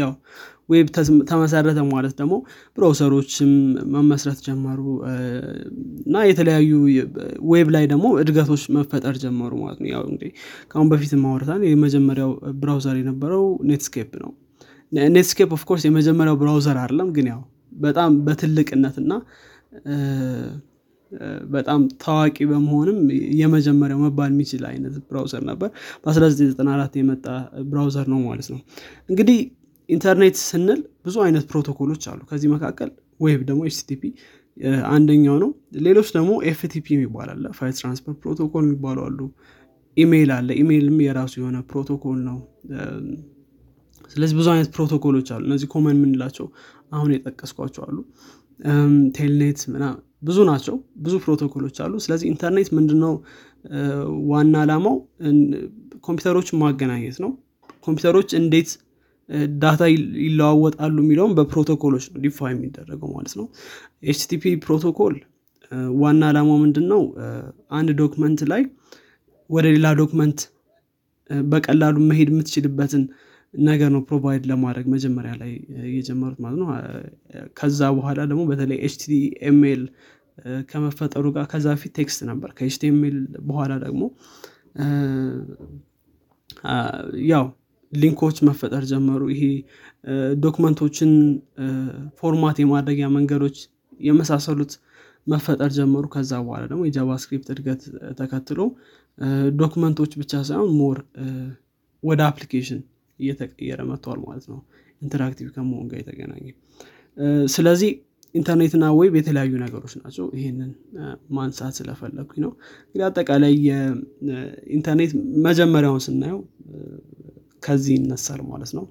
ያው 0.00 0.10
web 0.72 0.88
ተመሰረተ 1.30 1.80
ማለት 1.88 2.14
ደግሞ 2.20 2.34
browser 2.76 3.16
ኦችም 3.16 3.50
መመስረት 3.94 4.38
ጀመሩ። 4.46 4.80
እና 6.06 6.16
የተለያዩ 6.28 6.70
web 7.50 7.68
ላይ 7.74 7.84
ደግሞ 7.92 8.06
እድገቶች 8.22 8.62
መፈጠር 8.76 9.16
ጀመሩ 9.24 9.52
ማለት 9.64 9.78
ነው። 9.82 9.88
ያው 9.94 10.02
እንግዲህ 10.08 10.30
ከአሁን 10.70 10.90
በፊት 10.92 11.12
ማውረታን 11.24 11.64
የመጀመሪያው 11.70 12.30
browser 12.62 12.96
የነበረው 13.00 13.44
ኔትስኬፕ 13.70 14.12
ነው። 14.24 14.32
ኔትስኬፕ 15.10 15.50
of 15.58 15.64
course 15.64 15.84
የመጀመሪያው 15.88 16.38
browser 16.40 16.78
አይደለም 16.80 17.10
ግን 17.16 17.28
ያው 17.32 17.42
በጣም 17.78 18.12
በትልቅነት 18.24 18.96
እና 19.02 19.12
በጣም 21.50 21.80
ታዋቂ 22.02 22.36
በመሆንም 22.50 22.98
የመጀመሪያው 23.40 23.98
መባል 24.04 24.30
የሚችል 24.32 24.62
አይነት 24.70 24.94
browser 25.08 25.42
ነበር። 25.50 25.68
በ1994 26.04 26.94
የመጣ 27.00 27.26
browser 27.70 28.06
ነው 28.12 28.20
ማለት 28.28 28.48
ነው። 28.52 28.60
እንግዲህ 29.10 29.38
ኢንተርኔት 29.88 30.36
ስንል 30.42 30.80
ብዙ 31.06 31.16
አይነት 31.24 31.44
ፕሮቶኮሎች 31.50 32.02
አሉ። 32.10 32.20
ከዚህ 32.30 32.48
መካከል 32.54 32.90
web 33.20 33.40
ደግሞ 33.48 33.60
HTTP 33.68 34.02
አንደኛው 34.90 35.36
ነው። 35.42 35.50
ሌሎች 35.86 36.08
ደግሞ 36.16 36.30
FTP 36.50 36.86
የሚባል 36.94 37.28
file 37.58 37.74
transfer 37.78 38.14
protocol 38.22 38.64
የሚባሉ 38.66 38.98
አሉ። 39.06 39.20
ኢሜይል 39.96 40.30
አለ። 40.36 40.48
ኢሜይልም 40.60 40.98
የራሱ 41.06 41.32
የሆነ 41.40 41.58
ፕሮቶኮል 41.70 42.18
ነው። 42.28 42.38
ስለዚህ 44.10 44.34
ብዙ 44.38 44.46
አይነት 44.54 44.70
ፕሮቶኮሎች 44.76 45.28
አሉ። 45.34 45.42
እነዚህ 45.48 45.68
common 45.74 45.96
የምንላቸው 45.98 46.46
አሁን 46.92 47.10
የጠቀስኳቸው 47.14 47.82
አሉ 47.86 47.98
Telnet 49.16 49.60
ብዙ 50.22 50.38
ናቸው። 50.48 50.74
ብዙ 51.04 51.14
ፕሮቶኮሎች 51.24 51.76
አሉ። 51.84 51.92
ስለዚህ 52.04 52.26
ኢንተርኔት 52.32 52.68
ምንድነው? 52.76 53.14
ዋና 54.30 54.54
አላማው 54.62 54.96
ኮምፒውተሮችን 56.06 56.58
ማገናኘት 56.62 57.16
ነው። 57.24 57.30
ኮምፒውተሮች 57.86 58.30
እንዴት 58.40 58.70
data 59.62 59.82
ይለዋወጣሉ 60.24 60.96
የሚለውም 61.04 61.32
በፕሮቶኮሎች 61.38 62.04
ነው 62.12 62.20
define 62.24 62.48
የሚደረገው 62.50 63.10
ማለት 63.16 63.34
ነው። 63.40 63.46
HTTP 64.04 64.44
protocol 64.64 65.14
ዋና 66.00 66.22
አላማው 66.30 66.58
ምንድን 66.64 66.86
ነው 66.92 67.02
አንድ 67.78 67.90
document 68.00 68.40
ላይ 68.52 68.62
ወደ 69.50 69.66
ሌላ 69.74 69.86
document 70.00 70.40
በቀላሉ 71.46 71.96
መሄድ 72.10 72.28
የምትችልበትን 72.32 73.02
ነገር 73.54 73.88
ነው 73.94 74.02
provide 74.08 74.44
ለማድረግ 74.50 74.86
መጀመሪያ 74.92 75.32
ላይ 75.40 75.50
የጀመሩት 75.96 76.38
ማለት 76.44 76.58
ነው። 76.62 76.68
ከዛ 77.58 77.80
በኋላ 77.96 78.20
ደግሞ 78.30 78.42
በተለይ 78.50 78.78
HTML 78.86 79.82
ከመፈጠሩ 80.70 81.24
ጋር 81.34 81.44
ከዛ 81.50 81.74
ፊት 81.80 81.92
text 81.98 82.20
ነበር። 82.30 82.50
ከ 82.58 82.78
HTML 82.78 83.18
በኋላ 83.48 83.72
ደግሞ 83.84 84.02
ያው 87.32 87.44
link 87.92 88.14
ኦች 88.14 88.36
መፈጠር 88.48 88.84
ጀመሩ። 88.90 89.22
ይሄ 89.34 89.42
document 90.44 90.82
ኦችን 90.82 91.10
format 92.20 92.56
የማድረጊያ 92.62 93.08
መንገዶች 93.16 93.58
የመሳሰሉት 94.00 94.72
መፈጠር 95.26 95.70
ጀመሩ። 95.76 96.04
ከዛ 96.14 96.32
በኋላ 96.46 96.62
ደግሞ 96.70 96.82
የ 96.88 96.98
JavaScript 96.98 97.48
እድገት 97.54 97.82
ተከትሎ 98.20 98.60
document 99.60 99.95
ኦች 99.95 100.12
ብቻ 100.20 100.32
ሳይሆን 100.48 100.70
more 100.80 100.98
ወደ 102.02 102.20
application 102.30 102.80
እየተቀየረ 103.22 103.80
መጥተዋል 103.90 104.20
ማለት 104.26 104.46
ነው። 104.52 104.58
interactive 105.02 105.48
ከመሆን 105.54 105.86
ጋር 105.90 105.98
የተገናኘ። 106.02 106.46
ስለዚህ 107.54 107.90
ኢንተርኔትና 108.34 108.84
web 108.98 109.14
የተለያዩ 109.18 109.52
ነገሮች 109.62 109.94
ናቸው። 110.00 110.26
ይህንን 110.38 110.70
ማንሳት 111.36 111.74
ስለፈለግኩኝ 111.78 112.40
ነው። 112.44 112.52
እንግዲህ 112.84 113.04
አጠቃላይ 113.08 113.54
የኢንተርኔት 113.68 115.12
መጀመሪያውን 115.46 116.02
ስናየው 116.06 116.40
ከዚህ 117.62 117.94
ይነሳል 117.98 118.40
ማለት 118.52 118.72
ነው። 118.78 118.84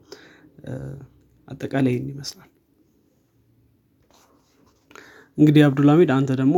አጠቃላይ 1.48 1.94
ይህን 1.94 2.10
ይመስላል። 2.14 2.50
እንግዲህ 5.38 5.62
አብዱልሚድ 5.68 6.10
አንተ 6.16 6.32
ደግሞ 6.42 6.58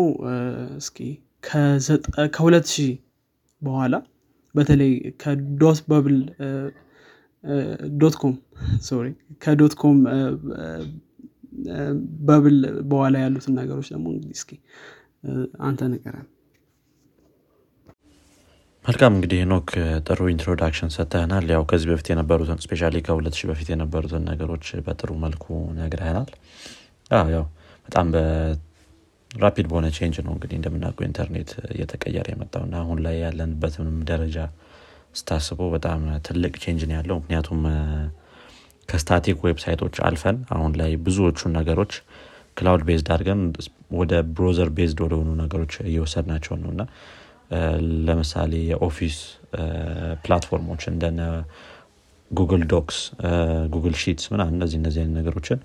እስኪ 0.80 0.98
ከሁለት 2.36 2.68
ሺህ 2.74 2.92
በኋላ 3.62 3.96
በተለይ 4.56 4.92
ከ 5.22 5.45
dot 5.45 5.80
bubble 5.90 6.18
dot 8.02 8.16
com 8.22 8.36
sorry 8.86 9.08
ከ 9.42 9.54
dot 9.54 9.74
com 9.82 9.98
bubble 12.28 12.58
በኋላ 12.92 13.16
ያሉትን 13.24 13.54
ነገሮች 13.60 13.88
ደግሞ 13.94 14.06
እንግዲህ 14.14 14.36
እስኪ 14.38 14.52
አንተ 15.62 15.90
ንገረን። 15.92 16.28
መልካም 18.86 19.14
እንግዲህ 19.18 19.42
ኖክ 19.52 19.70
ጥሩ 20.08 20.22
introduction 20.32 20.90
ሰጥተህናል። 20.96 21.46
ያው 21.54 21.62
ከዚህ 21.70 21.88
በፊት 21.92 22.08
የነበሩትን 22.12 22.58
especially 22.64 22.82
ከሁለት 23.06 23.36
ሺህ 23.40 23.48
በፊት 23.52 23.68
የነበሩትን 23.74 24.26
ነገሮች 24.32 24.66
በጥሩ 24.86 25.12
መልኩ 25.22 25.46
ነግረህናል። 25.78 26.32
ያው 27.32 27.46
በጣም 27.88 28.08
rapid 29.32 29.66
በሆነ 29.70 29.88
change 29.96 30.18
ነው 30.26 30.34
እንግዲህ 30.36 30.56
እንደምናውቀው 30.60 31.06
ኢንተርኔት 31.08 31.52
እየተቀየረ 31.72 32.28
የመጣው 32.32 32.64
እና 32.68 32.76
አሁን 32.82 33.00
ላይ 33.06 33.16
ያለንበትንም 33.24 33.98
ደረጃ 34.10 34.38
ስታስበው 35.14 35.70
በጣም 35.74 36.00
ትልቅ 36.28 36.54
change 36.64 36.84
ነው 36.90 36.96
ያለው። 36.98 37.18
ምክንያቱም 37.22 37.60
ከ 38.90 39.02
static 39.02 39.38
website 39.46 39.77
ኦች 39.77 39.96
አልፈን 40.08 40.38
አሁን 40.56 40.72
ላይ 40.80 40.92
ብዙዎቹን 41.06 41.54
ነገሮች 41.60 41.94
cloud 42.58 42.82
based 42.88 43.08
አድርገን 43.14 43.42
ወደ 44.00 44.14
browser 44.36 44.70
based 44.78 45.00
ወደሆኑ 45.06 45.30
ነገሮች 45.42 45.74
እየወሰድናቸው 45.88 46.56
ነው። 46.64 46.72
እና 46.74 46.84
ለምሳሌ 48.08 48.52
የ 48.72 48.83
office 48.83 49.18
platform 50.24 50.64
ኦች 50.64 50.84
እንደነ 50.92 51.22
Google 52.32 52.64
Docs 52.72 52.98
Google 53.74 53.96
Sheets 54.04 54.26
ምና 54.34 54.44
እነዚህ 54.54 54.78
እነዚህ 54.82 55.04
ነገሮችን 55.18 55.60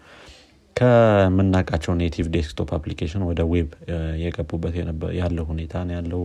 ከምናውቃቸው 0.76 1.92
native 2.00 2.26
desktop 2.34 2.70
application 2.76 3.22
ወደ 3.28 3.40
web 3.52 3.70
የገቡበት 4.22 4.74
ያለው 5.20 5.46
ሁኔታ 5.52 5.84
ያለው 5.96 6.22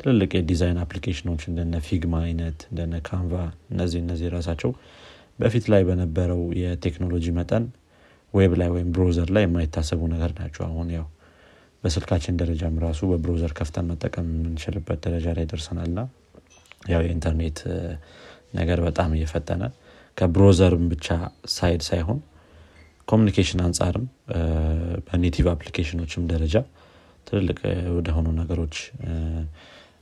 ትልልቅ 0.00 0.30
የ 0.36 0.47
design 0.47 0.78
application 0.82 1.26
ኦች 1.26 1.42
እንደነ 1.50 1.76
Figma 1.86 2.14
አይነት 2.26 2.60
እንደነ 2.70 2.94
Canva 3.08 3.32
እነዚህ 3.72 3.98
እነዚህ 4.04 4.28
ራሳቸው 4.36 4.70
በፊት 5.38 5.64
ላይ 5.72 5.82
በነበረው 5.88 6.42
የቴክኖሎጂ 6.60 7.26
መጠን 7.38 7.64
web 8.34 8.52
ላይ 8.60 8.68
ወይም 8.74 8.88
browser 8.96 9.28
ላይ 9.36 9.44
የማይታሰቡ 9.46 10.00
ነገር 10.14 10.32
ናቸው። 10.40 10.62
አሁን 10.68 10.88
ያው 10.96 11.06
በስልካችን 11.84 12.38
ደረጃም 12.40 12.74
ራሱ 12.84 13.00
በ 13.10 13.19
browser 13.19 13.52
ከፍተን 13.58 13.86
መጠቀም 13.90 14.26
የምንችልበት 14.32 14.98
ደረጃ 15.06 15.26
ላይ 15.38 15.46
ደርሰናል 15.52 15.90
ና 15.96 16.02
ያው 16.90 17.00
የኢንተርኔት 17.06 17.58
ነገር 18.54 18.78
በጣም 18.86 19.10
እየፈጠነ 19.16 19.62
ከ 20.16 20.28
browser 20.28 20.72
ም 20.72 20.84
ብቻ 20.92 21.08
side 21.54 21.82
ሳይሆን 21.88 22.18
communication 23.08 23.60
አንጻርም 23.66 24.04
በ 25.06 25.16
native 25.16 25.46
application 25.52 25.99
ኖችም 25.99 26.24
ደረጃ 26.32 26.56
ትልልቅ 27.26 27.58
ወደሆኑ 27.96 28.28
ነገሮች 28.40 28.76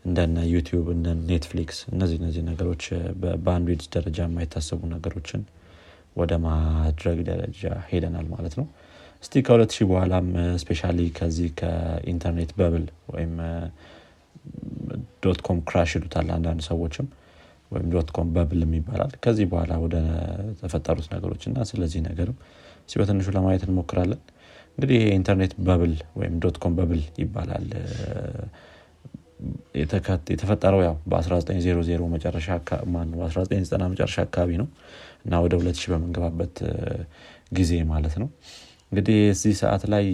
እንደነ 0.04 0.38
YouTube 0.50 0.86
እንደ 0.94 1.08
Netflix 1.28 1.78
እነዚህ 1.92 2.18
እነዚህ 2.20 2.42
ነገሮች 2.50 2.84
በ 3.22 3.34
bandwidth 3.34 3.88
ደረጃ 3.96 4.18
የማይታሰቡ 4.26 4.80
ነገሮችን 4.94 5.42
ወደ 6.16 6.32
ማድረግ 6.44 7.18
ደረጃ 7.28 7.60
ሄደናል 7.90 8.26
ማለት 8.34 8.54
ነው። 8.60 8.66
እስቲ 9.22 9.42
ከሁለት 9.46 9.70
ሺህ 9.76 9.86
በኋላም 9.90 10.26
especially 10.62 10.80
ከዚህ 11.16 11.48
ከኢንተርኔት 11.60 12.50
bubble 12.58 12.84
ወይም 13.12 13.32
dot 15.24 15.40
com 15.46 15.58
crash 15.68 15.92
ይሉታል 15.96 16.28
አንዳንድ 16.36 16.60
ሰዎችም 16.68 17.06
ወይም 17.72 17.88
dot 17.94 18.10
com 18.16 18.28
ይባላል 18.78 19.12
ከዚህ 19.24 19.46
በኋላ 19.52 19.72
ወደ 19.84 19.96
ተፈጠሩት 20.60 21.08
ነገሮች 21.14 21.42
እና 21.50 21.66
ስለዚህ 21.70 22.00
ነገርም 22.08 22.36
ሲ 22.90 23.00
በትንሹ 23.00 23.28
ለማየት 23.36 23.62
እንሞክራለን። 23.66 24.20
እንግዲህ 24.72 24.98
የኢንተርኔት 25.02 25.52
bubble 25.66 25.94
ወይም 26.18 26.34
dot 26.42 26.56
com 26.62 26.74
bubble 26.78 27.02
ይባላል 27.22 27.66
የተፈጠረው 30.30 30.80
ያው 30.86 30.94
በ1900 31.10 32.06
መጨረሻ 32.14 32.48
በ1990 33.16 33.90
መጨረሻ 33.92 34.16
አካባቢ 34.26 34.50
ነው። 34.62 34.68
እና 35.24 35.40
ወደ 35.44 35.54
2000 35.60 35.92
በምንገባበት 35.92 36.56
ጊዜ 37.52 37.72
ማለት 37.90 38.14
ነው። 38.22 38.28
እንግዲህ 38.92 39.16
እዚህ 39.32 39.54
ሰዓት 39.60 39.82
ላይ 39.92 40.04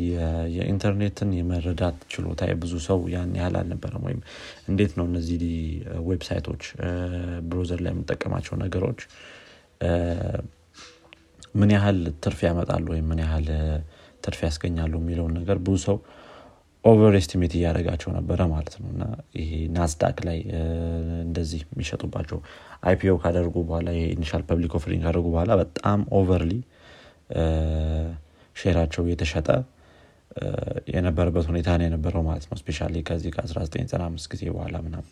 የኢንተርኔትን 0.56 1.30
የመረዳት 1.38 1.98
ችሎታ 2.12 2.48
ብዙ 2.62 2.72
ሰው 2.86 3.00
ያን 3.12 3.30
ያህል 3.38 3.56
አልነበረም። 3.60 4.04
ወይም 4.08 4.20
እንዴት 4.70 4.92
ነው 4.98 5.04
እነዚህ 5.10 5.42
website 6.08 6.43
ኦች 6.43 6.62
browser 7.50 7.80
ላይ 7.86 7.92
የምጠቀማቸው 7.94 8.56
ነገሮች 8.64 9.00
ምን 11.54 11.70
ያህል 11.74 12.00
ትርፍ 12.24 12.40
ያመጣሉ 12.46 12.86
ወይም 12.94 13.06
ምን 13.10 13.20
ያህል 13.24 13.48
ትርፍ 14.24 14.40
ያስገኛሉ 14.46 14.94
የሚለውን 15.00 15.34
ነገር 15.38 15.58
ብዙ 15.66 15.76
ሰው 15.86 15.96
over 16.84 17.14
estimate 17.18 17.52
እያደረጋቸው 17.58 18.10
ነበረ 18.16 18.40
ማለት 18.52 18.74
ነው። 18.80 18.88
እና 18.94 19.04
ይሄ 19.38 19.50
Nasdaq 19.76 20.18
ላይ 20.28 20.38
እንደዚህ 21.24 21.60
የሚሸጡባቸው 21.66 22.38
IPO 22.82 23.14
ካደረጉ 23.22 23.56
በኋላ 23.68 23.88
initial 24.10 24.42
public 24.48 24.74
offering 24.78 25.02
ካደረጉ 25.06 25.26
በኋላ 25.34 25.52
በጣም 25.62 26.00
overly 26.18 26.52
share 28.56 28.76
ኣቸው 28.76 29.04
የተሸጠ 29.10 29.48
የነበረበት 30.94 31.44
ሁኔታ 31.50 31.68
ነው 31.78 31.86
የነበረው 31.88 32.22
ማለት 32.28 32.44
ነው። 32.50 32.56
especially 32.60 32.78
ከዚህ 33.08 33.30
ከ1995 33.36 34.30
ጊዜ 34.32 34.42
በኋላ 34.54 34.76
ምናም 34.86 35.06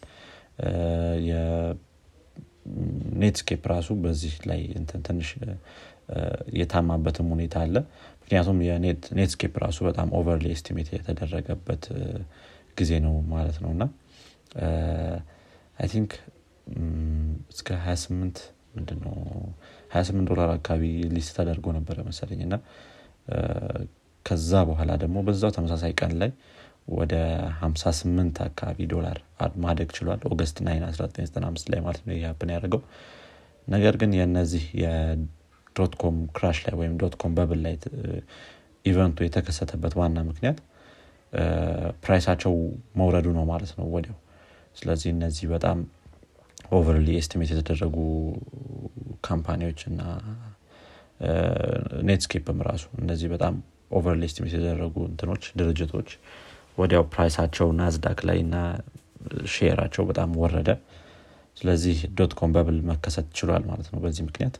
Netscape 3.23 3.63
ራሱ 3.73 3.89
በዚህ 4.03 4.35
ላይ 4.51 4.61
ትንሽ 5.07 5.29
የታማበትም 6.59 7.29
ሁኔታ 7.35 7.57
አለ 7.65 7.77
ምክንያቱም 8.33 8.61
የ 8.67 8.84
Netscape 8.84 9.55
ራሱ 9.63 9.79
በጣም 9.87 10.09
overly 10.19 10.47
estimate 10.55 10.89
የተደረገበት 10.95 11.83
ጊዜ 12.79 12.91
ነው 13.05 13.15
ማለት 13.33 13.57
ነው። 13.63 13.71
እና 13.75 13.85
I 15.79 15.89
think 15.93 16.13
እስከ 17.53 17.69
28 17.83 18.41
ምንድነው 18.77 19.17
28 19.93 20.31
ዶላር 20.31 20.51
አካባቢ 20.55 20.85
list 21.15 21.33
ተደርጎ 21.39 21.75
ነበረ 21.79 21.99
መሰለኝ። 22.09 22.41
እና 22.47 22.57
ከዛ 24.27 24.63
በኋላ 24.71 24.91
ደግሞ 25.05 25.19
በዛው 25.29 25.53
ተመሳሳይ 25.59 25.95
ቀን 26.01 26.15
ላይ 26.23 26.33
ወደ 26.97 27.15
58 27.61 28.43
አካባቢ 28.49 28.89
ዶላር 28.95 29.21
ማደግ 29.65 29.93
ችሏል። 29.99 30.23
ኦገስት 30.31 30.59
9 30.65 30.89
1995 30.89 31.73
ላይ 31.75 31.83
ማለት 31.87 32.05
ነው 32.09 32.17
ይሄን 32.25 32.53
ያደረገው 32.57 32.83
ነገር 33.69 33.97
ግን 34.03 34.13
የነዚህ 34.21 34.65
የ 35.73 35.84
dot 35.84 36.00
com 36.00 36.17
crash 36.37 36.59
ላይ 36.65 36.75
ወይም 36.81 36.95
dot 37.03 37.18
com 37.18 37.33
bubble 37.37 37.61
ላይ 37.67 37.75
event 38.85 39.09
ኡ 39.09 39.19
የተከሰተበት 39.25 39.95
ዋና 40.01 40.19
ምክንያት 40.29 40.59
price 42.05 42.25
ኣቸው 42.25 42.55
መውረዱ 43.01 43.27
ነው 43.37 43.45
ማለት 43.51 43.71
ነው 43.79 43.87
ወዲያው። 43.95 44.17
ስለዚህ 44.77 45.09
እነዚህ 45.15 45.47
በጣም 45.55 45.79
overly 46.73 47.09
estimate 47.21 47.51
የተደረጉ 47.53 47.97
company 49.27 49.61
ዎች 49.61 49.81
እና 49.91 50.01
Netscape 52.09 52.50
ም 52.50 52.61
ራሱ 52.69 52.85
እነዚህ 53.03 53.29
በጣም 53.35 53.55
overly 53.91 54.23
estimate 54.29 54.53
የተደረጉ 54.57 54.97
እንትኖች 55.11 55.45
ድርጅቶች 55.59 56.11
ወዲያው 56.79 57.05
price 57.15 57.37
ኣቸው 57.37 57.69
Nasdaq 57.81 58.21
ላይ 58.29 58.39
እና 58.45 58.57
share 59.55 59.75
ኣቸው 59.75 60.05
በጣም 60.11 60.31
ወረደ። 60.43 60.71
ስለዚህ 61.57 61.97
dot 62.19 62.33
com 62.39 62.51
bubble 62.55 62.79
መከሰት 62.91 63.27
ችሏል 63.39 63.65
ማለት 63.71 63.89
ነው 63.93 63.99
በዚህ 64.05 64.23
ምክንያት 64.29 64.55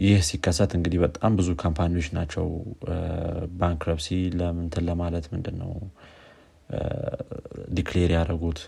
ይህ 0.00 0.18
ሲከሰት 0.26 0.72
እንግዲህ 0.76 0.98
በጣም 1.04 1.32
ብዙ 1.38 1.48
company 1.62 1.91
ዎች 1.91 2.08
ናቸው 2.16 2.46
bankruptcy 3.60 4.08
ለምንትን 4.40 4.84
ለማለት 4.88 5.26
ምንድን 5.32 5.56
ነው 5.62 5.72
declare 7.72 8.10
ያደረጉት? 8.16 8.58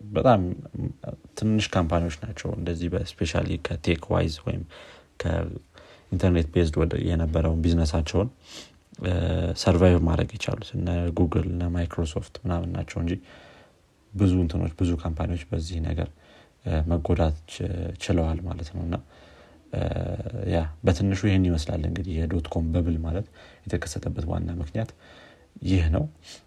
በጣም 0.00 0.40
ትንሽ 1.38 1.66
company 1.74 2.01
ዎች 2.01 2.16
ናቸው። 2.24 2.50
እንደዚህ 2.58 2.88
especially 2.94 3.32
ከ 3.66 3.78
tech 3.78 4.02
wise 4.12 4.34
ወይም 4.46 4.62
ከኢንተርኔት 5.22 6.48
based 6.54 6.76
የነበረውን 7.08 7.62
ቢዝነሳቸውን 7.64 8.28
survive 9.62 9.96
ማድረግ 10.08 10.30
የቻሉት 10.36 10.68
እነ 10.76 10.88
ጉግል 11.18 11.46
እነ 11.52 11.62
ማይክሮሶፍት 11.76 12.34
ምናምን 12.44 12.70
ናቸው 12.76 12.98
እንጂ 13.04 13.14
ብዙ 14.12 14.32
እንትኖች 14.42 14.72
ብዙ 14.80 14.90
company 15.04 15.28
ዎች 15.28 15.42
በዚህ 15.50 15.78
ነገር 15.88 16.08
መጎዳት 16.90 17.38
ችለዋል 18.02 18.38
ማለት 18.48 18.68
ነው። 18.74 18.82
እና 18.86 18.96
ያ 20.52 20.56
በትንሹ 20.84 21.20
ይህን 21.28 21.44
ይመስላል 21.48 21.82
እንግዲህ 21.88 22.14
የ 22.18 22.29
dot 22.29 22.46
com 22.52 22.66
bubble 22.74 22.96
ማለት 23.06 23.26
የተከሰተበት 23.64 24.26
ዋና 24.30 24.50
ምክንያት 24.60 24.90
ይህ 25.66 25.84
ነው። 25.94 26.04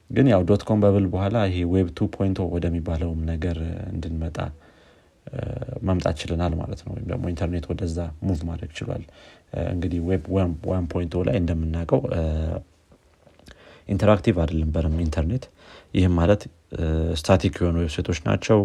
ግን 0.09 0.27
ያው 0.31 0.41
dot 0.49 0.63
com 0.67 0.79
bubble 0.83 1.05
በኋላ 1.13 1.37
ይሄ 1.49 1.59
web 1.73 1.89
two 1.97 2.07
point 2.15 2.35
o 2.35 2.39
ወደሚባለውም 2.53 3.21
ነገር 3.31 3.57
እንድንመጣ 3.91 4.37
መምጣት 5.87 6.15
ችለናል 6.21 6.53
ማለት 6.59 6.81
ነው። 6.85 6.91
ወይም 6.95 7.07
ደግሞ 7.11 7.23
ኢንተርኔት 7.31 7.65
ወደዛ 7.71 7.97
move 8.23 8.39
ማድረግ 8.49 8.71
ችሏል። 8.77 9.03
እንግዲህ 9.73 9.99
web 10.09 10.23
one 10.69 10.85
point 10.93 11.18
o 11.18 11.23
ላይ 11.27 11.35
እንደምናውቀው 11.41 12.01
interactive 13.89 14.35
አይደለም 14.43 14.69
በርም 14.75 14.95
ኢንተርኔት። 15.03 15.43
ይህም 15.93 16.13
ማለት 16.19 16.41
static 17.19 17.53
የሆኑ 17.61 17.77
website 17.83 18.06
ኦች 18.06 18.19
ናቸው 18.25 18.59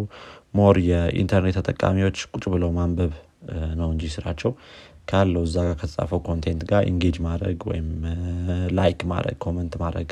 more 0.55 0.77
የኢንተርኔት 0.89 1.57
ተጠቃሚዎች 1.61 2.19
ቁጭ 2.33 2.45
ብለው 2.55 2.71
ማንበብ 2.77 3.13
ነው 3.81 3.89
እንጂ 3.93 4.05
ስራቸው። 4.15 4.51
ካለው 5.09 5.43
እዛ 5.47 5.57
ጋር 5.67 5.75
ከተጻፈው 5.79 6.21
content 6.27 6.63
ጋር 6.71 6.83
engage 6.91 7.17
ማድረግ 7.25 7.59
ወይም 7.71 7.87
like 8.79 9.01
ማድረግ 9.13 9.37
comment 9.45 9.75
ማድረግ 9.83 10.09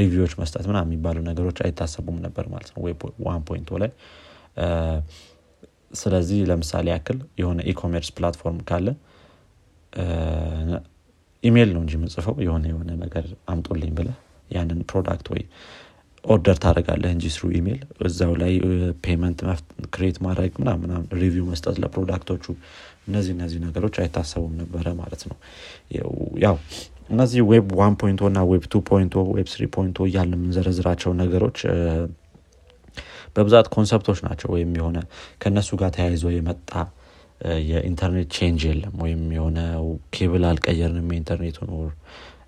review 0.00 0.19
ዎች 0.19 0.32
መስጠት 0.40 0.64
ምና 0.70 0.80
የሚባሉ 0.84 1.18
ነገሮች 1.28 1.60
አይታሰቡም 1.64 2.18
ነበር 2.26 2.46
ማለት 2.52 2.70
ነው። 2.74 2.82
one 3.26 3.42
point 3.48 3.73
o 3.73 3.78
ላይ። 3.82 3.90
ስለዚህ 5.94 6.38
ለምሳሌ 6.50 6.86
ያክል 6.92 7.18
የሆነ 7.40 7.60
e-commerce 7.72 8.08
platform 8.16 8.60
ካለ 8.68 8.86
ኢሜይል 11.44 11.70
ነው 11.74 11.82
እንጂ 11.84 11.94
የምጽፈው 11.98 12.36
የሆነ 12.44 12.64
የሆነ 12.70 12.90
ነገር 13.02 13.24
አምጡልኝ 13.52 13.92
ብለ 13.98 14.08
ያንን 14.50 14.80
product 14.90 15.26
ወይ 15.32 15.42
order 16.24 16.56
ታደርጋለህ 16.62 17.10
እንጂ 17.14 17.24
through 17.34 17.48
email 17.58 17.80
እዛው 18.06 18.32
ላይ 18.42 18.52
payment 19.04 19.38
create 19.94 20.18
ማድረግ 20.26 20.52
ምናምን 20.62 20.90
review 21.20 21.44
መስጠት 21.50 21.76
ለ 21.82 21.91
product 21.91 22.25
ኦቹ 22.25 22.44
እነዚህ 23.08 23.32
እነዚህ 23.36 23.58
ነገሮች 23.66 23.96
አይታሰቡም 24.02 24.52
ነበረ 24.62 24.86
ማለት 25.00 25.22
ነው። 25.30 25.36
ያው 26.44 26.56
እነዚህ 27.10 27.40
web 27.50 27.66
one 27.80 27.94
point 28.02 28.19
o 28.19 28.22
እና 28.30 28.40
web 28.50 28.64
two 28.72 28.80
point 28.90 29.18
o 29.18 29.24
web 29.34 29.48
three 29.54 29.64
point 29.74 30.01
o 30.01 30.06
እያለ 30.08 30.30
የምንዘረዝራቸው 30.38 31.12
ነገሮች 31.20 31.58
በብዛት 33.36 33.66
concept 33.74 34.02
ኦች 34.02 34.18
ናቸው 34.26 34.48
ወይም 34.54 34.72
የሆነ 34.78 34.98
ከእነሱ 35.42 35.70
ጋር 35.80 35.90
ተያይዞ 35.96 36.24
የመጣ 36.34 36.70
የኢንተርኔት 37.68 38.28
change 38.36 38.62
የለም 38.68 38.94
ወይም 39.04 39.22
የሆነ 39.36 39.58
ኬብል 40.14 40.44
አልቀየርንም 40.50 41.08
የኢንተርኔቱን 41.12 41.70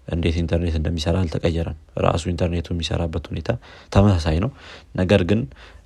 እንዴት 0.09 0.37
ኢንተርኔት 0.41 0.75
እንደሚሰራ 0.79 1.17
አልተቀየረም። 1.23 1.77
ራሱ 2.05 2.23
ኢንተርኔቱ 2.33 2.69
የሚሰራበት 2.75 3.25
ሁኔታ 3.31 3.49
ተመሳሳይ 3.93 4.39
ነው። 4.45 4.51
ነገር 4.95 5.23
ግን 5.31 5.41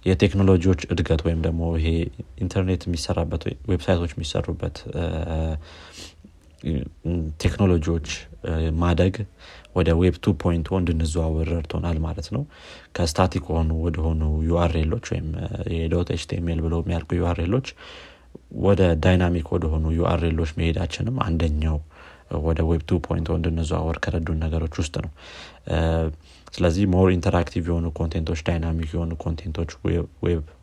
የቴክኖሎጂዎች 0.07 0.81
እድገት 0.93 1.23
ወይም 1.27 1.41
ደግሞ 1.47 1.63
ይሄ 1.79 1.89
ኢንተርኔት 2.45 2.83
የሚሰራበት 2.87 3.43
website 3.71 3.98
ኦች 3.98 4.13
የሚሰሩበት 4.15 4.77
ቴክኖሎጂዎች 7.43 8.09
ማደግ 8.81 9.15
ወደ 9.77 9.91
web 10.01 10.15
two 10.25 10.33
point 10.43 10.65
o 10.65 10.69
እንድንዘዋወር 10.79 11.49
ረድቶናል 11.55 11.99
ማለት 12.07 12.29
ነው። 12.35 12.43
ከ 12.97 13.09
static 13.09 13.45
ሆኑ 13.51 13.71
ወደሆኑ 13.85 14.21
URL 14.49 14.73
ኦች 14.73 15.05
ወይም 15.13 15.29
የ 15.77 15.90
dot 15.90 16.09
HTML 16.15 16.61
ብለው 16.67 16.81
የሚያልቁ 16.83 17.11
URL 17.21 17.41
ኦች 17.41 17.69
ወደ 18.65 18.83
dynamic 19.05 19.47
ወደሆኑ 19.55 19.87
URL 19.99 20.21
ኦች 20.21 20.51
መሄዳችንም 20.59 21.17
አንደኛው 21.27 21.79
ወደ 22.41 22.61
web 22.69 22.83
two 22.89 22.99
point 23.07 23.25
o 23.25 23.29
እንድንዘዋወር 23.37 23.97
ከረዱን 24.05 24.39
ነገሮች 24.45 24.75
ውስጥ 24.81 24.95
ነው። 25.05 25.13
ስለዚህ 26.55 26.85
more 26.93 27.09
interactive 27.17 27.65
የሆኑ 27.69 27.87
content 27.99 28.26
ኦች 28.26 28.41
dynamic 28.47 28.91
የሆኑ 28.95 29.13
content 29.25 29.54
ኦች 29.54 29.71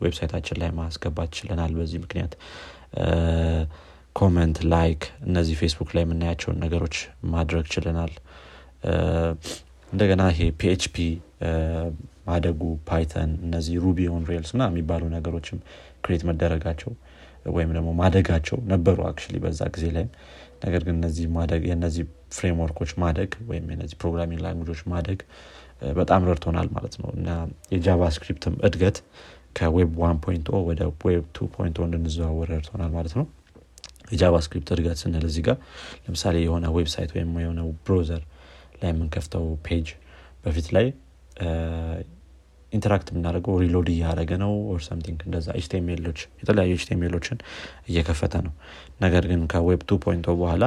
website 0.02 0.30
ኣችን 0.30 0.58
ላይ 0.62 0.70
ማስገባት 0.78 1.30
ችለናል። 1.38 1.72
በዚህ 1.78 2.00
ምክንያት 2.04 2.32
comment 4.16 4.58
like 4.72 5.02
እነዚህ 5.26 5.56
ፌስቡክ 5.60 5.90
ላይ 5.96 6.04
የምናያቸውን 6.04 6.56
ነገሮች 6.64 6.96
ማድረግ 7.34 7.66
ችለናል። 7.74 8.12
እንደገና 9.92 10.22
ይሄ 10.32 10.48
PHP 10.60 10.96
ማደጉ 12.28 12.60
Python 12.88 13.30
እነዚህ 13.46 13.76
Ruby 13.84 14.08
on 14.14 14.24
Rails 14.30 14.50
ና 14.58 14.66
የሚባሉ 14.70 15.04
ነገሮችም 15.14 15.58
create 16.04 16.22
መደረጋቸው 16.28 16.90
ወይም 17.56 17.70
ደግሞ 17.76 17.90
ማደጋቸው 18.00 18.58
ነበሩ 18.72 18.98
አክ 19.08 19.20
በዛ 19.44 19.60
ጊዜ 19.74 19.86
ላይም 19.94 20.10
ነገር 20.62 20.82
ግን 20.86 20.94
እነዚህ 20.98 21.26
ማደግ 21.34 21.62
የእነዚህ 21.68 22.04
framework 22.36 22.73
ኦች 22.73 22.90
ማደግ 23.02 23.30
ወይም 23.50 23.66
የነዚህ 23.72 23.96
programming 24.02 24.40
language 24.44 24.68
ኦች 24.68 24.80
ማደግ 24.92 25.20
በጣም 25.98 26.22
ረድቶናል 26.28 26.68
ማለት 26.76 26.94
ነው። 27.02 27.10
እና 27.16 27.28
የ 27.74 27.85
JavaScript 27.85 28.43
ም 28.43 28.54
እድገት 28.68 28.96
ከ 29.56 29.70
web 29.70 29.92
one 30.00 30.16
point 30.24 30.48
ወደ 30.68 30.80
web 31.04 31.24
two 31.36 31.46
point 31.54 31.76
እንድንዘዋወር 31.86 32.48
ረድቶናል 32.54 32.90
ማለት 32.96 33.14
ነው። 33.18 33.26
የ 34.12 34.21
JavaScript 34.21 34.68
እድገት 34.74 34.98
ስንል 35.00 35.24
እዚህ 35.28 35.42
ጋር 35.48 35.56
ለምሳሌ 36.04 36.36
የሆነ 36.44 36.66
website 36.76 37.10
ወይም 37.16 37.32
የሆነ 37.42 37.62
browser 37.84 38.22
ላይ 38.80 38.90
የምንከፍተው 38.92 39.44
page 39.66 39.88
በፊት 40.44 40.68
ላይ 40.76 40.86
interact 42.72 43.08
የምናደርገው 43.10 43.54
reload 43.62 43.88
እያደረገ 43.92 44.30
ነው 44.42 44.52
or 44.72 44.80
something 44.86 45.20
እንደዛ 45.26 45.48
HTML 45.58 45.88
ኦች 45.88 46.18
የተለያዩ 46.40 46.72
HTML 46.76 47.01
ኦችን 47.01 47.38
እየከፈተ 47.88 48.34
ነው። 48.46 48.52
ነገር 49.04 49.24
ግን 49.30 49.42
ከ 49.52 49.64
web 49.64 49.82
two 49.88 49.98
point 50.04 50.31
o 50.31 50.36
በኋላ 50.40 50.64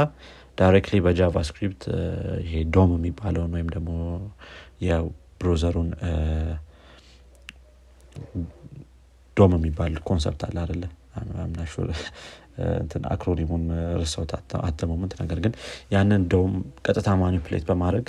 directly 0.58 0.98
በ 1.06 1.19
JavaScript 1.19 1.84
ይሄ 2.46 2.56
DOM 2.76 2.92
የሚባለውን 2.98 3.54
ወይም 3.58 3.70
ደግሞ 3.76 3.92
የ 4.88 5.04
browser 5.04 5.59
ኡን 5.59 5.90
DOM 9.38 9.54
የሚባል 9.58 9.94
concept 10.08 10.42
አለ 10.48 10.58
አደለ 10.64 10.84
እንትን 12.80 13.04
acronym 13.14 13.46
ኡን 13.46 13.64
ረሳሁት 14.02 14.24
at 14.64 14.73
the 14.73 14.87
moment 14.87 15.14
ነገር 15.22 15.40
ግን 15.46 15.54
ያንን 15.94 16.24
DOM 16.34 16.52
ቀጥታ 16.86 17.10
manipulate 17.22 17.64
በማድረግ 17.70 18.08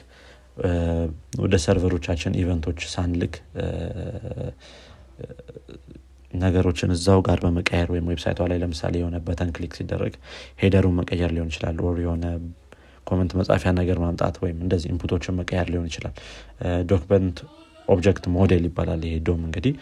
ወደ 1.43 1.55
server 1.65 1.94
ኦቻችን 1.94 2.37
event 2.41 2.63
ኦች 2.63 2.81
ሳንልክ 2.93 3.35
ነገሮችን 6.35 6.91
እዛው 6.95 7.19
ጋር 7.27 7.39
በመቀየር 7.45 7.89
ወይም 7.93 8.07
website 8.11 8.32
ኧ 8.32 8.41
ላይ 8.51 8.59
ለምሳሌ 8.63 8.95
የሆነ 9.01 9.17
button 9.27 9.51
click 9.57 9.73
ሲደረግ 9.79 10.15
header 10.63 10.82
ኡን 10.82 10.95
መቀየር 11.01 11.33
ሊሆን 11.35 11.51
ይችላል። 11.53 11.77
or 11.87 11.99
የሆነ 12.05 12.25
comment 13.07 13.33
መጻፊያ 13.39 13.71
ነገር 13.79 13.99
ማምጣት 14.03 14.37
ወይም 14.43 14.59
እንደዚህ 14.65 14.89
input 14.93 15.13
ኦችን 15.13 15.37
መቀየር 15.41 15.69
ሊሆን 15.73 15.89
ይችላል። 15.91 16.15
Document 16.91 17.39
Object 17.89 18.25
Model 18.35 18.65
ይባላል 18.69 19.03
ይሄ 19.07 19.15
DOM 19.27 19.41
እንግዲህ። 19.47 19.73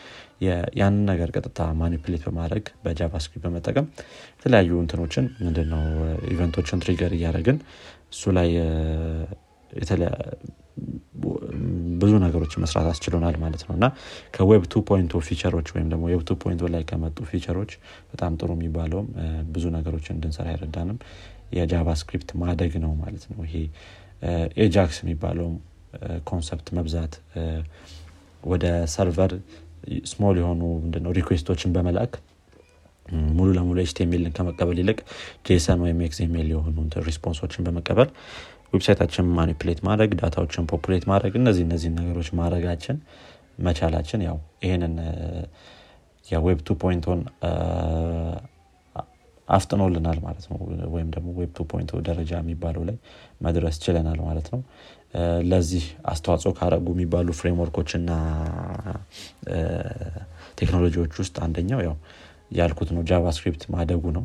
ያንን 0.80 1.02
ነገር 1.10 1.30
ቀጥታ 1.36 1.60
manipulate 1.80 2.22
በማድረግ 2.26 2.66
በ 2.84 2.94
JavaScript 2.94 3.44
በመጠቀም 3.46 3.86
የተለያዩ 4.36 4.72
እንትኖችን 4.84 5.26
ምንድነው 5.44 5.82
event 6.32 6.55
ኦችን 6.55 6.82
trigger 6.84 7.12
እያደረግን 7.18 7.58
እሱ 8.12 8.32
ላይ 8.38 8.50
ብዙ 12.00 12.12
ነገሮች 12.24 12.52
መስራት 12.62 12.86
አስችሎናል 12.90 13.36
ማለት 13.42 13.62
ነው። 13.66 13.72
እና 13.76 13.86
ከ 14.34 14.45
web 14.45 14.62
two 14.72 14.82
point 14.88 15.12
feature 15.26 15.53
ኦች 15.53 15.68
ወይም 15.74 15.88
ደግሞ 15.92 16.04
web 16.12 16.22
two 16.28 16.36
point 16.42 16.62
ላይ 16.74 16.82
ከመጡ 16.90 17.18
feature 17.30 17.57
ኦች 17.57 17.72
በጣም 18.12 18.38
ጥሩ 18.40 18.50
የሚባለውም 18.56 19.08
ብዙ 19.52 19.64
ነገሮችን 19.76 20.14
እንድንሰራ 20.16 20.46
የረዳንም 20.52 20.98
የ 21.56 21.69
JavaScript 21.69 22.30
ማደግ 22.42 22.72
ነው 22.84 22.92
ማለት 23.02 23.24
ነው። 23.32 23.40
ይሄ 23.46 23.54
ኤጃክስ 24.64 24.98
የሚባለውም 25.02 25.56
concept 26.30 26.68
መብዛት 26.78 27.14
ወደ 28.42 28.64
server 28.92 29.32
small 30.10 30.36
የሆኑ 30.40 30.62
ምንድነው 30.82 31.12
request 31.18 31.47
ኦችን 31.47 31.72
በመላክ 31.76 32.12
ሙሉ 33.36 33.48
ለሙሉ 33.56 33.76
HTML 33.84 34.16
ን 34.16 34.32
ከመቀበል 34.36 34.78
ይልቅ 34.80 34.98
JSON 35.46 35.80
ወይም 35.84 36.00
XML 36.06 36.48
የሆኑ 36.52 36.76
response 37.08 37.40
ኦችን 37.40 37.64
በመቀበል 37.66 38.08
website 38.72 38.99
ኣችን 38.99 39.26
manipulate 39.38 39.80
ማድረግ 39.88 40.10
data 40.20 40.39
ዎችን 40.39 40.68
populate 40.72 41.04
ማድረግ 41.10 41.34
እነዚህ 41.40 41.62
እነዚህ 41.66 41.90
ነገሮች 41.96 42.28
ማድረጋችን 42.40 42.96
መቻላችን 43.58 44.20
ያው 44.26 44.36
ይህንን 44.64 44.94
የ 46.26 46.39
web 46.39 46.58
two 46.66 46.76
point 46.82 47.06
o 47.06 47.11
ን 47.11 47.20
አፍጥኖልናል 49.48 50.18
ማለት 50.24 50.44
ነው። 50.50 50.58
ወይም 50.94 51.08
ደግሞ 51.14 51.28
web 51.38 51.50
two 51.56 51.64
point 51.70 51.90
ደረጃ 52.08 52.32
የሚባለው 52.40 52.82
ላይ 52.88 52.96
መድረስ 53.40 53.76
ችለናል 53.84 54.18
ማለት 54.28 54.48
ነው። 54.54 54.60
ለዚህ 55.50 55.84
አስተዋጽኦ 56.06 56.50
ካረጉ 56.58 56.86
የሚባሉ 56.94 57.28
framework 57.38 57.74
ኦች 57.74 57.90
እና 57.98 58.10
ቴክኖሎጂዎች 60.58 61.14
ውስጥ 61.22 61.36
አንደኛው 61.46 61.80
ያው 61.88 61.96
ያልኩት 62.52 62.90
ነው። 62.96 63.02
JavaScript 63.10 63.64
ማደጉ 63.74 64.04
ነው 64.18 64.24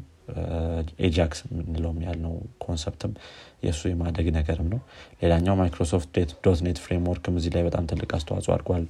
ኤጃክስ 1.02 1.40
የምንለውም 1.48 2.00
ያልነው 2.06 2.34
concept 2.64 3.01
ም 3.01 3.12
የእሱ 3.64 3.82
የማደግ 3.92 4.28
ነገርም 4.38 4.68
ነው። 4.74 4.80
ሌላኛው 5.22 5.56
Microsoft 5.60 6.16
.NET 6.46 6.80
framework 6.84 7.28
ም 7.28 7.38
እዚህ 7.40 7.54
ላይ 7.56 7.64
በጣም 7.68 7.86
ትልቅ 7.92 8.10
አስተዋጽኦ 8.18 8.54
አድርጓል። 8.56 8.86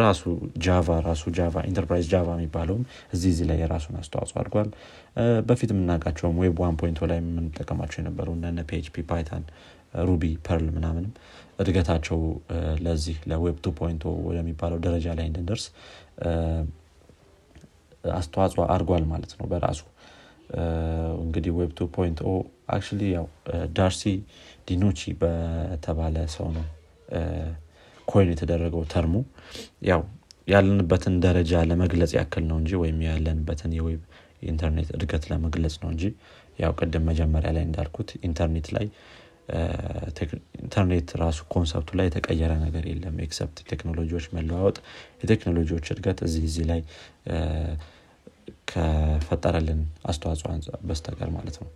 ራሱ 0.00 0.22
Java 0.64 0.88
ራሱ 1.06 1.22
Java 1.36 1.54
enterprise 1.68 2.06
Java 2.12 2.28
የሚባለውም 2.36 2.82
እዚህ 3.14 3.30
እዚህ 3.32 3.46
ላይ 3.50 3.58
የራሱን 3.62 3.94
አስተዋጽኦ 4.00 4.36
አድርጓል። 4.40 4.68
በፊት 5.48 5.70
የምናውቃቸውም 5.72 6.38
web 6.42 6.58
one 6.64 6.76
point 6.80 6.98
ላይ 7.10 7.18
የምንጠቀማቸው 7.22 8.00
የነበሩ 8.02 8.28
እነ 8.42 8.64
PHP 8.70 9.04
Python 9.10 9.44
Ruby 10.08 10.24
Perl 10.46 10.66
ምናምንም 10.74 11.12
እድገታቸው 11.58 12.18
ለዚህ 12.84 13.16
ለ 13.30 13.40
web 13.40 13.56
two 13.64 13.72
point 13.80 14.02
ወደሚባለው 14.28 14.78
ደረጃ 14.84 15.06
ላይ 15.18 15.26
እንድንደርስ 15.30 15.64
አስተዋጽኦ 18.04 18.62
አድርጓል 18.74 19.04
ማለት 19.10 19.32
ነው 19.38 19.46
በራሱ። 19.50 19.80
እንግዲህ 21.22 21.52
web 21.58 21.72
two 21.78 21.86
point 21.96 22.18
o 22.26 22.32
actually 22.74 23.02
ያው 23.14 23.26
ዳርሲ 23.76 24.02
ዲኖቺ 24.68 25.10
በተባለ 25.20 26.16
ሰው 26.34 26.48
ነው 26.56 26.64
coin 28.08 28.30
የተደረገው 28.32 28.82
term 28.92 29.05
ኡ። 29.05 29.14
ያው 29.90 30.02
ያለንበትን 30.48 31.14
ደረጃ 31.24 31.52
ለመግለጽ 31.70 32.12
ያክል 32.18 32.44
ነው 32.50 32.56
እንጂ 32.60 32.70
ወይም 32.82 32.98
ያለንበትን 33.08 33.72
የ 33.78 33.87
web 33.87 34.00
ኢንተርኔት 34.50 34.88
እድገት 34.96 35.24
ለመግለጽ 35.30 35.74
ነው 35.82 35.90
እንጂ 35.94 36.04
ያው 36.58 36.72
ቅድም 36.78 37.04
መጀመሪያ 37.10 37.50
ላይ 37.56 37.64
እንዳልኩት 37.68 38.10
ኢንተርኔት 38.28 38.68
ላይ 38.76 38.86
ኢንተርኔት 40.60 41.08
ራሱ 41.22 41.38
concept 41.52 41.86
ኡ 41.86 41.96
ላይ 41.98 42.06
የተቀየረ 42.08 42.52
ነገር 42.64 42.84
የለም። 42.90 43.16
except 43.24 43.58
ቴክኖሎጂዎች 43.70 44.26
መለዋወጥ 44.36 44.76
የቴክኖሎጂዎች 45.22 45.86
እድገት 45.94 46.20
እዚህ 46.26 46.44
እዚህ 46.50 46.66
ላይ 46.70 46.82
ከፈጠረልን 48.70 49.80
አስተዋጽኦ 50.04 50.50
በስተቀር 50.88 51.30
ማለት 51.36 51.56
ነው። 51.62 51.70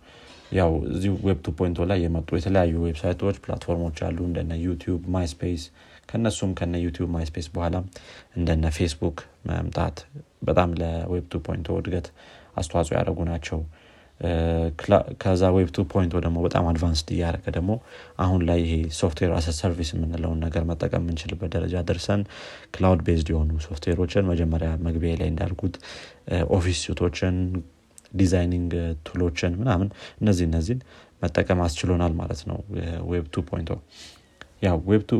ያው 0.51 0.71
እዚህ 0.89 1.11
web 1.27 1.39
two 1.45 1.51
point 1.59 1.82
o 1.82 1.87
ላይ 1.91 1.99
የመጡ 2.03 2.29
የተለያዩ 2.37 2.73
website 2.85 3.18
ኦች 3.18 3.37
platform 3.45 3.80
ኦች 3.80 3.97
አሉ። 4.07 4.17
እንደነ 4.27 4.53
YouTube 4.65 5.01
Myspace 5.15 5.63
ከነሱም 6.09 6.51
ከነ 6.59 6.75
YouTube 6.85 7.09
Myspace 7.15 7.47
በኋላ 7.53 7.75
እንደነ 8.37 8.65
ፌስቡክ 8.77 9.17
መምጣት 9.49 9.97
በጣም 10.43 10.69
ለ 10.81 10.99
web 10.99 11.25
two 11.31 11.41
point 11.47 11.72
o 11.72 11.77
እድገት 11.79 12.07
አስተዋጽኦ 12.55 12.93
ያደረጉ 12.97 13.19
ናቸው 13.31 13.59
ከዛ 15.21 15.43
web 15.55 15.69
two 15.75 15.83
point 15.91 16.13
ደግሞ 16.17 16.37
በጣም 16.45 16.65
advanced 16.69 17.07
እያደረገ 17.15 17.45
ደግሞ 17.57 17.71
አሁን 18.25 18.41
ላይ 18.49 18.59
ይሄ 18.63 18.73
software 18.99 19.31
as 19.37 19.49
a 19.57 19.61
service 19.61 19.89
የምንለውን 19.95 20.39
ነገር 20.45 20.63
መጠቀም 20.71 21.03
የምንችልበት 21.03 21.49
ደረጃ 21.55 21.83
ደርሰን 21.89 22.21
cloud 22.75 23.01
based 23.07 23.29
የሆኑ 23.33 23.51
ሶፍትዌሮችን 23.67 24.29
መጀመሪያ 24.31 24.69
መግቢያ 24.87 25.13
ላይ 25.21 25.29
እንዳልኩት 25.33 25.75
office 26.57 26.79
suite 26.87 27.10
ኦችን 27.10 27.37
designing 28.13 28.73
tool 29.07 29.25
ኦችን 29.25 29.53
ምናምን 29.61 29.87
እነዚህ 30.21 30.45
እነዚህን 30.49 30.81
መጠቀም 31.21 31.59
አስችሎናል 31.65 32.13
ማለት 32.21 32.41
ነው 32.49 32.57
web 33.11 33.25
two 33.35 33.43
point 33.49 33.67
o 33.67 33.71
ያው 34.65 34.77
web 34.91 35.03
two 35.09 35.13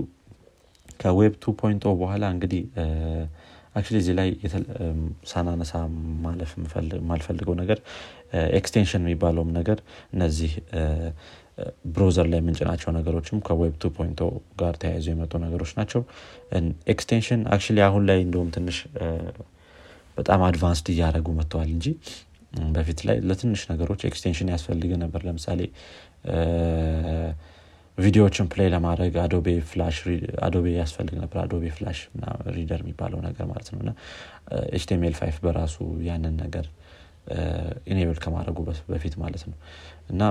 ከ 1.00 1.13
web 1.13 1.34
two 1.44 1.54
point 1.62 1.82
o 1.82 1.86
በኋላ 2.02 2.26
እንግዲህ 2.36 2.62
actually 3.76 3.96
እዚህ 4.02 4.14
ላይ 4.20 4.30
ሳናነሳ 5.32 5.72
ማለፍ 6.26 6.52
የማልፈልገው 6.98 7.56
ነገር 7.62 7.80
extension 8.60 9.04
የሚባለውም 9.04 9.50
ነገር 9.58 9.80
እነዚህ 10.14 10.52
browser 11.94 12.26
ላይ 12.32 12.40
የምንጭናቸው 12.42 12.90
ነገሮችም 12.98 13.38
ከ 13.48 13.59
web 13.59 13.76
two 13.82 13.92
point 13.98 14.18
o 14.18 14.22
ጋር 14.62 14.74
ተያይዞ 14.82 15.08
የመጡ 15.14 15.34
ነገሮች 15.44 15.72
ናቸው። 15.78 16.02
extension 16.94 17.42
actually 17.54 17.80
አሁን 17.86 18.04
ላይ 18.10 18.20
እንደውም 18.26 18.50
ትንሽ 18.56 18.78
በጣም 20.18 20.42
advanced 20.48 20.88
እያደረጉ 20.94 21.28
መጥተዋል 21.40 21.70
እንጂ 21.76 21.88
በፊት 22.76 23.00
ላይ 23.08 23.18
ለትንሽ 23.30 23.62
ነገሮች 23.72 24.02
extension 24.10 24.52
ያስፈልግ 24.54 24.92
ነበር። 25.04 25.22
ለምሳሌ 25.28 25.62
ቪዲዮዎችን 27.98 28.48
play 28.52 28.70
ለማድረግ 28.74 29.14
Adobe 29.22 29.50
Flash 29.70 29.98
Adobe 30.46 30.66
ያስፈልግ 30.80 31.16
ነበር። 31.22 31.38
Adobe 31.44 31.66
Flash 31.76 32.00
Reader 32.56 32.82
የሚባለው 32.84 33.20
ነገር 33.28 33.46
ማለት 33.52 33.68
ነው። 33.74 33.80
እና 33.84 33.92
HTML 34.74 35.16
five 35.20 35.38
በራሱ 35.46 35.78
ያንን 36.08 36.36
ነገር 36.44 36.66
enable 37.88 38.18
ከማድረጉ 38.24 38.58
በፊት 38.90 39.14
ማለት 39.24 39.44
ነው። 39.50 39.58
እና 40.10 40.22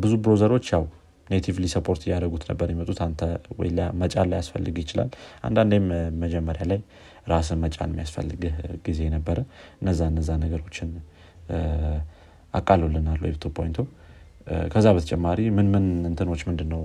ብዙ 0.00 0.12
browser 0.24 0.51
ኦች 0.51 0.66
ያው 0.74 0.84
natively 1.26 1.66
support 1.72 2.02
እያደረጉት 2.06 2.44
ነበር 2.50 2.68
የመጡት 2.72 2.98
አንተ 3.06 3.22
ወይ 3.58 3.70
መጫን 4.00 4.28
ላያስፈልግህ 4.30 4.40
ይችላል። 4.78 5.08
አንዳንዴም 5.44 5.86
መጀመሪያ 6.22 6.64
ላይ 6.70 6.80
ራስን 7.28 7.58
መጫን 7.64 7.90
የሚያስፈልግህ 7.92 8.54
ጊዜ 8.86 9.00
ነበረ። 9.16 9.38
እነዛ 9.82 10.00
እነዛ 10.12 10.30
ነገሮችን 10.44 10.90
አቃሎልናል 12.54 13.18
web 13.24 13.36
two 13.42 13.50
point 13.56 13.74
o 13.74 13.78
ከዛ 14.72 14.86
በተጨማሪ 14.96 15.40
ምን 15.56 15.66
ምን 15.72 15.86
እንትኖች 16.10 16.42
ምንድነው? 16.48 16.82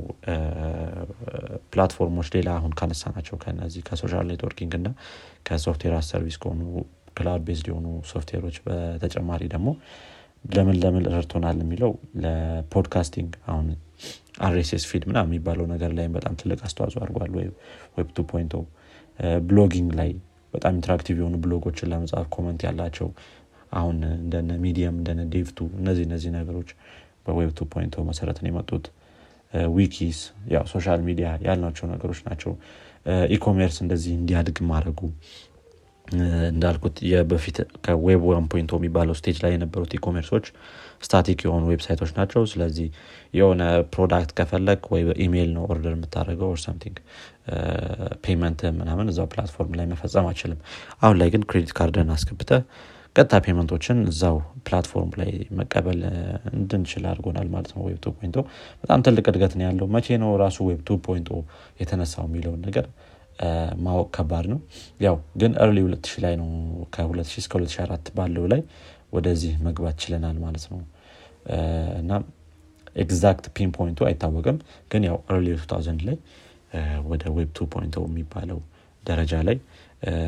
platform 1.73 2.09
ኦች 2.09 2.27
ሌላ 2.35 2.49
አሁን 2.59 2.71
ካነሳ 2.79 3.11
ናቸው 3.15 3.35
ከነዚህ 3.43 3.81
ከ 3.87 3.97
social 3.97 4.25
networking 4.31 4.73
እና 4.79 4.89
ከ 5.47 5.57
software 5.57 5.95
service 6.09 6.37
ከሆኑ 6.43 6.61
cloud 7.17 7.43
based 7.47 7.67
የሆኑ 7.71 7.87
ሶፍትዌሮች 8.11 8.57
በተጨማሪ 8.65 9.41
ደግሞ 9.53 9.69
ለምን 10.45 10.77
ለምን 10.83 11.03
ረድቶናል 11.13 11.57
የሚለው 11.63 11.91
ለ 12.23 12.41
podcasting 12.41 13.31
አሁን 13.51 13.67
RSS 14.45 14.83
feed 14.89 15.03
ምናምን 15.09 15.19
የሚባለው 15.25 15.65
ነገር 15.73 15.91
ላይም 15.97 16.15
በጣም 16.17 16.33
ትልቅ 16.41 16.59
አስተዋጽኦ 16.67 17.01
አድርጓል። 17.03 17.31
web 17.97 18.09
two 18.15 18.59
blogging 19.47 19.91
ላይ 19.99 20.09
በጣም 20.53 20.73
interactive 20.75 21.15
የሆኑ 21.19 21.35
ብሎጎችን 21.43 21.89
ለመጻፍ 21.91 22.25
comment 22.35 22.61
ያላቸው 22.67 23.07
አሁን 23.73 23.97
እንደነ 24.15 24.51
Medium 24.63 24.95
እንደነ 24.99 25.21
Dev.to 25.33 25.59
እነዚህ 25.79 26.03
እነዚህ 26.07 26.31
ነገሮች 26.35 26.69
በ 27.25 27.36
web 27.36 27.51
two 27.57 27.65
point 27.73 27.98
o 27.98 28.03
መሰረትን 28.09 28.47
የመጡት። 28.49 28.85
wikis 29.73 30.19
ያው 30.53 30.63
social 30.71 31.01
media 31.07 31.27
ያልናቸው 31.45 31.85
ነገሮች 31.91 32.19
ናቸው። 32.27 32.51
e-commerce 33.35 33.77
እንደዚህ 33.83 34.13
እንዲያድግ 34.19 34.57
ማድረጉ 34.69 34.99
እንዳልኩት 36.49 36.95
በፊት 37.29 37.57
ከ 37.85 38.00
web 38.00 38.23
one 38.29 38.47
የሚባለው 38.77 39.15
stage 39.19 39.37
ላይ 39.43 39.51
የነበሩት 39.53 39.91
e-commerce 39.93 40.32
ኦች 40.32 40.47
static 41.03 41.39
የሆኑ 41.45 41.63
website 41.71 41.97
ኦች 41.97 42.11
ናቸው። 42.17 42.41
ስለዚህ 42.45 42.87
የሆነ 43.33 43.61
product 43.93 44.31
ከፈለግ 44.37 44.81
ወይ 44.93 45.03
በኢሜይል 45.07 45.49
ነው 45.55 45.63
order 45.69 45.93
የምታደርገው 45.95 46.49
or 46.49 46.59
something 46.63 46.97
payment 48.23 48.61
ምናምን 48.77 49.09
እዛው 49.11 49.27
platform 49.33 49.73
ላይ 49.79 49.87
መፈጸም 49.91 50.27
አይችልም 50.29 50.59
አሁን 51.01 51.17
ላይ 51.21 51.29
ግን 51.33 51.43
credit 51.49 51.73
card 51.77 52.00
ን 52.00 52.11
አስገብተ 52.15 52.51
ቀጥታ 53.15 53.39
payment 53.45 53.73
ኦችን 53.73 53.97
እዛው 54.11 54.37
platform 54.67 55.11
ላይ 55.19 55.31
መቀበል 55.57 55.99
እንድንችል 56.53 57.03
አድርጎናል 57.09 57.47
ማለት 57.53 57.71
ነው። 57.75 57.81
web 57.87 57.97
two 58.03 58.13
point 58.17 58.34
o 58.34 58.37
በጣም 58.81 59.01
ትልቅ 59.07 59.25
እድገት 59.31 59.53
ነው 59.59 59.65
ያለው። 59.67 59.87
መቼ 59.95 60.17
ነው 60.23 60.31
ራሱ 60.41 60.57
web 60.69 60.79
two 60.87 60.97
point 61.05 61.25
o 61.25 61.29
የተነሳው 61.81 62.25
የሚለውን 62.29 62.61
ነገር 62.67 62.87
ማወቅ 63.83 64.07
ከባድ 64.15 64.45
ነው። 64.51 64.59
ያው 65.01 65.15
ግን 65.41 65.51
early 65.63 65.77
2000 65.85 66.23
ላይ 66.25 66.33
ነው 66.41 66.49
ከ2000 66.95 67.41
እስከ 67.41 67.53
2004 67.59 68.11
ባለው 68.17 68.45
ላይ 68.53 68.61
ወደዚህ 69.13 69.53
መግባት 69.67 69.95
ችለናል 70.03 70.37
ማለት 70.45 70.65
ነው። 70.71 70.79
እና 72.01 72.11
exact 72.95 73.45
pinpoint 73.55 73.69
ኡ 73.77 73.99
አይታወቅም። 74.09 74.57
ግን 74.91 75.03
ያው 75.09 75.17
early 75.31 75.47
2000 75.57 76.03
ላይ 76.09 76.17
ወደ 77.09 77.23
web 77.37 77.49
two 77.57 77.65
point 77.73 77.93
o 77.93 77.97
የሚባለው 78.09 78.59
ደረጃ 79.03 79.33
ላይ 79.47 79.57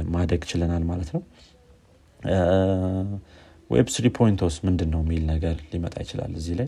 ማደግ 0.09 0.41
ችለናል 0.51 0.83
ማለት 0.91 1.09
ነው። 1.15 1.21
web 3.69 3.87
three 3.93 4.07
point 4.17 4.41
o 4.41 4.46
ስ 4.46 4.55
ምንድን 4.67 4.89
ነው 4.93 5.01
የሚል 5.05 5.23
ነገር 5.31 5.55
ሊመጣ 5.71 5.95
ይችላል 6.03 6.31
እዚህ 6.39 6.55
ላይ? 6.59 6.67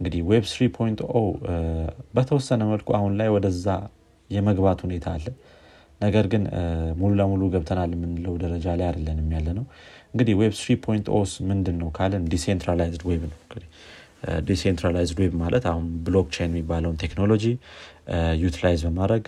እንግዲህ 0.00 0.20
web 0.30 0.44
three 0.52 0.62
point 0.76 1.00
በተወሰነ 2.16 2.62
መልኩ 2.72 2.88
አሁን 2.98 3.12
ላይ 3.20 3.28
ወደዛ 3.34 3.66
የመግባት 4.30 4.78
ሁኔታ 4.86 5.06
አለ 5.16 5.26
ነገር 6.00 6.24
ግን 6.32 6.42
ሙሉ 7.00 7.10
ለሙሉ 7.20 7.42
ገብተናል 7.54 7.90
የምንለው 7.96 8.34
ደረጃ 8.42 8.66
ላይ 8.78 8.86
አይደለንም 8.88 9.28
ያለ 9.36 9.48
ነው 9.58 9.64
እንግዲህ 10.12 10.34
web 10.40 10.52
three 10.58 10.74
point 10.86 11.06
o 11.18 11.23
ስ 11.23 11.32
ምንድን 11.50 11.76
ነው 11.82 11.88
ካለን 11.96 12.24
decentralized 12.32 13.02
web 13.10 13.22
ነው። 13.30 13.38
decentralized 14.48 15.18
web 15.22 15.32
ማለት 15.42 15.64
አሁን 15.70 15.86
blockchain 16.06 16.50
የሚባለውን 16.50 16.96
ቴክኖሎጂ 17.04 17.44
utilize 18.44 18.82
በማድረግ 18.88 19.24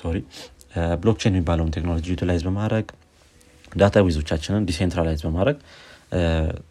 sorry 0.00 0.16
blockchain 1.02 1.32
የሚባለውን 1.34 1.72
ቴክኖሎጂ 1.76 2.04
utilize 2.14 2.42
በማድረግ 2.48 2.86
database 3.72 3.96
ኦቻችንን 4.06 4.64
decentralize 4.70 5.20
በማድረግ 5.26 5.56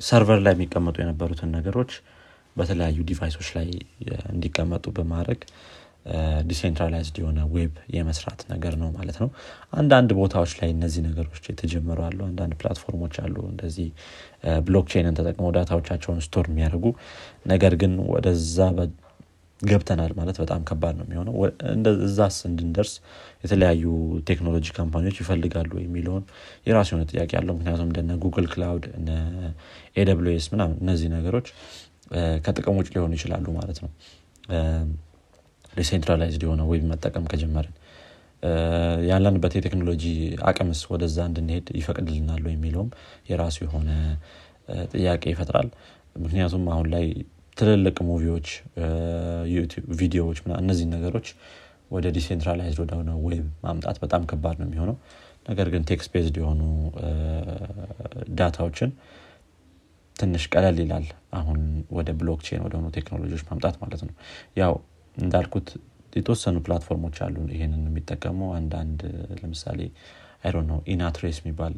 server 0.08 0.40
ላይ 0.46 0.54
የሚቀመጡ 0.56 0.96
የነበሩትን 1.04 1.52
ነገሮች 1.58 1.92
በተለያዩ 2.56 3.00
device 3.10 3.34
ኦች 3.34 3.50
ላይ 3.58 3.68
እንዲቀመጡ 4.34 4.86
በማድረግ 4.98 5.42
decentralized 6.50 7.16
የሆነ 7.22 7.40
web 7.54 7.74
የመስራት 7.96 8.40
ነገር 8.52 8.74
ነው 8.82 8.90
ማለት 8.98 9.18
ነው። 9.22 9.30
አንዳንድ 9.74 10.10
ቦታዎች 10.20 10.54
ላይ 10.60 10.70
እነዚህ 10.76 11.02
ነገሮች 11.08 11.44
የተጀመሩ 11.52 12.00
አሉ። 12.08 12.20
አንዳንድ 12.28 12.54
platform 12.62 12.98
ኦች 12.98 13.16
አሉ 13.24 13.36
እንደዚህ 13.52 13.90
blockchain 14.68 15.09
ን 15.09 15.18
ተጠቅመው 15.20 15.52
data 15.58 15.75
ዎቻቸውን 15.75 16.22
store 16.28 16.48
የሚያደርጉ 16.52 16.86
ነገር 17.46 17.76
ግን 17.82 17.94
ወደዛ 18.14 18.58
ገብተናል 19.62 20.12
ማለት 20.18 20.38
በጣም 20.42 20.62
ከባድ 20.68 20.96
ነው 21.00 21.06
የሚሆነው። 21.08 21.34
እዛስ 22.06 22.38
እንድንደርስ 22.50 22.94
የተለያዩ 23.44 23.84
ቴክኖሎጂ 24.30 24.66
company 24.78 25.03
ዎች 25.03 25.18
ይፈልጋሉ 25.24 25.72
የሚለውን 25.82 26.24
የራሱ 26.68 26.90
የሆነ 26.94 27.06
ጥያቄ 27.12 27.32
አለው። 27.40 27.56
ምክንያቱም 27.58 27.90
እንደነ 27.90 28.16
Google 28.24 28.48
Cloud 28.54 28.86
AWS 30.34 30.48
ምናምን 30.54 30.78
እነዚህ 30.84 31.10
ነገሮች 31.18 31.50
ከጥቅም 32.46 32.78
ውጭ 32.80 32.90
ሊሆኑ 32.96 33.12
ይችላሉ 33.18 33.46
ማለት 33.60 33.80
ነው 33.84 33.92
decentralized 35.74 36.44
የሆነ 36.46 36.62
web 36.70 36.84
መጠቀም 36.92 37.26
ከጀመርን። 37.32 37.76
ያለንበት 39.10 39.54
የቴክኖሎጂ 39.58 40.04
አቅምስ 40.50 40.82
ወደዛ 40.92 41.18
እንድንሄድ 41.30 41.66
ይፈቅድልናሉ 41.80 42.44
የሚለውም 42.50 42.90
የራሱ 43.30 43.58
የሆነ 43.66 43.90
ጥያቄ 44.94 45.24
ይፈጥራል። 45.34 45.70
ምክንያቱም 46.18 46.64
አሁን 46.74 46.88
ላይ 46.94 47.06
ትልልቅ 47.58 47.98
movie 48.10 48.31
ዎች 48.31 48.48
ቪዲዮዎች 50.00 50.38
እነዚህ 50.60 50.86
ነገሮች 50.94 51.28
ወደ 51.92 52.08
decentralized 52.18 52.80
ወደሆነ 52.84 53.12
web 53.26 53.46
ማምጣት 53.64 53.98
በጣም 54.04 54.24
ከባድ 54.32 54.58
ነው 54.62 54.68
የሚሆነው። 54.68 54.96
ነገር 55.50 55.68
ግን 55.74 55.84
text 55.90 56.08
based 56.14 56.36
የሆኑ 56.38 56.62
data 58.40 58.60
ዎችን 58.60 58.90
ትንሽ 60.16 60.44
ቀለል 60.54 60.78
ይላል 60.84 61.06
አሁን 61.34 61.60
ወደ 61.92 62.10
blockchain 62.20 62.64
ወደሆኑ 62.66 62.88
ቴክኖሎጂዎች 62.98 63.44
ማምጣት 63.50 63.76
ማለት 63.84 64.02
ነው። 64.08 64.14
ያው 64.58 64.74
እንዳልኩት 65.20 65.68
የተወሰኑ 66.14 66.58
platform 66.66 67.00
ኦች 67.00 67.18
አሉ 67.26 67.36
ይህንን 67.54 67.82
የሚጠቀሙ 67.90 68.40
አንዳንድ 68.58 69.00
ለምሳሌ 69.40 69.80
አይሮ 70.44 70.58
ነው 70.70 70.78
ኢናትሬስ 70.94 71.38
የሚባል 71.42 71.74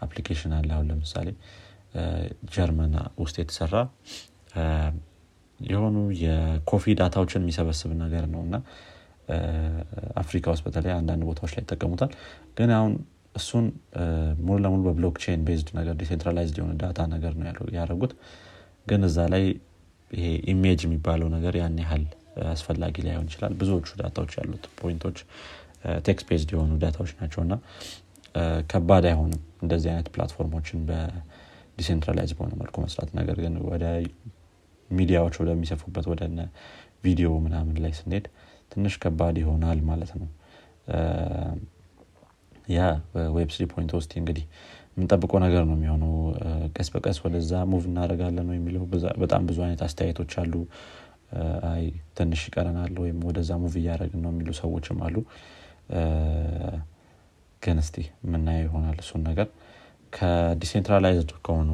application 0.00 0.52
አለ። 0.58 0.68
አሁን 0.76 0.86
ለምሳሌ 0.90 1.28
ጀርመን 2.54 2.94
ውስጥ 3.22 3.36
የተሰራ 3.42 3.74
የሆኑ 5.60 5.96
የ 6.22 6.40
coffee 6.40 6.94
data 7.00 7.17
ዎችን 7.17 7.42
የሚሰበስብ 7.42 7.90
ነገር 8.02 8.24
ነው። 8.32 8.40
እና 8.46 8.56
አፍሪካ 10.22 10.44
ውስጥ 10.54 10.64
በተለይ 10.66 10.92
አንዳንድ 10.96 11.22
ቦታዎች 11.28 11.52
ላይ 11.56 11.62
ይጠቀሙታል። 11.64 12.10
ግን 12.58 12.70
አሁን 12.78 12.92
እሱን 13.34 13.64
ሙሉ 14.44 14.56
ለሙሉ 14.64 14.82
በ 14.88 14.97
blockchain 14.97 15.40
based 15.46 15.68
ነገር 15.78 15.94
decentralized 16.02 16.58
የሆነ 16.60 16.74
data 16.82 17.06
ነገር 17.14 17.32
ነው 17.38 17.46
ያደረጉት። 17.78 18.12
ግን 18.86 19.02
እዛ 19.08 19.18
ላይ 19.34 19.44
ይሄ 20.10 20.26
image 20.52 20.80
የሚባለው 20.86 21.28
ነገር 21.36 21.54
ያን 21.60 21.78
ያህል 21.82 22.04
አስፈላጊ 22.50 22.94
ላይሆን 23.06 23.26
ይችላል። 23.28 23.52
ብዙዎቹ 23.60 23.88
data 24.00 24.16
ዎች 24.16 24.32
ያሉት 24.38 24.64
point 24.80 25.01
ኦች 25.01 25.18
text 26.06 26.24
based 26.28 26.50
የሆኑ 26.54 26.72
data 26.82 26.96
ዎች 26.96 27.10
ናቸው 27.18 27.40
እና 27.44 27.54
ከባድ 28.70 29.04
አይሆንም 29.10 29.42
እንደዚህ 29.62 29.88
አይነት 29.92 30.08
platform 30.14 30.51
ኦችን 30.51 30.78
በ 30.88 31.09
decentralize 31.09 32.32
በሆነ 32.36 32.52
መልኩ 32.62 32.76
መስራት። 32.84 33.10
ነገር 33.18 33.36
ግን 33.44 33.54
ወደ 33.68 33.84
ሚዲያዎች 34.90 35.34
ወደሚሰፉበት 35.42 36.06
ወደ 36.12 36.22
ቪዲዮ 37.04 37.28
ምናምን 37.44 37.76
ላይ 37.84 37.92
ስንሄድ 37.98 38.26
ትንሽ 38.72 38.94
ከባድ 39.02 39.36
ይሆናል 39.42 39.78
ማለት 39.88 40.12
ነው። 40.20 40.28
ያ 42.68 42.80
web 43.36 43.50
three 43.54 43.64
point 43.72 43.90
ውስጥ 43.96 44.12
እንግዲህ 44.20 44.44
የምንጠብቀው 44.96 45.38
ነገር 45.44 45.62
ነው 45.68 45.74
የሚሆነው። 45.76 46.12
ቀስ 46.76 46.88
በቀስ 46.94 47.18
ወደዛ 47.24 47.52
move 47.70 47.84
እናደርጋለን 47.90 48.46
ነው 48.48 48.54
የሚለው 48.56 48.82
በጣም 49.22 49.42
ብዙ 49.48 49.58
አይነት 49.66 49.80
አስተያየቶች 49.86 50.32
አሉ 50.42 50.52
አይ 51.70 51.84
ትንሽ 52.18 52.42
ይቀረናል 52.48 52.94
ወይም 53.02 53.18
ወደዛ 53.28 53.50
move 53.62 53.74
እያደረግን 53.80 54.20
ነው 54.24 54.32
የሚሉ 54.34 54.50
ሰዎችም 54.60 54.98
አሉ። 55.06 55.16
ግን 57.62 57.78
እስቲ 57.82 57.96
የምናየው 58.24 58.64
ይሆናል 58.66 58.98
እሱን 59.04 59.22
ነገር። 59.28 59.48
ከ 60.12 60.28
decentralized 60.28 61.30
ከሆኑ 61.46 61.70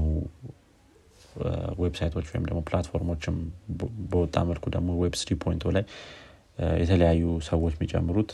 website 1.83 2.11
ኦች 2.11 2.27
ወይም 2.33 2.45
ደግሞ 2.49 2.61
platform 2.69 3.08
ኦችም 3.08 3.37
በወጣ 4.13 4.37
መልኩ 4.49 4.65
ደግሞ 4.77 4.91
web 5.03 5.15
three 5.21 5.37
point 5.43 5.68
o 5.68 5.73
ላይ 5.77 5.85
የተለያዩ 6.83 7.25
ሰዎች 7.49 7.75
የሚጨምሩት 7.77 8.31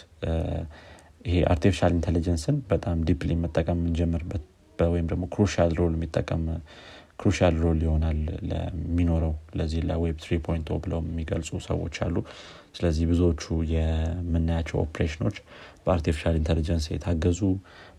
ይሄ 1.27 1.37
artificial 1.53 1.93
intelligence 1.97 2.48
ን 2.48 2.57
በጣም 2.71 2.99
deeply 3.09 3.33
መጠቀም 3.45 3.79
የምንጀምርበት 3.81 4.45
ወይም 4.79 5.07
ደግሞ 5.13 5.25
crucial 5.35 5.71
role 5.79 5.93
የሚጠቀም 5.97 6.43
crucial 7.19 7.55
role 7.63 7.79
ይሆናል 7.85 8.19
ለሚኖረው 8.51 9.35
ለዚህ 9.59 9.81
ለ 9.89 10.00
web 10.00 10.17
three 10.23 10.37
point 10.47 10.69
ብለው 10.85 11.01
የሚገልጹ 11.05 11.51
ሰዎች 11.67 11.97
አሉ። 12.07 12.17
ስለዚህ 12.77 13.05
ብዙዎቹ 13.11 13.43
የምናያቸው 13.73 14.77
operation 14.83 15.20
ኦች 15.20 15.37
በ 15.85 15.93
artificial 15.93 16.35
intelligence 16.41 16.87
የታገዙ 16.93 17.41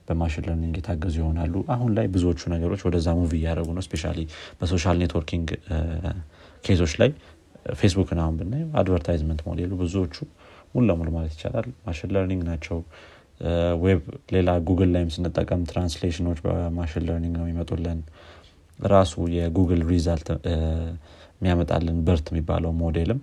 በ 0.08 0.16
machine 0.16 0.44
learning 0.48 0.76
የታገዙ 0.80 1.16
ይሆናሉ። 1.22 1.54
አሁን 1.74 1.90
ላይ 1.98 2.06
ብዙዎቹ 2.14 2.42
ነገሮች 2.54 2.82
ወደዛ 2.88 3.08
move 3.20 3.32
እያደረጉ 3.40 3.70
ነው። 3.78 3.84
specia- 3.88 4.04
በ 4.60 4.69
social 4.69 4.98
networking 5.02 5.48
case 6.64 6.79
ኦች 6.79 6.94
ላይ 7.02 7.10
ፌስቡክን 7.80 8.20
አሁን 8.24 8.36
ብናየው 8.40 8.70
advertisement 8.80 9.42
model 9.48 9.65
ኡ 9.65 9.72
ብዙዎቹ 9.82 10.16
ሙሉ 10.74 10.84
ለሙሉ 10.90 11.10
ማለት 11.16 11.32
ይቻላል 11.36 11.68
machine 11.86 12.12
learning 12.16 12.42
ናቸው። 12.50 12.78
web 13.84 14.00
ሌላ 14.34 14.50
ጉግል 14.68 14.90
ላይም 14.94 15.10
ስንጠቀም 15.16 15.62
translation 15.70 16.21
ኦች 16.21 16.40
በ 16.46 16.59
machine 16.59 17.04
learning 17.08 17.36
ነው 17.40 17.46
የሚመጡልን 17.46 18.00
ራሱ 18.80 19.14
የጉግል 19.36 19.82
result 19.92 20.28
የሚያመጣልን 21.38 21.98
BERT 22.08 22.28
የሚባለው 22.32 22.72
ሞዴልም 22.82 23.20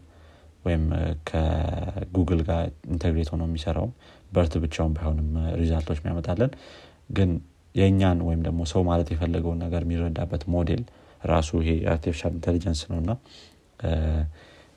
ወይም 0.65 0.85
ከጉግል 1.29 2.41
ጋር 2.49 2.61
integrate 2.93 3.29
ሆኖ 3.33 3.43
የሚሰራውም 3.49 3.93
BERT 4.33 4.53
ብቻውን 4.65 4.93
ባይሆንም 4.97 5.29
result 5.61 5.83
ኦች 5.83 5.99
የሚያመጣለን 6.01 6.53
ግን 7.17 7.31
የእኛን 7.75 8.19
ወይም 8.29 8.41
ደግሞ 8.47 8.61
ሰው 8.73 8.83
ማለት 8.91 9.09
የፈለገውን 9.15 9.61
ነገር 9.65 9.83
የሚረዳበት 9.87 10.43
ሞዴል 10.55 10.83
ራሱ 11.25 11.51
ይሄ 11.63 11.71
artificial 11.93 12.33
intelligence 12.39 12.81
ነው 12.91 12.99
እና 13.03 13.13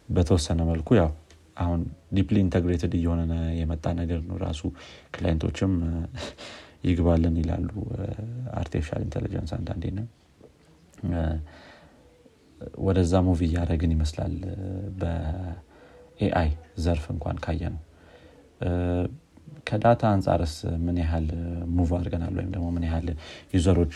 በተወሰነ 0.10 0.62
መልኩ 0.70 0.90
ያው 1.00 1.10
አሁን 1.58 1.82
deeply 2.18 2.38
integrated 2.46 2.94
እየሆነ 3.00 3.22
የመጣ 3.60 3.86
ነገር 4.00 4.20
ነው 4.30 4.36
ራሱ 4.46 4.62
client 5.16 5.44
ኦችም 5.44 5.72
ይግባልን 6.88 7.36
ይላሉ 7.42 7.70
artificial 8.62 9.02
intelligence 9.08 9.52
አንዳንዴ 9.58 9.86
ነ 9.98 10.02
ወደዛ 12.82 13.14
move 13.26 13.42
እያደረግን 13.50 13.92
ይመስላል። 13.96 14.34
በ 15.02 15.76
AI 15.76 16.50
ዘርፍ 16.86 17.06
እንኳን 17.14 17.38
ካየ 17.46 17.62
ነው 17.74 17.82
ከዳታ 19.68 20.02
አንጻርስ 20.14 20.54
ምን 20.86 20.98
ያህል 21.02 21.28
move 21.76 21.90
አድርገናል? 21.98 22.34
ወይም 22.38 22.50
ደግሞ 22.56 22.68
ምን 22.76 22.84
ያህል 22.88 23.08
user 23.56 23.76
ኦች 23.76 23.96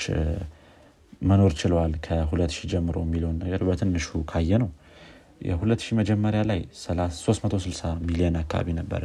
መኖር 1.22 1.52
ችለዋል? 1.60 1.94
ከሁለት 2.06 2.52
ሺህ 2.56 2.68
ጀምሮ 2.72 2.98
የሚለውን 3.06 3.38
ነገር 3.44 3.62
በትንሹ 3.68 4.20
ካየ 4.32 4.52
ነው 4.64 4.70
የሁለት 5.42 5.82
ሺህ 5.86 5.96
መጀመሪያ 6.00 6.42
ላይ 6.50 6.60
360 6.80 7.92
ሚሊዮን 8.08 8.36
አካባቢ 8.42 8.68
ነበረ 8.80 9.04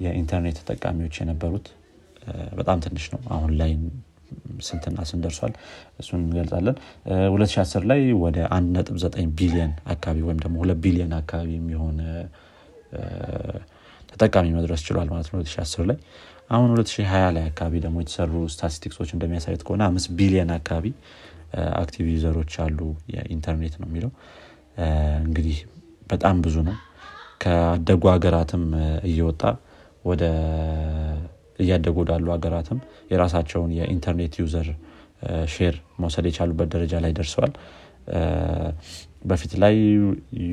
የኢንተርኔት 0.00 0.58
ተጠቃሚዎች 0.60 1.16
የነበሩት። 1.22 1.66
በጣም 2.58 2.78
ትንሽ 2.84 3.04
ነው። 3.12 3.20
አሁን 3.34 3.52
ላይ 3.60 3.70
ስንትና 4.66 4.98
ስንት 5.10 5.22
ደርሷል። 5.24 5.52
እሱን 6.00 6.20
እንገልጻለን። 6.20 6.76
2010 7.28 7.86
ላይ 7.90 8.00
ወደ 8.24 8.38
1.9 8.56 9.28
ቢሊዮን 9.38 9.72
አካባቢ 9.86 10.18
ወይም 10.28 10.40
ደግሞ 10.44 10.56
ሁለት 10.62 10.80
ቢሊዮን 10.86 11.12
አካባቢ 11.20 11.50
የሚሆን 11.58 11.96
ተጠቃሚ 14.12 14.46
መድረስ 14.56 14.80
ችሏል 14.86 15.08
ማለት 15.12 15.28
ነው 15.30 15.38
2010 15.42 15.86
ላይ። 15.90 15.98
አሁን 16.50 16.68
2020 16.74 17.32
ላይ 17.36 17.44
አካባቢ 17.50 17.74
ደግሞ 17.84 17.96
የተሰሩ 18.00 18.34
ስታቲስቲክሶች 18.54 19.10
እንደሚያሳዩት 19.16 19.62
ከሆነ 19.66 19.82
አምስት 19.90 20.08
ቢሊዮን 20.18 20.52
አካባቢ 20.56 20.86
active 21.80 22.06
user 22.14 22.34
ኦች 22.34 22.54
አሉ 22.64 22.78
የኢንተርኔት 23.14 23.74
ነው 23.80 23.88
የሚለው። 23.90 24.10
እንግዲህ 25.24 25.58
በጣም 26.10 26.36
ብዙ 26.44 26.56
ነው። 26.68 26.76
ከአደጉ 27.42 28.02
ሀገራትም 28.12 28.64
እየወጣ 29.08 29.42
ወደ 30.04 30.24
እያደጉ 31.58 31.96
ወዳሉ 32.02 32.26
ሀገራትም 32.34 32.78
የራሳቸውን 33.12 33.70
የኢንተርኔት 33.78 34.34
user 34.42 34.68
share 35.54 35.76
መውሰድ 36.02 36.26
የቻሉበት 36.28 36.68
ደረጃ 36.74 36.94
ላይ 37.04 37.12
ደርሰዋል። 37.18 37.52
በፊት 39.24 39.52
ላይ 39.62 39.74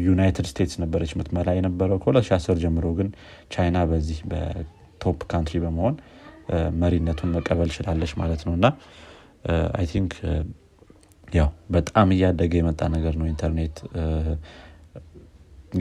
ዩናይትድ 0.05 0.47
ስቴትስ 0.51 0.75
ነበረች 0.83 1.11
ምትመራ 1.19 1.49
የነበረው። 1.57 1.97
ከ2010 2.03 2.61
ጀምሮ 2.63 2.85
ግን 2.99 3.09
ቻይና 3.53 3.77
በዚህ 3.91 4.19
በ 4.31 4.67
top 4.67 5.19
country 5.31 5.59
በመሆን 5.65 5.95
መሪነቱን 6.81 7.31
መቀበል 7.35 7.69
ችላለች 7.75 8.11
ማለት 8.21 8.41
ነው። 8.47 8.53
እና 8.57 8.65
I 9.77 9.85
think 9.93 10.13
ያው 11.33 11.47
በጣም 11.71 12.07
እያደገ 12.15 12.53
የመጣ 12.59 12.81
ነገር 12.95 13.13
ነው 13.19 13.27
ኢንተርኔት 13.31 13.77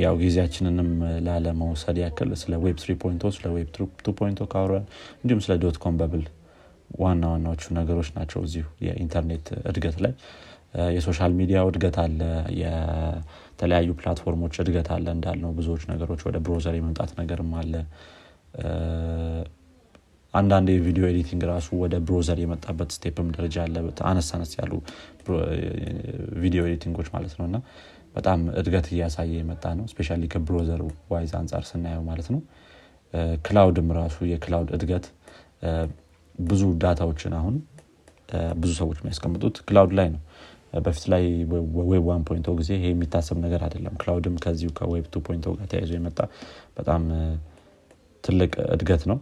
ያው 0.03 0.15
ጊዜያችንንም 0.21 0.89
ላለመውሰድ 1.27 1.97
ያክል 2.03 2.31
ስለ 2.41 2.55
web 2.63 2.77
three 2.81 2.93
point 3.03 3.26
o 3.26 3.31
ስለ 3.37 3.47
web 3.55 3.69
two 4.05 4.15
point 4.19 4.37
o 4.37 4.41
ካወራን 4.53 4.87
እንዲሁም 5.21 5.43
ስለ 5.45 5.55
dot 5.63 5.77
com 5.85 5.97
bubble 6.01 6.25
ዋና 6.99 7.23
ዋናዎቹ 7.33 7.63
ነገሮች 7.79 8.09
ናቸው 8.17 8.41
እዚሁ 8.47 8.67
የኢንተርኔት 8.87 9.47
እድገት 9.71 9.97
ላይ። 10.05 10.13
የ 10.95 11.04
social 11.04 11.33
media 11.39 11.59
እድገት 11.69 11.97
አለ 12.03 12.21
የተለያዩ 12.61 13.91
platform 13.99 14.36
ኦች 14.36 14.55
እድገት 14.63 14.89
አለ 14.95 15.07
እንዳልነው 15.17 15.51
ብዙዎች 15.59 15.83
ነገሮች 15.93 16.23
ወደ 16.29 16.39
browser 16.47 16.77
የመምጣት 16.79 17.11
ነገርም 17.21 17.53
አለ። 17.61 17.75
አንዳንድ 20.35 20.69
የ 20.73 20.82
video 20.82 21.05
editing 21.11 21.43
ራሱ 21.51 21.69
ወደ 21.83 21.95
browser 22.07 22.39
የመጣበት 22.43 22.91
step 22.97 23.18
ም 23.18 23.29
ደረጃ 23.37 23.57
አለ። 23.65 23.77
አነስ 24.11 24.29
አነስ 24.37 24.53
ያሉ 24.59 24.73
video 26.43 26.63
editing 26.69 26.94
ኦች 26.94 27.09
ማለት 27.15 27.35
ነው። 27.39 27.47
እና 27.51 27.59
በጣም 28.15 28.41
እድገት 28.61 28.87
እያሳየ 28.93 29.33
የመጣ 29.39 29.65
ነው። 29.79 29.87
especially 29.93 30.17
ከ 30.33 30.44
browser 30.44 30.81
wise 31.13 31.33
አንጻር 31.41 31.65
ስናየው 31.71 32.03
ማለት 32.09 32.29
ነው። 32.35 32.41
cloud 33.47 33.77
ም 33.77 33.89
ራሱ 33.99 34.17
የ 34.31 34.42
cloud 34.42 34.71
እድገት 34.77 35.07
ብዙ 36.45 36.63
data 36.83 37.04
ዎችን 37.04 37.35
አሁን 37.39 37.57
ብዙ 38.59 38.71
ሰዎች 38.81 38.99
የሚያስቀምጡት 39.01 39.57
cloud 39.69 39.93
ላይ 39.99 40.09
ነው። 40.15 40.21
በፊት 40.85 41.05
ላይ 41.13 41.25
web 41.91 42.05
one 42.09 42.23
point 42.29 42.51
o 42.51 42.55
ጊዜ 42.61 42.71
ይሄ 42.79 42.87
የሚታሰብ 42.93 43.37
ነገር 43.45 43.61
አይደለም። 43.67 43.95
cloud 44.01 44.27
ም 44.27 44.37
ከዚሁ 44.45 44.71
ከ 44.79 44.89
web 44.89 45.05
two 45.13 45.23
point 45.27 45.49
o 45.49 45.53
ጋር 45.59 45.67
ተያይዞ 45.73 45.93
የመጣ 45.97 46.19
በጣም 46.79 47.03
ትልቅ 48.25 48.53
እድገት 48.75 49.03
ነው 49.11 49.19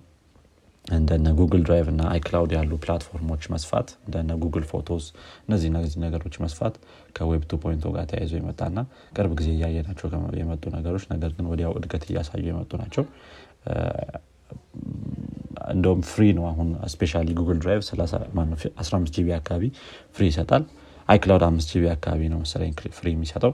እንደነ 0.85 1.27
Google 1.39 1.63
Drive 1.67 1.87
እና 1.93 2.03
iCloud 2.13 2.53
ያሉ 2.57 2.73
platform 2.85 3.24
ኦች 3.24 3.43
መስፋት 3.53 3.89
እንደነ 4.07 4.31
Google 4.43 4.65
Photos 4.71 5.05
እነዚህ 5.45 5.69
ነገሮች 6.05 6.37
መስፋት 6.45 6.75
ከ 7.17 7.27
web 7.27 7.43
two 7.51 7.59
point 7.65 7.88
o 7.88 7.93
ጋር 7.97 8.07
ተያይዞ 8.11 8.33
የመጣና 8.39 8.79
ቅርብ 9.17 9.33
ጊዜ 9.41 9.49
እያየናቸው 9.57 10.07
የመጡ 10.41 10.65
ነገሮች 10.77 11.05
ነገር 11.13 11.31
ግን 11.37 11.49
ወዲያው 11.53 11.75
እድገት 11.81 12.05
እያሳዩ 12.11 12.45
የመጡ 12.51 12.73
ናቸው። 12.83 13.05
እንደውም 15.73 16.01
free 16.11 16.23
ነው 16.39 16.45
አሁን 16.51 16.69
especially 16.95 17.13
Google 17.41 17.59
Drive 17.65 17.83
15 18.81 19.13
GB 19.17 19.29
አካባቢ 19.39 19.65
free 20.17 20.25
ይሰጣል። 20.31 20.65
iCloud 21.09 21.45
አምስት 21.49 21.71
GB 21.75 21.85
አካባቢ 21.95 22.23
ነው 22.33 22.39
መሰለኝ 22.43 22.71
free 22.99 23.09
የሚሰጠው 23.15 23.53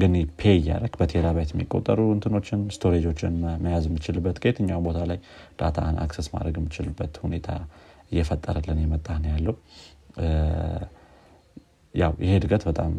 ግን 0.00 0.12
pay 0.38 0.52
እያደረግ 0.54 0.94
በ 1.00 1.10
terabyte 1.10 1.50
የሚቆጠሩ 1.54 2.00
እንትኖችን 2.14 2.60
storage 2.74 3.06
ኦችን 3.06 3.34
መያዝ 3.64 3.84
የምችልበት 3.88 4.38
ከየትኛውም 4.42 4.86
ቦታ 4.88 5.00
ላይ 5.10 5.18
data 5.60 5.84
ን 5.84 5.96
access 6.04 6.28
ማድረግ 6.34 6.56
የምችልበት 6.60 7.14
ሁኔታ 7.24 7.48
እየፈጠረልን 8.12 8.80
የመጣ 8.82 9.08
ነው 9.22 9.30
ያለው። 9.34 9.56
ያው 11.94 12.12
ይሄ 12.22 12.32
እድገት 12.38 12.62
በጣም 12.68 12.90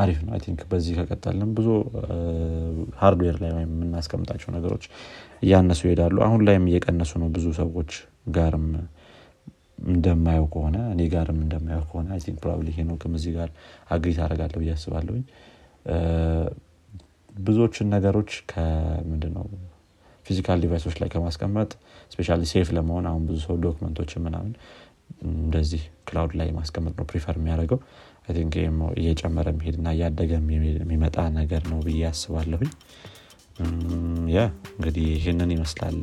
አሪፍ 0.00 0.18
ነው። 0.24 0.34
think 0.44 0.60
በዚህ 0.70 0.94
ከቀጠልንም 0.98 1.50
ብዙ 1.58 1.68
hardware 3.00 3.36
ላይ 3.42 3.50
ወይም 3.56 3.72
የምናስቀምጣቸው 3.76 4.50
ነገሮች 4.56 4.84
እያነሱ 5.42 5.80
ይሄዳሉ። 5.88 6.16
አሁን 6.26 6.40
ላይም 6.48 6.66
እየቀነሱ 6.70 7.12
ነው 7.22 7.28
ብዙ 7.36 7.46
ሰዎች 7.60 7.92
ጋርም 8.36 8.66
እንደማየው 9.88 10.46
ከሆነ 10.52 10.76
እኔ 10.92 11.02
ጋርም 11.12 11.38
እንደማየው 11.42 11.84
ከሆነ 11.90 12.08
think 12.24 12.38
probably 12.42 12.68
ሄኖክም 12.78 13.12
እዚህ 13.18 13.32
ጋር 13.36 13.50
agree 13.90 14.10
ታደረጋለሁ 14.18 14.58
ብዬ 14.62 14.72
አስባለሁኝ 14.76 15.22
ብዙዎችን 17.40 17.90
ነገሮች 17.94 18.30
ከምንድነው 18.50 19.46
physical 20.26 20.58
device 20.64 20.83
ኦች 20.83 20.96
ላይ 21.00 21.08
ከማስቀመጥ 21.12 21.70
especially 22.12 22.36
safe 22.50 22.68
ለመሆን 22.76 23.04
አሁን 23.10 23.22
ብዙ 23.28 23.38
ሰው 23.46 23.56
document 23.64 23.97
ኦችን 23.97 24.22
ምናምን 24.26 24.52
እንደዚህ 25.28 25.82
cloud 26.08 26.32
ላይ 26.40 26.48
ማስቀመጥ 26.56 26.92
ነው 26.98 27.06
prefer 27.10 27.36
የሚያደርገው። 27.38 27.78
think 28.30 28.54
እየጨመረ 28.98 29.46
የሚሄድና 29.52 29.88
እያደገ 29.94 30.30
የሚመጣ 30.80 31.16
ነገር 31.38 31.62
ነው 31.70 31.78
ብዬ 31.86 32.02
አስባለሁኝ። 32.10 32.70
ያ 34.34 34.40
እንግዲህ 34.72 35.06
ይህንን 35.14 35.52
ይመስላል። 35.54 35.96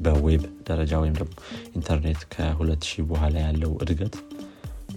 በ 0.00 0.17
web 0.17 0.42
ደረጃ 0.68 0.92
ወይም 1.02 1.14
ደግሞ 1.18 1.32
ኢንተርኔት 1.78 2.20
ከሁለት 2.32 2.82
ሺህ 2.90 3.04
በኋላ 3.10 3.36
ያለው 3.46 3.72
እድገት 3.84 4.16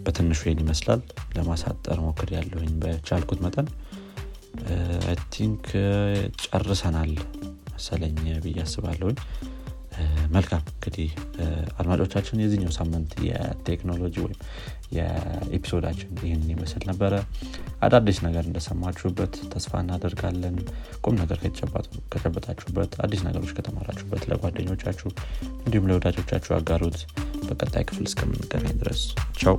በትንሹ 0.04 0.41
ይህን 0.45 0.62
ይመስላል። 0.64 1.02
ለማሳጠር 1.36 1.99
ሞክሬያለሁኝ 2.05 2.74
በቻልኩት 2.84 3.41
መጠን። 3.45 3.70
think 5.34 5.65
ጨርሰናል 6.43 7.14
መሰለኝ 7.74 8.16
ብዬ 8.43 8.58
አስባለሁኝ። 8.66 9.18
መልካም 10.36 10.62
እንግዲህ 10.72 11.10
አድማጮቻችን 11.80 12.41
የዚህኛው 12.41 12.72
ሳምንት 12.78 13.12
የቴክኖሎጂ 13.28 14.16
ወይም 14.24 14.38
የኤፒሶዳችን 14.97 16.12
ይህንን 16.24 16.49
ይመስል 16.54 16.84
ነበረ። 16.89 17.14
አዳዲስ 17.82 18.18
ነገር 18.26 18.43
እንደሰማችሁበት 18.47 19.36
ተስፋ 19.54 19.82
እናደርጋለን። 19.84 20.56
ቁም 21.04 21.16
ነገር 21.22 21.38
ከጨበጣችሁበት 22.14 22.93
አዲስ 23.06 23.22
ነገሮች 23.28 23.54
ከተማራችሁበት 23.60 24.26
ለጓደኞቻችሁ 24.32 25.10
እንዲሁም 25.66 25.89
ለወዳጆቻችሁ 25.91 26.54
አጋሩት። 26.58 26.99
በቀጣይ 27.49 27.86
ክፍል 27.89 28.08
እስከምንገናኝ 28.10 28.76
ድረስ 28.82 29.04
ቻው 29.39 29.58